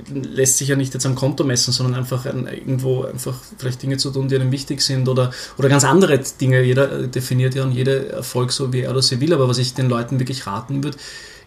lässt 0.09 0.59
sich 0.59 0.68
ja 0.68 0.76
nicht 0.76 0.95
jetzt 0.95 1.07
am 1.07 1.14
Konto 1.14 1.45
messen, 1.45 1.72
sondern 1.72 1.95
einfach 1.95 2.26
ein, 2.26 2.47
irgendwo 2.47 3.05
einfach 3.05 3.39
vielleicht 3.59 3.82
Dinge 3.82 3.97
zu 3.97 4.11
tun, 4.11 4.28
die 4.28 4.37
einem 4.37 4.53
wichtig 4.53 4.80
sind 4.80 5.09
oder, 5.09 5.32
oder 5.59 5.68
ganz 5.68 5.85
andere 5.85 6.18
Dinge. 6.18 6.62
Jeder 6.62 7.01
äh, 7.01 7.09
definiert 7.09 7.55
ja 7.55 7.64
und 7.64 7.72
jeder 7.72 8.09
Erfolg 8.09 8.53
so, 8.53 8.72
wie 8.72 8.80
er 8.80 8.91
oder 8.91 9.03
sie 9.03 9.20
will. 9.20 9.32
Aber 9.32 9.49
was 9.49 9.59
ich 9.59 9.74
den 9.74 9.89
Leuten 9.89 10.18
wirklich 10.18 10.47
raten 10.47 10.82
würde, 10.82 10.99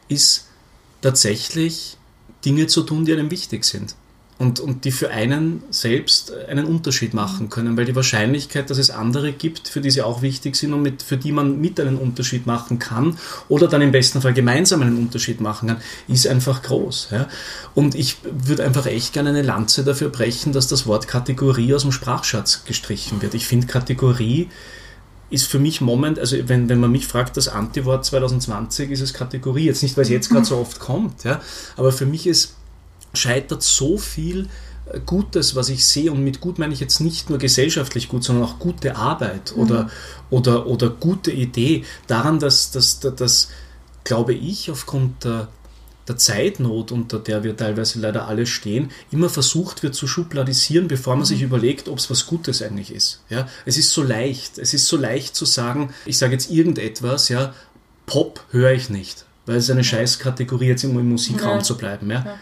ist 0.08 0.48
tatsächlich 1.02 1.98
Dinge 2.46 2.68
zu 2.68 2.84
tun, 2.84 3.06
die 3.06 3.14
einem 3.14 3.32
wichtig 3.32 3.66
sind 3.66 3.96
und, 4.40 4.60
und 4.60 4.86
die 4.86 4.92
für 4.92 5.10
einen 5.10 5.64
selbst 5.72 6.32
einen 6.48 6.66
Unterschied 6.66 7.14
machen 7.14 7.50
können, 7.50 7.76
weil 7.76 7.86
die 7.86 7.96
Wahrscheinlichkeit, 7.96 8.70
dass 8.70 8.78
es 8.78 8.92
andere 8.92 9.32
gibt, 9.32 9.68
für 9.68 9.82
die 9.82 9.90
sie 9.90 10.04
auch 10.04 10.22
wichtig 10.22 10.56
sind 10.56 10.74
und 10.74 10.84
mit, 10.84 11.02
für 11.02 11.18
die 11.18 11.32
man 11.32 11.60
mit 11.60 11.80
einen 11.80 11.98
Unterschied 11.98 12.46
machen 12.46 12.78
kann 12.78 13.18
oder 13.50 13.68
dann 13.68 13.82
im 13.82 13.92
besten 13.92 14.22
Fall 14.22 14.34
gemeinsam 14.34 14.84
einen 14.84 14.98
Unterschied 14.98 15.42
machen 15.42 15.70
kann, 15.70 15.78
ist 16.08 16.28
einfach 16.28 16.62
groß. 16.62 17.10
Ja? 17.12 17.28
Und 17.74 17.96
ich 17.96 18.18
würde 18.24 18.64
einfach 18.64 18.86
echt 18.86 19.14
gerne 19.14 19.30
eine 19.30 19.42
Lanze 19.42 19.84
dafür 19.84 20.10
brechen, 20.10 20.54
dass 20.54 20.68
das 20.68 20.86
Wort 20.86 21.08
Kategorie 21.08 21.74
aus 21.74 21.82
dem 21.82 21.92
Sprachschatz 21.92 22.64
gestrichen 22.66 23.22
wird. 23.24 23.34
Ich 23.34 23.48
finde 23.48 23.66
Kategorie 23.66 24.50
ist 25.30 25.48
für 25.48 25.60
mich 25.60 25.82
Moment, 25.82 26.20
also 26.20 26.38
wenn, 26.48 26.70
wenn 26.70 26.80
man 26.80 26.92
mich 26.92 27.08
fragt, 27.08 27.36
das 27.36 27.48
Antiwort 27.48 28.06
2020 28.06 28.92
ist 28.92 29.02
es 29.02 29.14
Kategorie. 29.14 29.66
Jetzt 29.66 29.84
nicht, 29.84 29.98
weil 29.98 30.04
es 30.04 30.10
jetzt 30.10 30.30
gerade 30.30 30.46
so 30.46 30.58
oft 30.60 30.80
kommt, 30.80 31.24
ja, 31.24 31.42
aber 31.76 31.92
für 31.92 32.06
mich 32.06 32.28
ist 32.28 32.57
scheitert 33.14 33.64
so 33.64 33.97
viel 33.97 34.47
äh, 34.91 34.99
Gutes, 35.05 35.55
was 35.55 35.70
ich 35.70 35.86
sehe, 35.86 36.12
und 36.12 36.24
mit 36.24 36.39
gut 36.41 36.60
meine 36.60 36.74
ich 36.74 36.80
jetzt 36.80 36.99
nicht 36.99 37.30
nur 37.30 37.39
gesellschaftlich 37.39 38.10
gut, 38.10 38.24
sondern 38.24 38.45
auch 38.45 38.60
gute 38.60 38.95
Arbeit 38.95 39.53
oder, 39.55 39.89
oder, 40.30 40.68
oder 40.68 40.89
gute 40.89 41.32
Idee, 41.32 41.84
daran, 42.08 42.39
dass, 42.39 42.72
dass, 42.72 42.99
dass, 42.99 43.16
dass 43.16 43.49
glaube 44.03 44.34
ich, 44.34 44.72
aufgrund 44.72 45.26
der, 45.26 45.49
der 46.08 46.16
Zeitnot, 46.16 46.93
unter 46.93 47.20
der 47.20 47.43
wir 47.43 47.58
teilweise 47.58 47.99
leider 47.99 48.30
alle 48.30 48.45
stehen, 48.45 48.91
immer 49.12 49.30
versucht 49.30 49.84
wird 49.84 49.95
zu 49.95 50.08
schubladisieren, 50.08 50.88
bevor 50.88 51.18
man 51.18 51.26
sich 51.26 51.41
überlegt, 51.41 51.89
ob 51.89 51.97
es 51.97 52.10
was 52.10 52.26
Gutes 52.26 52.62
eigentlich 52.62 52.93
ist. 52.93 53.22
Ja? 53.30 53.49
Es 53.66 53.78
ist 53.78 53.91
so 53.91 54.03
leicht, 54.03 54.58
es 54.58 54.74
ist 54.74 54.88
so 54.88 54.95
leicht 54.95 55.36
zu 55.36 55.43
sagen, 55.43 55.93
ich 56.05 56.18
sage 56.18 56.32
jetzt 56.32 56.49
irgendetwas, 56.49 57.28
ja, 57.28 57.53
Pop 58.05 58.45
höre 58.51 58.72
ich 58.72 58.89
nicht, 58.89 59.26
weil 59.45 59.58
es 59.58 59.70
eine 59.70 59.84
Scheißkategorie, 59.84 60.68
jetzt 60.68 60.86
immer 60.86 61.01
im 61.01 61.10
Musikraum 61.10 61.58
Ja. 61.58 61.64
zu 61.64 61.76
bleiben. 61.78 62.10
Ja? 62.10 62.38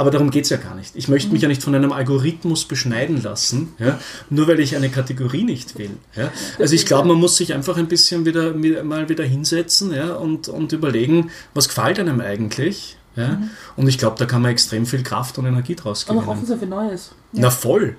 Aber 0.00 0.10
darum 0.10 0.30
geht 0.30 0.44
es 0.44 0.50
ja 0.50 0.56
gar 0.56 0.74
nicht. 0.74 0.96
Ich 0.96 1.08
möchte 1.08 1.30
mich 1.30 1.42
ja 1.42 1.48
nicht 1.48 1.62
von 1.62 1.74
einem 1.74 1.92
Algorithmus 1.92 2.64
beschneiden 2.64 3.22
lassen, 3.22 3.74
ja, 3.78 3.98
nur 4.30 4.48
weil 4.48 4.58
ich 4.60 4.74
eine 4.74 4.88
Kategorie 4.88 5.44
nicht 5.44 5.76
will. 5.78 5.90
Ja. 6.16 6.30
Also 6.58 6.74
ich 6.74 6.86
glaube, 6.86 7.06
man 7.08 7.18
muss 7.18 7.36
sich 7.36 7.52
einfach 7.52 7.76
ein 7.76 7.86
bisschen 7.86 8.24
wieder 8.24 8.54
mal 8.82 9.10
wieder 9.10 9.24
hinsetzen 9.24 9.92
ja, 9.92 10.14
und, 10.14 10.48
und 10.48 10.72
überlegen, 10.72 11.30
was 11.52 11.68
gefällt 11.68 11.98
einem 12.00 12.18
eigentlich. 12.22 12.96
Ja. 13.14 13.42
Und 13.76 13.88
ich 13.88 13.98
glaube, 13.98 14.16
da 14.18 14.24
kann 14.24 14.40
man 14.40 14.52
extrem 14.52 14.86
viel 14.86 15.02
Kraft 15.02 15.36
und 15.36 15.44
Energie 15.44 15.74
draus 15.74 16.04
Und 16.04 16.16
auch 16.16 16.28
offen 16.28 16.46
gewinnen. 16.46 16.46
sein 16.46 16.58
für 16.60 16.66
Neues. 16.66 17.10
Na 17.32 17.50
voll. 17.50 17.96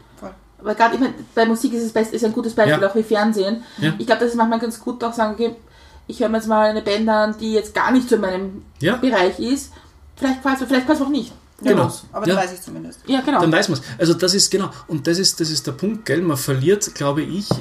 Aber 0.58 0.74
gerade, 0.74 0.96
ich 0.96 1.02
meine, 1.02 1.14
bei 1.36 1.46
Musik 1.46 1.72
ist 1.74 1.84
es 1.84 1.92
best, 1.92 2.14
ist 2.14 2.26
ein 2.26 2.34
gutes 2.34 2.54
Beispiel, 2.56 2.82
Ja. 2.82 2.90
auch 2.90 2.96
wie 2.96 3.04
Fernsehen. 3.04 3.64
Ja. 3.80 3.94
Ich 4.00 4.08
glaube, 4.08 4.22
das 4.22 4.32
ist 4.32 4.38
manchmal 4.38 4.60
ganz 4.60 4.80
gut, 4.80 5.04
auch 5.04 5.14
sagen, 5.14 5.34
okay, 5.34 5.56
ich 6.08 6.20
höre 6.20 6.30
mir 6.30 6.38
jetzt 6.38 6.48
mal 6.48 6.70
eine 6.72 6.82
Band 6.82 7.08
an, 7.10 7.36
die 7.40 7.54
jetzt 7.54 7.76
gar 7.76 7.92
nicht 7.92 8.10
so 8.10 8.16
in 8.16 8.22
meinem 8.22 8.62
Ja. 8.80 8.96
Bereich 8.96 9.38
ist. 9.40 9.72
Vielleicht 10.16 10.42
passt 10.42 10.64
es, 10.64 10.68
vielleicht 10.68 10.88
passt 10.88 11.02
auch 11.04 11.10
nicht. 11.10 11.32
Genau. 11.64 11.92
Aber 12.12 12.28
Ja. 12.28 12.36
dann 12.36 12.44
weiß 12.44 12.54
ich 12.54 12.62
zumindest. 12.62 13.00
Ja, 13.08 13.22
genau. 13.22 13.42
Dann 13.42 13.52
weiß 13.52 13.70
man 13.70 13.78
es. 13.80 13.86
Also 14.00 14.14
das 14.14 14.34
ist 14.34 14.50
genau, 14.52 14.70
und 14.88 15.06
das 15.08 15.20
ist, 15.20 15.40
das 15.40 15.50
ist 15.50 15.68
der 15.68 15.74
Punkt, 15.74 16.06
gell? 16.06 16.22
Man 16.22 16.38
verliert, 16.38 16.94
glaube 16.96 17.22
ich, 17.22 17.50
äh, 17.52 17.56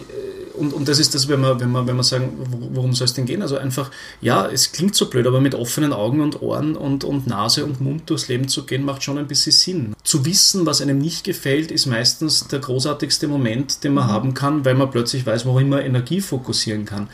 und, 0.55 0.73
und 0.75 0.89
das 0.89 0.99
ist 0.99 1.15
das, 1.15 1.29
wenn 1.29 1.41
man, 1.41 1.59
wenn 1.61 1.71
man, 1.71 1.87
wenn 1.87 1.97
man 1.97 2.03
sagen, 2.05 2.33
wo- 2.51 2.69
worum 2.77 2.93
soll 2.95 3.05
es 3.07 3.15
denn 3.15 3.25
gehen? 3.27 3.41
Also 3.43 3.57
einfach, 3.59 3.91
ja, 4.21 4.47
es 4.47 4.73
klingt 4.73 4.95
so 4.95 5.09
blöd, 5.09 5.27
aber 5.27 5.41
mit 5.41 5.55
offenen 5.55 5.93
Augen 5.93 6.21
und 6.21 6.43
Ohren 6.43 6.77
und, 6.77 7.05
und 7.05 7.27
Nase 7.27 7.65
und 7.65 7.81
Mund 7.81 8.09
durchs 8.11 8.29
Leben 8.29 8.49
zu 8.49 8.65
gehen, 8.67 8.85
macht 8.85 9.03
schon 9.03 9.17
ein 9.19 9.27
bisschen 9.27 9.53
Sinn. 9.53 9.95
Zu 10.05 10.25
wissen, 10.27 10.67
was 10.67 10.81
einem 10.83 10.99
nicht 10.99 11.25
gefällt, 11.25 11.71
ist 11.71 11.87
meistens 11.87 12.47
der 12.49 12.59
großartigste 12.59 13.29
Moment, 13.29 13.85
den 13.85 13.95
man 13.95 14.07
haben 14.09 14.35
kann, 14.35 14.65
weil 14.65 14.75
man 14.75 14.91
plötzlich 14.91 15.25
weiß, 15.25 15.47
worin 15.47 15.69
man 15.69 15.81
Energie 15.81 16.21
fokussieren 16.21 16.85
kann. 16.85 17.09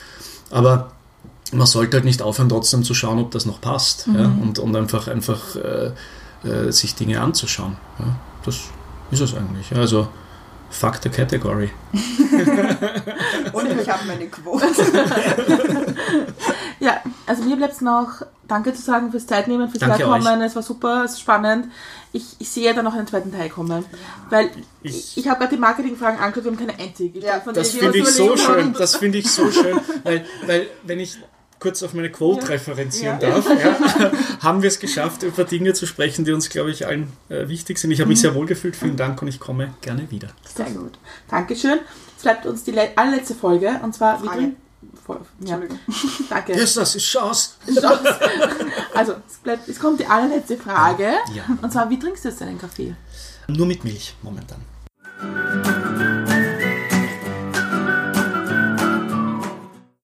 Aber 0.51 0.93
man 1.53 1.67
sollte 1.67 1.99
halt 1.99 2.05
nicht 2.05 2.23
aufhören, 2.23 2.49
trotzdem 2.49 2.83
zu 2.83 2.95
schauen, 2.95 3.19
ob 3.21 3.31
das 3.31 3.47
noch 3.47 3.61
passt. 3.61 4.09
Ja? 4.13 4.25
Und, 4.43 4.59
und 4.59 4.75
einfach, 4.75 5.07
einfach 5.07 5.55
äh, 5.55 5.93
äh, 6.47 6.71
sich 6.73 6.95
Dinge 6.95 7.21
anzuschauen. 7.21 7.77
Ja? 7.99 8.07
Das 8.45 8.57
ist 9.11 9.21
es 9.21 9.35
eigentlich. 9.35 9.73
Also, 9.75 10.09
fuck 10.71 10.97
the 11.03 11.09
category. 11.09 11.71
Und 13.53 13.81
ich 13.81 13.89
habe 13.89 14.05
meine 14.07 14.27
Quote. 14.29 14.67
Ja, 16.79 17.01
also 17.27 17.43
mir 17.43 17.57
bleibt 17.57 17.73
es 17.73 17.81
noch 17.81 18.21
Danke 18.47 18.75
zu 18.75 18.83
sagen 18.83 19.11
fürs 19.11 19.27
Zeitnehmen, 19.27 19.69
fürs 19.71 19.81
Danke 19.81 19.97
Herkommen. 19.97 20.43
Es 20.43 20.55
war 20.55 20.63
super, 20.63 21.05
es 21.05 21.13
ist 21.13 21.21
spannend. 21.23 21.69
Ich, 22.13 22.37
ich 22.39 22.51
sehe 22.51 22.75
da 22.75 22.83
noch 22.83 22.95
einen 22.95 23.07
zweiten 23.07 23.33
Teil 23.33 23.49
kommen. 23.49 23.85
Weil 24.29 24.51
Ich- 24.83 24.95
ich, 25.17 25.19
ich 25.19 25.29
habe 25.29 25.41
gerade 25.41 25.55
die 25.55 25.61
Marketingfragen 25.61 26.21
angeschaut, 26.21 26.45
wir 26.45 26.51
haben 26.53 26.59
keine 26.67 26.79
einzige. 26.79 27.19
Ja, 27.21 27.39
Das 27.53 27.71
finde 27.71 27.97
ich 27.99 28.07
so 28.09 28.37
schön. 28.37 28.75
Das 28.75 28.97
finde 28.97 29.19
ich 29.19 29.31
so 29.31 29.51
schön. 29.51 29.81
Weil, 30.05 30.27
weil 30.47 30.67
wenn 30.85 31.01
ich 31.01 31.17
kurz 31.59 31.83
auf 31.83 31.95
meine 31.95 32.11
Quote 32.11 32.49
referenzieren 32.49 33.19
Ja. 33.21 33.31
darf, 33.31 33.47
ja, 33.63 34.13
haben 34.43 34.63
wir 34.63 34.69
es 34.69 34.79
geschafft, 34.79 35.23
über 35.23 35.45
Dinge 35.45 35.73
zu 35.73 35.87
sprechen, 35.87 36.25
die 36.25 36.33
uns, 36.33 36.49
glaube 36.49 36.71
ich, 36.71 36.87
allen 36.87 37.13
äh, 37.29 37.49
wichtig 37.49 37.79
sind. 37.79 37.91
Ich 37.91 38.01
habe 38.01 38.09
mich 38.09 38.21
sehr 38.21 38.35
wohl 38.35 38.47
gefühlt. 38.47 38.77
Vielen 38.77 38.97
Dank 38.97 39.21
und 39.23 39.29
ich 39.29 39.41
komme 39.41 39.75
gerne 39.81 40.11
wieder. 40.11 40.29
Sehr 40.55 40.67
gut. 40.71 40.99
Dankeschön. 41.29 41.79
Jetzt 42.13 42.23
bleibt 42.23 42.47
uns 42.47 42.65
die 42.65 42.73
le- 42.73 42.91
allerletzte 42.97 43.35
Folge 43.35 43.81
und 43.83 43.95
zwar 43.95 44.23
wie 44.23 44.27
Frage. 44.27 44.53
Voll- 45.05 45.21
Ja. 45.41 45.61
Danke. 46.31 46.53
Yes, 46.55 46.75
das 46.75 46.95
ist 46.97 47.05
Chance. 47.05 47.51
Also, 48.95 49.15
es, 49.29 49.37
bleibt, 49.39 49.69
es 49.69 49.79
kommt 49.79 50.01
die 50.01 50.07
allerletzte 50.07 50.57
Frage. 50.57 51.13
Ja. 51.35 51.45
Und 51.63 51.73
zwar, 51.73 51.89
wie 51.91 51.99
trinkst 51.99 52.25
du 52.25 52.29
jetzt 52.29 52.41
deinen 52.41 52.59
Kaffee? 52.59 52.95
Nur 53.49 53.67
mit 53.67 53.85
Milch 53.85 54.15
momentan. 54.23 54.61